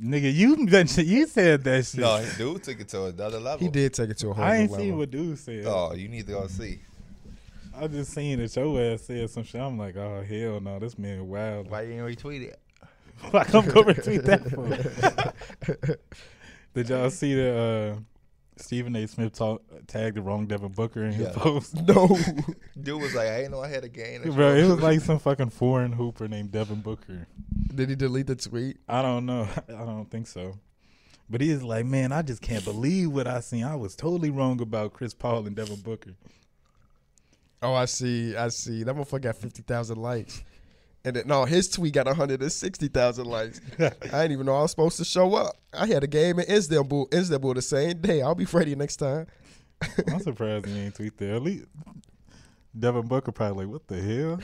Nigga, 0.02 0.34
you 0.34 0.56
mentioned 0.58 1.08
you 1.08 1.26
said 1.28 1.64
that 1.64 1.86
shit. 1.86 2.00
No, 2.00 2.24
dude 2.38 2.64
took 2.64 2.80
it 2.80 2.88
to 2.90 3.06
another 3.06 3.40
level. 3.40 3.66
He 3.66 3.72
did 3.72 3.94
take 3.94 4.12
it 4.12 4.18
to 4.20 4.30
a 4.30 4.34
whole 4.34 4.46
I 4.46 4.58
ain't 4.58 4.72
new 4.72 4.78
seen 4.78 4.98
what 4.98 5.12
dude 5.12 5.40
said. 5.40 5.66
Oh, 5.66 5.94
you 5.94 6.08
need 6.08 6.28
to 6.28 6.34
go 6.34 6.48
see. 6.48 6.80
I 7.76 7.88
just 7.88 8.14
seen 8.14 8.40
that 8.40 8.56
your 8.56 8.82
ass 8.82 9.02
said 9.02 9.30
some 9.30 9.44
shit. 9.44 9.62
I'm 9.62 9.78
like, 9.78 9.96
oh 9.98 10.24
hell 10.28 10.60
no, 10.60 10.80
this 10.80 10.98
man 10.98 11.28
wild. 11.28 11.70
Why 11.70 11.82
you 11.84 11.90
didn't 11.90 12.16
retweet 12.16 12.42
it? 12.44 12.60
Why 13.32 13.44
come 13.44 13.68
go 13.68 13.84
retweet 13.84 14.24
that 14.24 15.36
for? 15.86 15.98
Did 16.74 16.90
y'all 16.90 17.10
see 17.10 17.34
the 17.34 17.98
uh, 17.98 18.00
Stephen 18.60 18.96
A. 18.96 19.08
Smith 19.08 19.34
talk, 19.34 19.62
tagged 19.88 20.18
the 20.18 20.22
wrong 20.22 20.46
Devin 20.48 20.72
Booker 20.72 21.04
in 21.06 21.14
his 21.14 21.28
Yeah. 21.28 21.34
post? 21.34 21.76
No. 21.88 22.08
Dude 22.82 23.02
was 23.02 23.14
like, 23.16 23.28
I 23.28 23.38
didn't 23.38 23.52
know 23.52 23.62
I 23.62 23.68
had 23.70 23.84
a 23.84 23.90
game. 23.90 24.22
Bro, 24.24 24.56
it 24.56 24.68
was 24.68 24.80
like 24.82 25.02
some 25.02 25.20
fucking 25.20 25.50
foreign 25.52 25.92
hooper 25.94 26.28
named 26.28 26.52
Devin 26.52 26.82
Booker. 26.82 27.28
Did 27.74 27.90
he 27.90 27.96
delete 27.96 28.28
the 28.28 28.36
tweet? 28.36 28.78
I 28.88 29.02
don't 29.02 29.26
know. 29.26 29.48
I 29.70 29.72
don't 29.86 30.10
think 30.10 30.28
so. 30.28 30.58
But 31.30 31.42
he's 31.42 31.62
like, 31.62 31.86
man, 31.86 32.12
I 32.12 32.22
just 32.22 32.42
can't 32.42 32.64
believe 32.64 33.12
what 33.12 33.28
I 33.28 33.42
seen. 33.42 33.64
I 33.66 33.76
was 33.76 33.96
totally 33.96 34.30
wrong 34.30 34.62
about 34.62 34.94
Chris 34.94 35.14
Paul 35.14 35.46
and 35.46 35.56
Devin 35.56 35.82
Booker. 35.82 36.12
Oh, 37.62 37.74
I 37.74 37.86
see. 37.86 38.36
I 38.36 38.48
see. 38.50 38.84
That 38.84 38.96
motherfucker 38.96 39.22
got 39.24 39.36
50,000 39.36 39.98
likes. 39.98 40.44
And 41.08 41.16
then, 41.16 41.24
no, 41.26 41.46
his 41.46 41.70
tweet 41.70 41.94
got 41.94 42.06
160,000 42.06 43.26
likes. 43.26 43.62
I 43.80 43.90
didn't 43.90 44.32
even 44.34 44.46
know 44.46 44.58
I 44.58 44.64
was 44.64 44.72
supposed 44.72 44.98
to 44.98 45.06
show 45.06 45.36
up. 45.36 45.56
I 45.72 45.88
had 45.88 46.04
a 46.04 46.08
game 46.08 46.38
in 46.38 46.52
Istanbul, 46.52 47.08
Istanbul 47.14 47.54
the 47.54 47.62
same 47.62 48.02
day. 48.02 48.22
I'll 48.22 48.36
be 48.36 48.44
ready 48.44 48.76
next 48.76 48.98
time. 48.98 49.26
I'm 50.12 50.20
surprised 50.20 50.66
he 50.66 50.78
ain't 50.78 50.96
tweet 50.96 51.18
there. 51.18 51.36
At 51.36 51.44
least 51.44 51.64
Devin 52.78 53.08
Booker 53.08 53.32
probably 53.32 53.64
like, 53.64 53.72
what 53.72 53.88
the 53.88 54.02
hell? 54.02 54.42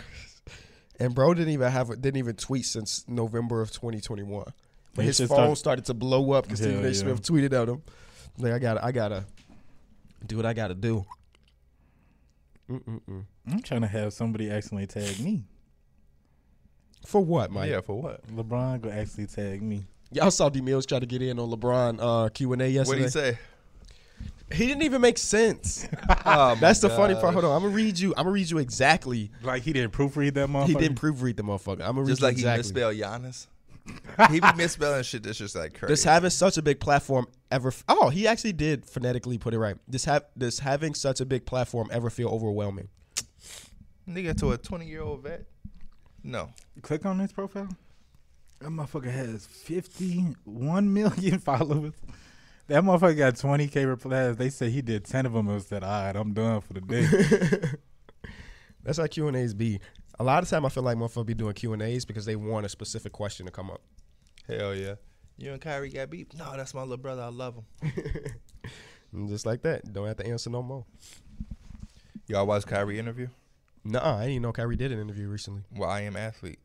And 1.01 1.14
bro 1.14 1.34
didn't 1.34 1.51
even 1.51 1.70
have 1.70 1.89
didn't 1.99 2.16
even 2.16 2.38
tweet 2.38 2.66
since 2.66 3.03
November 3.09 3.61
of 3.61 3.72
2021. 3.72 4.45
But 4.95 5.03
his 5.03 5.18
phone 5.18 5.28
start- 5.28 5.57
started 5.57 5.86
to 5.88 5.93
blow 5.93 6.32
up 6.32 6.45
because 6.45 6.59
Stephen 6.59 6.86
A. 6.86 6.88
yeah. 6.88 6.93
Smith 6.93 7.24
tweeted 7.24 7.51
at 7.61 7.68
him. 7.68 7.82
Like 8.38 8.53
I 8.53 8.59
gotta, 8.59 8.86
I 8.86 8.93
gotta 8.93 9.26
do 10.26 10.38
what 10.38 10.45
I 10.45 10.53
gotta 10.53 10.76
do. 10.76 11.03
Mm-mm-mm. 12.70 13.26
I'm 13.51 13.61
trying 13.64 13.82
to 13.82 13.88
have 13.88 14.14
somebody 14.14 14.49
accidentally 14.49 14.88
tag 14.88 15.20
me. 15.20 15.43
For 17.06 17.22
what, 17.22 17.51
Mike? 17.51 17.70
yeah, 17.70 17.82
for 17.82 18.01
what? 18.01 18.26
LeBron 18.28 18.82
go 18.82 18.89
actually 18.89 19.28
tag 19.28 19.62
me. 19.62 19.86
Y'all 20.12 20.32
saw 20.32 20.49
D 20.49 20.62
Mills 20.62 20.86
try 20.86 20.99
to 20.99 21.06
get 21.06 21.22
in 21.22 21.39
on 21.39 21.49
LeBron 21.49 21.97
uh, 21.99 22.30
Q 22.30 22.54
and 22.54 22.62
A 22.62 22.66
What 22.66 22.72
yesterday. 22.72 22.99
did 22.99 23.06
he 23.06 23.10
say? 23.10 23.38
He 24.51 24.68
didn't 24.68 24.84
even 24.84 25.01
make 25.01 25.18
sense. 25.18 25.88
Oh, 26.26 26.56
That's 26.56 26.80
the 26.80 26.89
funny 26.89 27.16
part. 27.16 27.34
Hold 27.34 27.45
on, 27.45 27.56
I'm 27.56 27.64
gonna 27.64 27.76
read 27.76 27.99
you. 27.99 28.12
I'm 28.16 28.24
gonna 28.24 28.32
read 28.32 28.49
you 28.49 28.60
exactly. 28.60 29.32
Like 29.41 29.64
he 29.64 29.74
didn't 29.74 29.91
proofread 29.91 30.36
that 30.36 30.47
motherfucker. 30.47 30.68
He 30.68 30.74
didn't 30.76 30.99
proofread 31.01 31.36
the 31.36 31.43
motherfucker. 31.43 31.82
I'm 31.82 31.95
gonna 31.95 32.01
read 32.01 32.10
Just 32.10 32.22
you 32.22 32.28
like 32.28 32.34
exactly. 32.34 32.51
he 32.51 32.86
misspelled 32.86 32.95
Giannis. 32.95 33.47
he 34.32 34.39
be 34.39 34.47
misspelling 34.56 35.04
shit 35.04 35.24
that's 35.24 35.38
just 35.38 35.56
like 35.56 35.78
crazy. 35.78 35.91
Does 35.91 36.04
having 36.04 36.30
such 36.30 36.58
a 36.58 36.62
big 36.62 36.80
platform 36.80 37.28
ever? 37.51 37.74
Oh, 37.89 38.10
he 38.10 38.28
actually 38.28 38.54
did 38.54 38.86
phonetically 38.86 39.38
put 39.38 39.54
it 39.54 39.60
right. 39.60 39.76
Does 39.89 40.06
have 40.06 40.24
does 40.38 40.60
having 40.60 40.93
such 40.93 41.20
a 41.20 41.26
big 41.26 41.45
platform 41.45 41.89
ever 41.91 42.10
feel 42.10 42.30
overwhelming? 42.30 42.88
Nigga 44.08 44.38
to 44.39 44.51
a 44.51 44.58
20 44.58 44.86
year 44.88 45.01
old 45.01 45.24
vet? 45.24 45.45
No. 46.24 46.49
Click 46.82 47.05
on 47.05 47.19
his 47.19 47.32
profile. 47.32 47.69
That 48.59 48.69
motherfucker 48.69 49.11
has 49.11 49.45
51 49.45 50.93
million 50.93 51.39
followers. 51.39 51.93
That 52.67 52.84
motherfucker 52.84 53.17
got 53.17 53.34
20k 53.34 53.86
replies. 53.86 54.38
They 54.38 54.49
said 54.49 54.71
he 54.71 54.82
did 54.82 55.03
10 55.03 55.26
of 55.26 55.34
them 55.34 55.49
and 55.49 55.61
said, 55.61 55.84
all 55.84 55.89
right, 56.05 56.15
I'm 56.15 56.34
done 56.34 56.61
for 56.61 56.74
the 56.74 56.82
day. 56.82 57.07
That's 58.84 58.97
how 58.97 59.07
Q 59.07 59.28
and 59.28 59.36
A's 59.36 59.53
be. 59.53 59.80
A 60.19 60.24
lot 60.24 60.43
of 60.43 60.49
time, 60.49 60.65
I 60.65 60.69
feel 60.69 60.84
like 60.84 60.97
motherfuckers 60.97 61.26
be 61.26 61.34
doing 61.34 61.53
Q 61.53 61.74
and 61.74 61.82
A's 61.82 62.05
because 62.05 62.26
they 62.26 62.36
want 62.36 62.65
a 62.65 62.69
specific 62.69 63.11
question 63.11 63.45
to 63.45 63.51
come 63.51 63.69
up. 63.69 63.82
Hell 64.47 64.76
yeah. 64.76 64.95
You 65.38 65.51
and 65.51 65.61
Kyrie 65.61 65.89
got 65.89 66.09
beat? 66.09 66.34
No, 66.38 66.55
that's 66.55 66.74
my 66.74 66.82
little 66.82 66.97
brother. 66.97 67.24
I 67.24 67.28
love 67.28 67.55
him. 67.82 69.28
Just 69.28 69.45
like 69.45 69.61
that, 69.63 69.91
don't 69.91 70.07
have 70.07 70.17
to 70.17 70.28
answer 70.28 70.49
no 70.49 70.61
more. 70.61 70.86
Y'all 72.28 72.45
watch 72.45 72.65
Kyrie 72.65 72.99
interview? 72.99 73.28
Nah, 73.86 74.17
I 74.17 74.27
didn't 74.27 74.41
know 74.43 74.51
Kyrie 74.53 74.75
did 74.77 74.91
an 74.91 74.99
interview 74.99 75.27
recently. 75.27 75.63
Well, 75.75 75.89
I 75.89 76.01
am 76.01 76.15
athlete. 76.15 76.59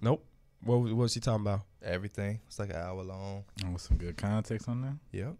Nope. 0.00 0.24
What, 0.62 0.76
was- 0.80 0.92
what 0.92 1.02
was 1.02 1.14
he 1.14 1.20
talking 1.20 1.44
about? 1.46 1.60
Everything. 1.82 2.40
It's 2.46 2.58
like 2.58 2.70
an 2.70 2.76
hour 2.76 3.02
long. 3.02 3.44
With 3.72 3.82
some 3.82 3.96
good 3.96 4.16
context 4.16 4.68
on 4.68 4.82
that. 4.82 4.96
Yep. 5.12 5.34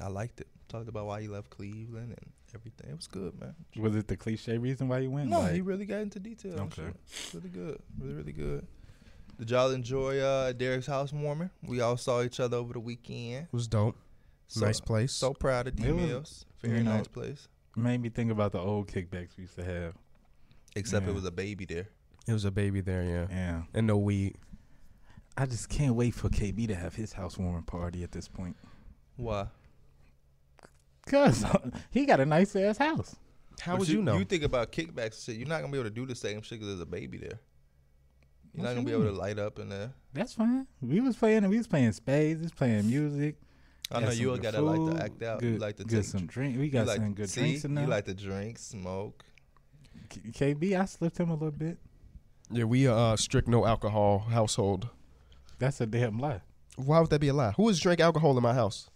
I 0.00 0.08
liked 0.08 0.40
it. 0.40 0.48
Talked 0.68 0.88
about 0.88 1.06
why 1.06 1.20
he 1.22 1.28
left 1.28 1.50
Cleveland 1.50 2.14
and 2.18 2.32
everything. 2.54 2.90
It 2.90 2.96
was 2.96 3.06
good, 3.06 3.38
man. 3.40 3.54
Was 3.78 3.94
it 3.96 4.08
the 4.08 4.16
cliche 4.16 4.58
reason 4.58 4.88
why 4.88 4.98
you 4.98 5.10
went? 5.10 5.30
No, 5.30 5.40
Like, 5.40 5.52
he 5.52 5.60
really 5.60 5.86
got 5.86 6.00
into 6.00 6.18
detail. 6.18 6.54
Okay. 6.60 6.82
Okay. 6.82 6.92
Really 7.34 7.48
good. 7.48 7.78
Really, 7.98 8.14
really 8.14 8.32
good. 8.32 8.66
Did 9.38 9.50
y'all 9.50 9.70
enjoy 9.70 10.18
uh, 10.18 10.52
Derek's 10.52 10.86
housewarming? 10.86 11.50
We 11.62 11.80
all 11.80 11.96
saw 11.96 12.22
each 12.22 12.40
other 12.40 12.56
over 12.56 12.72
the 12.72 12.80
weekend. 12.80 13.44
It 13.46 13.52
was 13.52 13.68
dope. 13.68 13.96
So, 14.48 14.64
nice 14.64 14.80
place. 14.80 15.12
So 15.12 15.32
proud 15.34 15.68
of 15.68 15.76
D 15.76 15.84
It 15.84 15.92
was- 15.94 16.04
Mills. 16.06 16.46
Very 16.62 16.78
you 16.78 16.84
know, 16.84 16.96
nice 16.96 17.06
place. 17.08 17.48
Made 17.76 18.00
me 18.00 18.08
think 18.08 18.30
about 18.30 18.52
the 18.52 18.58
old 18.58 18.88
kickbacks 18.88 19.36
we 19.36 19.42
used 19.42 19.56
to 19.56 19.64
have. 19.64 19.94
Except 20.74 21.04
Yeah. 21.04 21.10
it 21.12 21.14
was 21.14 21.24
a 21.24 21.30
baby 21.30 21.64
there. 21.64 21.88
it 22.26 22.32
was 22.32 22.44
a 22.44 22.50
baby 22.50 22.80
there, 22.80 23.02
yeah, 23.04 23.26
Yeah. 23.30 23.62
and 23.74 23.86
no 23.86 23.96
weed. 23.98 24.36
I 25.36 25.46
just 25.46 25.68
can't 25.68 25.94
wait 25.94 26.14
for 26.14 26.28
KB 26.28 26.66
to 26.68 26.74
have 26.74 26.94
his 26.94 27.12
housewarming 27.12 27.62
party 27.64 28.02
at 28.02 28.10
this 28.12 28.26
point. 28.28 28.56
Why? 29.16 29.48
Cause 31.06 31.44
he 31.90 32.04
got 32.06 32.20
a 32.20 32.26
nice 32.26 32.56
ass 32.56 32.78
house. 32.78 33.16
How 33.60 33.72
But 33.72 33.80
would 33.80 33.88
you, 33.88 34.02
know? 34.02 34.18
You 34.18 34.24
think 34.24 34.42
about 34.42 34.72
kickbacks 34.72 35.04
and 35.04 35.14
shit. 35.14 35.36
You're 35.36 35.48
not 35.48 35.60
gonna 35.60 35.72
be 35.72 35.78
able 35.78 35.88
to 35.88 35.94
do 35.94 36.04
the 36.06 36.14
same 36.14 36.42
shit 36.42 36.58
because 36.58 36.68
there's 36.68 36.80
a 36.80 36.86
baby 36.86 37.18
there. 37.18 37.38
You're 38.52 38.62
What 38.62 38.62
not 38.64 38.68
you 38.70 38.74
gonna 38.76 38.86
be 38.86 38.92
able 38.92 39.14
to 39.14 39.18
light 39.18 39.38
up 39.38 39.58
in 39.58 39.68
there. 39.68 39.92
That's 40.12 40.34
fine. 40.34 40.66
We 40.80 41.00
was 41.00 41.16
playing. 41.16 41.48
We 41.48 41.58
was 41.58 41.66
playing 41.66 41.92
spades. 41.92 42.40
We 42.40 42.44
was 42.44 42.52
playing 42.52 42.86
music. 42.88 43.36
I 43.90 44.00
know 44.00 44.10
some 44.10 44.18
you 44.18 44.30
good 44.32 44.42
gotta 44.42 44.60
like 44.60 44.96
to 44.96 45.04
act 45.04 45.22
out. 45.22 45.40
Good, 45.40 45.52
you 45.54 45.58
like 45.58 45.76
to 45.76 45.84
get 45.84 45.96
take 45.96 46.04
some 46.04 46.26
drink. 46.26 46.58
We 46.58 46.68
got 46.68 46.86
like, 46.86 46.96
some 46.96 47.14
good 47.14 47.30
see, 47.30 47.40
drinks 47.40 47.64
in 47.64 47.74
there. 47.74 47.84
You 47.84 47.90
like 47.90 48.04
to 48.06 48.14
drink, 48.14 48.58
smoke. 48.58 49.24
K- 50.08 50.54
KB, 50.54 50.78
I 50.80 50.84
slipped 50.86 51.18
him 51.18 51.30
a 51.30 51.34
little 51.34 51.50
bit. 51.50 51.78
yeah, 52.50 52.64
we 52.64 52.86
uh 52.88 53.16
strict 53.16 53.48
no 53.48 53.64
alcohol 53.66 54.20
household. 54.30 54.88
That's 55.58 55.80
a 55.80 55.86
damn 55.86 56.18
lie. 56.18 56.40
Why 56.76 57.00
would 57.00 57.10
that 57.10 57.20
be 57.20 57.28
a 57.28 57.34
lie? 57.34 57.52
Who 57.56 57.68
has 57.68 57.80
drank 57.80 58.00
alcohol 58.00 58.36
in 58.36 58.42
my 58.42 58.52
house? 58.54 58.90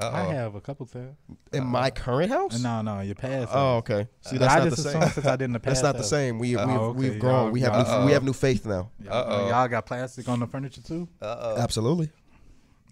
Uh 0.00 0.08
I 0.08 0.26
oh. 0.26 0.30
have 0.30 0.54
a 0.54 0.60
couple 0.62 0.86
times. 0.86 1.16
In 1.52 1.66
my 1.66 1.90
current 1.90 2.30
house? 2.30 2.58
No, 2.62 2.80
no, 2.80 3.00
your 3.00 3.14
past. 3.14 3.50
Oh, 3.52 3.76
okay. 3.76 4.08
See, 4.22 4.38
that's 4.38 4.54
I 4.54 4.58
not 4.60 4.70
the 4.70 4.76
same. 4.76 5.02
since 5.10 5.26
I 5.26 5.36
did 5.36 5.44
in 5.44 5.52
the 5.52 5.60
past. 5.60 5.82
That's 5.82 5.94
not 5.94 5.98
the 5.98 6.04
same. 6.08 6.38
We 6.38 6.56
Uh, 6.56 6.66
we've, 6.66 6.76
okay, 6.76 6.98
we've 6.98 7.18
grown. 7.18 7.44
y'all- 7.44 7.50
we 7.52 7.60
have 7.60 7.86
new, 8.00 8.06
we 8.06 8.12
have 8.12 8.24
new 8.24 8.32
faith 8.32 8.64
now. 8.64 8.90
Y'all, 9.04 9.12
Uh-oh. 9.12 9.48
y'all 9.50 9.68
got 9.68 9.84
plastic 9.84 10.26
on 10.30 10.40
the 10.40 10.46
furniture 10.46 10.80
too. 10.80 11.08
Uh 11.20 11.36
oh. 11.38 11.56
Absolutely. 11.58 12.10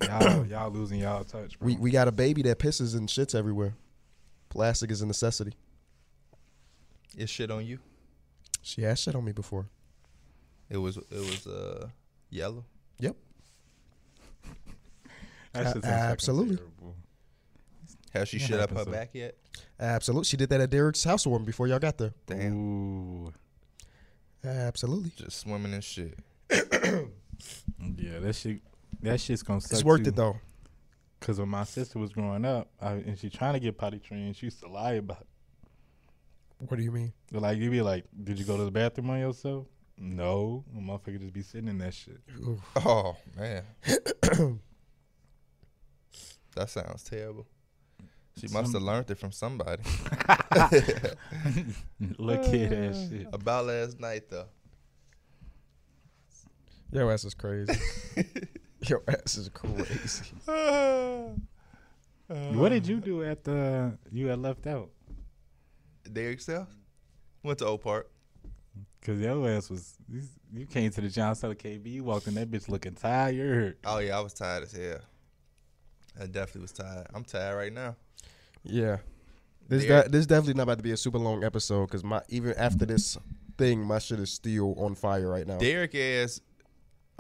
Y'all, 0.03 0.46
y'all 0.46 0.70
losing 0.70 1.01
y'all 1.01 1.24
touch, 1.24 1.59
bro. 1.59 1.66
We 1.66 1.76
we 1.76 1.90
got 1.90 2.09
a 2.09 2.12
baby 2.12 2.42
that 2.42 2.59
pisses 2.59 2.96
and 2.96 3.09
shits 3.09 3.34
everywhere. 3.34 3.74
Plastic 4.48 4.90
is 4.90 5.03
a 5.03 5.07
necessity. 5.07 5.53
Is 7.16 7.28
shit 7.30 7.51
on 7.51 7.64
you? 7.66 7.78
She 8.62 8.82
has 8.82 8.98
shit 9.01 9.14
on 9.14 9.24
me 9.24 9.32
before. 9.32 9.66
It 10.70 10.76
was 10.78 10.96
it 10.96 11.05
was 11.11 11.46
uh 11.46 11.88
yellow. 12.30 12.64
Yep. 12.98 13.16
That 15.53 15.72
shit's 15.74 15.84
A- 15.86 15.90
absolutely. 15.90 16.57
terrible. 16.57 16.94
Has 18.12 18.28
she 18.28 18.36
It 18.36 18.40
shit 18.42 18.61
up 18.61 18.70
her 18.70 18.76
happens, 18.76 18.86
though. 18.86 18.92
back 18.92 19.11
yet? 19.14 19.34
Absolutely. 19.80 20.24
She 20.26 20.36
did 20.36 20.48
that 20.51 20.61
at 20.61 20.70
Derek's 20.70 21.03
housewarming 21.03 21.44
before 21.46 21.66
y'all 21.66 21.78
got 21.80 21.98
there. 21.98 22.12
Damn. 22.26 22.55
Ooh. 23.26 23.32
Absolutely. 24.44 25.11
Just 25.16 25.40
swimming 25.40 25.72
in 25.72 25.80
shit. 25.80 26.18
Yeah, 27.96 28.18
that 28.20 28.34
shit. 28.34 28.61
That 29.03 29.20
shit's 29.20 29.43
gonna 29.43 29.61
suck. 29.61 29.72
It's 29.72 29.84
worth 29.84 30.03
too. 30.05 30.11
it 30.11 30.16
though. 30.16 30.36
Cause 31.20 31.38
when 31.38 31.49
my 31.51 31.64
sister 31.64 31.99
was 31.99 32.12
growing 32.12 32.45
up, 32.47 32.70
I, 32.80 32.93
and 32.93 33.18
she 33.18 33.28
trying 33.28 33.53
to 33.53 33.61
get 33.61 33.76
potty 33.76 33.99
trained, 33.99 34.36
she 34.36 34.47
used 34.47 34.61
to 34.61 34.68
lie 34.68 34.93
about. 34.95 35.20
it. 35.20 35.26
What 36.68 36.76
do 36.78 36.82
you 36.82 36.91
mean? 36.91 37.12
Like 37.30 37.59
you 37.59 37.70
be 37.70 37.82
like, 37.82 38.05
"Did 38.24 38.38
you 38.38 38.45
go 38.45 38.57
to 38.57 38.64
the 38.64 38.70
bathroom 38.70 39.11
on 39.11 39.20
yourself?" 39.20 39.66
No, 39.99 40.64
the 40.74 40.80
motherfucker 40.80 41.20
just 41.20 41.34
be 41.34 41.43
sitting 41.43 41.68
in 41.68 41.76
that 41.78 41.93
shit. 41.93 42.20
Oh 42.76 43.16
man. 43.36 43.64
that 46.57 46.70
sounds 46.70 47.05
terrible. 47.05 47.47
She 48.38 48.49
must 48.49 48.72
have 48.72 48.82
learned 48.82 49.11
it 49.11 49.18
from 49.18 49.32
somebody. 49.32 49.82
Look 52.18 52.45
at 52.45 52.70
that 52.70 53.09
shit. 53.11 53.26
About 53.32 53.66
last 53.66 54.01
night 54.01 54.30
though. 54.30 54.47
Your 56.93 57.12
ass 57.12 57.24
is 57.24 57.34
crazy. 57.34 57.74
Your 58.87 59.03
ass 59.09 59.37
is 59.37 59.49
crazy. 59.49 60.33
Uh, 62.31 62.35
what 62.53 62.68
did 62.68 62.87
you 62.87 63.01
do 63.01 63.24
at 63.24 63.43
the 63.43 63.93
you 64.12 64.28
had 64.28 64.39
left 64.39 64.64
out? 64.68 64.89
Derek 66.12 66.41
Self? 66.41 66.68
Went 67.43 67.59
to 67.59 67.66
Oak 67.66 67.83
Park. 67.83 68.09
Cause 69.03 69.18
your 69.18 69.49
ass 69.49 69.68
was 69.68 69.97
you, 70.09 70.22
you 70.53 70.64
came 70.64 70.93
to 70.93 71.01
the 71.01 71.09
John 71.09 71.35
Seller 71.35 71.57
KB. 71.57 71.85
You 71.87 72.05
walked 72.05 72.28
in 72.28 72.35
that 72.35 72.49
bitch 72.49 72.68
looking 72.68 72.95
tired. 72.95 73.78
Oh 73.85 73.99
yeah, 73.99 74.16
I 74.16 74.20
was 74.20 74.33
tired 74.33 74.62
as 74.62 74.70
hell. 74.70 75.01
I 76.20 76.26
definitely 76.26 76.62
was 76.62 76.72
tired. 76.72 77.09
I'm 77.12 77.24
tired 77.24 77.57
right 77.57 77.72
now. 77.72 77.97
Yeah. 78.62 78.99
This 79.68 79.85
Derek- 79.85 80.05
de- 80.07 80.11
this 80.11 80.26
definitely 80.26 80.55
not 80.55 80.64
about 80.64 80.78
to 80.78 80.85
be 80.85 80.93
a 80.93 80.97
super 80.97 81.18
long 81.18 81.43
episode 81.43 81.87
because 81.87 82.05
my 82.05 82.22
even 82.28 82.55
after 82.57 82.87
this 82.87 83.18
thing, 83.59 83.83
my 83.83 83.99
shit 83.99 84.20
is 84.20 84.31
still 84.31 84.74
on 84.78 84.95
fire 84.95 85.28
right 85.28 85.47
now. 85.49 85.59
Derek 85.59 85.97
ass 85.97 86.41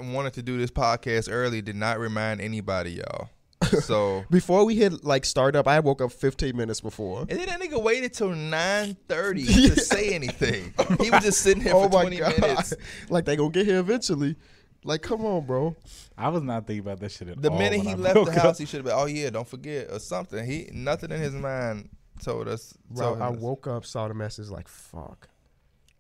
wanted 0.00 0.32
to 0.34 0.42
do 0.42 0.58
this 0.58 0.70
podcast 0.70 1.28
early, 1.30 1.62
did 1.62 1.76
not 1.76 1.98
remind 1.98 2.40
anybody, 2.40 2.92
y'all. 2.92 3.30
So 3.82 4.24
Before 4.30 4.64
we 4.64 4.74
hit 4.74 5.04
like 5.04 5.24
startup, 5.24 5.68
I 5.68 5.80
woke 5.80 6.00
up 6.00 6.10
15 6.12 6.56
minutes 6.56 6.80
before. 6.80 7.20
And 7.28 7.30
then 7.38 7.46
that 7.46 7.60
nigga 7.60 7.80
waited 7.80 8.12
till 8.14 8.30
nine 8.30 8.96
thirty 9.06 9.44
to 9.68 9.76
say 9.80 10.14
anything. 10.14 10.72
Oh 10.78 10.96
he 11.00 11.10
was 11.10 11.22
just 11.22 11.40
sitting 11.42 11.62
here 11.62 11.72
Oh 11.74 11.84
for 11.84 11.90
twenty 11.90 12.16
god! 12.18 12.40
minutes. 12.40 12.74
like 13.10 13.26
they 13.26 13.36
gonna 13.36 13.50
get 13.50 13.66
here 13.66 13.78
eventually. 13.78 14.36
Like, 14.82 15.02
come 15.02 15.26
on, 15.26 15.44
bro. 15.44 15.76
I 16.16 16.30
was 16.30 16.42
not 16.42 16.66
thinking 16.66 16.80
about 16.86 17.00
that 17.00 17.12
shit 17.12 17.28
at 17.28 17.40
The 17.42 17.50
all. 17.50 17.58
minute 17.58 17.80
he 17.82 17.90
I 17.90 17.94
left 17.96 18.24
the 18.24 18.32
house, 18.32 18.44
up. 18.44 18.56
he 18.58 18.64
should 18.64 18.78
have 18.78 18.86
been, 18.86 18.94
oh 18.96 19.04
yeah, 19.04 19.28
don't 19.28 19.46
forget 19.46 19.88
or 19.90 19.98
something. 19.98 20.42
He 20.44 20.70
nothing 20.72 21.10
in 21.12 21.20
his 21.20 21.34
mind 21.34 21.90
told 22.24 22.48
us. 22.48 22.72
Bro, 22.90 23.10
told 23.10 23.20
I 23.22 23.26
us. 23.28 23.36
woke 23.38 23.66
up, 23.66 23.84
saw 23.84 24.08
the 24.08 24.14
message, 24.14 24.48
like, 24.48 24.68
fuck. 24.68 25.28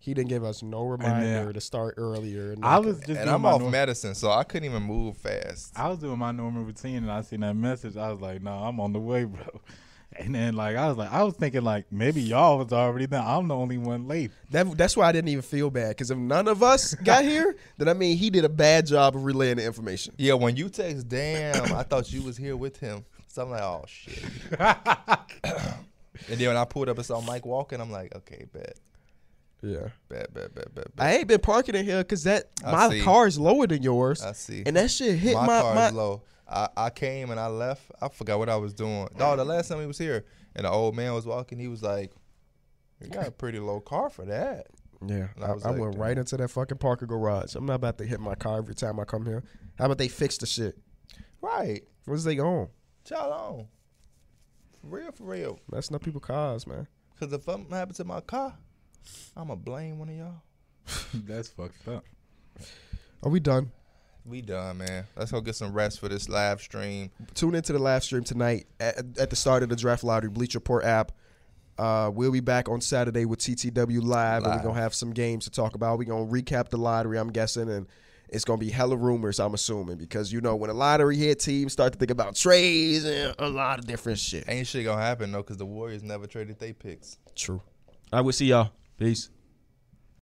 He 0.02 0.14
didn't 0.14 0.30
give 0.30 0.44
us 0.44 0.62
no 0.62 0.84
reminder 0.84 1.44
then- 1.44 1.52
to 1.52 1.60
start 1.60 1.94
earlier. 1.98 2.56
I 2.62 2.78
was 2.78 2.98
just 3.00 3.20
and 3.20 3.28
I'm 3.28 3.44
off 3.44 3.60
norm- 3.60 3.70
medicine, 3.70 4.14
so 4.14 4.30
I 4.30 4.44
couldn't 4.44 4.68
even 4.68 4.82
move 4.82 5.18
fast. 5.18 5.78
I 5.78 5.88
was 5.88 5.98
doing 5.98 6.18
my 6.18 6.32
normal 6.32 6.64
routine 6.64 6.96
and 6.96 7.10
I 7.12 7.20
seen 7.20 7.40
that 7.40 7.54
message. 7.54 7.98
I 7.98 8.10
was 8.10 8.18
like, 8.20 8.42
no, 8.42 8.50
I'm 8.50 8.80
on 8.80 8.94
the 8.94 8.98
way, 8.98 9.24
bro. 9.26 9.60
And 10.16 10.34
then 10.34 10.54
like 10.56 10.74
I 10.74 10.88
was 10.88 10.96
like, 10.96 11.12
I 11.12 11.22
was 11.22 11.34
thinking 11.34 11.62
like 11.62 11.92
maybe 11.92 12.20
y'all 12.22 12.58
was 12.58 12.72
already 12.72 13.06
there. 13.06 13.20
I'm 13.20 13.46
the 13.46 13.54
only 13.54 13.76
one 13.76 14.08
late. 14.08 14.32
That, 14.50 14.76
that's 14.76 14.96
why 14.96 15.06
I 15.06 15.12
didn't 15.12 15.28
even 15.28 15.42
feel 15.42 15.70
bad 15.70 15.90
because 15.90 16.10
if 16.10 16.16
none 16.18 16.48
of 16.48 16.62
us 16.62 16.94
got 16.94 17.22
here, 17.22 17.54
then 17.78 17.86
I 17.88 17.92
mean 17.92 18.16
he 18.16 18.30
did 18.30 18.44
a 18.46 18.48
bad 18.48 18.86
job 18.86 19.14
of 19.14 19.24
relaying 19.24 19.58
the 19.58 19.64
information. 19.66 20.14
Yeah, 20.16 20.34
when 20.34 20.56
you 20.56 20.68
text, 20.70 21.08
damn, 21.08 21.72
I 21.74 21.82
thought 21.82 22.10
you 22.10 22.22
was 22.22 22.36
here 22.38 22.56
with 22.56 22.78
him. 22.78 23.04
So 23.28 23.42
I'm 23.42 23.50
like, 23.50 23.62
oh 23.62 23.84
shit. 23.86 24.24
and 24.58 26.38
then 26.38 26.48
when 26.48 26.56
I 26.56 26.64
pulled 26.64 26.88
up 26.88 26.96
and 26.96 27.06
saw 27.06 27.20
Mike 27.20 27.46
walking, 27.46 27.80
I'm 27.80 27.92
like, 27.92 28.14
okay, 28.16 28.46
bet, 28.52 28.76
Yeah, 29.62 29.88
bet, 30.08 30.32
bet, 30.32 30.54
bet, 30.54 30.74
bet. 30.74 30.86
I 30.98 31.16
ain't 31.16 31.26
been 31.28 31.40
parking 31.40 31.74
in 31.74 31.84
here 31.84 31.98
because 31.98 32.24
that 32.24 32.50
I 32.64 32.72
my 32.72 32.88
see. 32.90 33.02
car 33.02 33.26
is 33.26 33.38
lower 33.38 33.66
than 33.66 33.82
yours, 33.82 34.22
I 34.22 34.32
see. 34.32 34.62
and 34.64 34.74
that 34.76 34.90
shit 34.90 35.18
hit 35.18 35.34
my, 35.34 35.46
my 35.46 35.60
car 35.60 35.74
my. 35.74 35.86
is 35.88 35.92
low. 35.92 36.22
I, 36.48 36.68
I 36.76 36.90
came 36.90 37.30
and 37.30 37.38
I 37.38 37.46
left. 37.46 37.82
I 38.00 38.08
forgot 38.08 38.38
what 38.38 38.48
I 38.48 38.56
was 38.56 38.72
doing. 38.74 39.08
Dog, 39.16 39.38
the 39.38 39.44
last 39.44 39.68
time 39.68 39.80
he 39.80 39.86
was 39.86 39.98
here 39.98 40.24
and 40.56 40.64
the 40.64 40.70
old 40.70 40.96
man 40.96 41.12
was 41.14 41.26
walking, 41.26 41.58
he 41.58 41.68
was 41.68 41.82
like, 41.82 42.12
"You 43.00 43.08
got 43.10 43.28
a 43.28 43.30
pretty 43.30 43.58
low 43.60 43.80
car 43.80 44.08
for 44.10 44.24
that." 44.24 44.68
Yeah, 45.06 45.28
I, 45.40 45.46
I 45.46 45.52
was 45.52 45.64
I 45.64 45.70
like, 45.70 45.80
went 45.80 45.96
right 45.96 46.16
into 46.18 46.36
that 46.38 46.48
fucking 46.48 46.78
Parker 46.78 47.06
garage. 47.06 47.54
I'm 47.54 47.66
not 47.66 47.74
about 47.74 47.98
to 47.98 48.04
hit 48.04 48.20
my 48.20 48.34
car 48.34 48.58
every 48.58 48.74
time 48.74 48.98
I 48.98 49.04
come 49.04 49.24
here. 49.26 49.42
How 49.78 49.86
about 49.86 49.98
they 49.98 50.08
fix 50.08 50.36
the 50.38 50.46
shit? 50.46 50.76
Right, 51.40 51.82
What's 52.04 52.24
they 52.24 52.38
on? 52.38 52.68
y'all 53.10 53.32
on. 53.32 53.66
For 54.80 54.86
real, 54.96 55.12
for 55.12 55.24
real. 55.24 55.58
Messing 55.70 55.96
up 55.96 56.02
people's 56.02 56.24
cars, 56.24 56.66
man. 56.66 56.86
Cause 57.18 57.32
if 57.32 57.44
something 57.44 57.74
happens 57.74 57.98
to 57.98 58.04
my 58.04 58.20
car, 58.20 58.56
I'ma 59.36 59.54
blame 59.54 59.98
one 59.98 60.08
of 60.08 60.16
y'all. 60.16 60.42
That's 61.14 61.48
fucked 61.48 61.88
up. 61.88 62.04
Are 63.22 63.30
we 63.30 63.40
done? 63.40 63.70
We 64.24 64.42
done, 64.42 64.78
man. 64.78 65.06
Let's 65.16 65.32
go 65.32 65.40
get 65.40 65.56
some 65.56 65.72
rest 65.72 66.00
for 66.00 66.08
this 66.08 66.28
live 66.28 66.60
stream. 66.60 67.10
Tune 67.34 67.54
into 67.54 67.72
the 67.72 67.78
live 67.78 68.04
stream 68.04 68.22
tonight 68.22 68.66
at, 68.78 69.18
at 69.18 69.30
the 69.30 69.36
start 69.36 69.62
of 69.62 69.68
the 69.68 69.76
draft 69.76 70.04
lottery 70.04 70.30
Bleacher 70.30 70.58
Report 70.58 70.84
app. 70.84 71.12
Uh, 71.78 72.10
we'll 72.12 72.30
be 72.30 72.40
back 72.40 72.68
on 72.68 72.80
Saturday 72.80 73.24
with 73.24 73.38
TTW 73.38 74.02
live, 74.02 74.44
and 74.44 74.54
we're 74.54 74.62
gonna 74.62 74.78
have 74.78 74.94
some 74.94 75.12
games 75.12 75.44
to 75.44 75.50
talk 75.50 75.74
about. 75.74 75.98
We're 75.98 76.04
gonna 76.04 76.26
recap 76.26 76.68
the 76.68 76.76
lottery, 76.76 77.18
I'm 77.18 77.32
guessing, 77.32 77.70
and 77.70 77.86
it's 78.28 78.44
gonna 78.44 78.58
be 78.58 78.68
hella 78.68 78.96
rumors, 78.96 79.40
I'm 79.40 79.54
assuming, 79.54 79.96
because 79.96 80.30
you 80.30 80.42
know 80.42 80.56
when 80.56 80.68
a 80.68 80.74
lottery 80.74 81.16
hit, 81.16 81.40
teams 81.40 81.72
start 81.72 81.94
to 81.94 81.98
think 81.98 82.10
about 82.10 82.36
trades 82.36 83.04
and 83.06 83.34
a 83.38 83.48
lot 83.48 83.78
of 83.78 83.86
different 83.86 84.18
shit. 84.18 84.44
Ain't 84.46 84.66
shit 84.66 84.84
gonna 84.84 85.00
happen 85.00 85.32
though, 85.32 85.42
cause 85.42 85.56
the 85.56 85.64
Warriors 85.64 86.02
never 86.02 86.26
traded 86.26 86.58
their 86.58 86.74
picks. 86.74 87.16
True. 87.34 87.62
I 88.12 88.20
will 88.20 88.32
see 88.32 88.46
y'all. 88.46 88.72
Peace. 89.00 89.30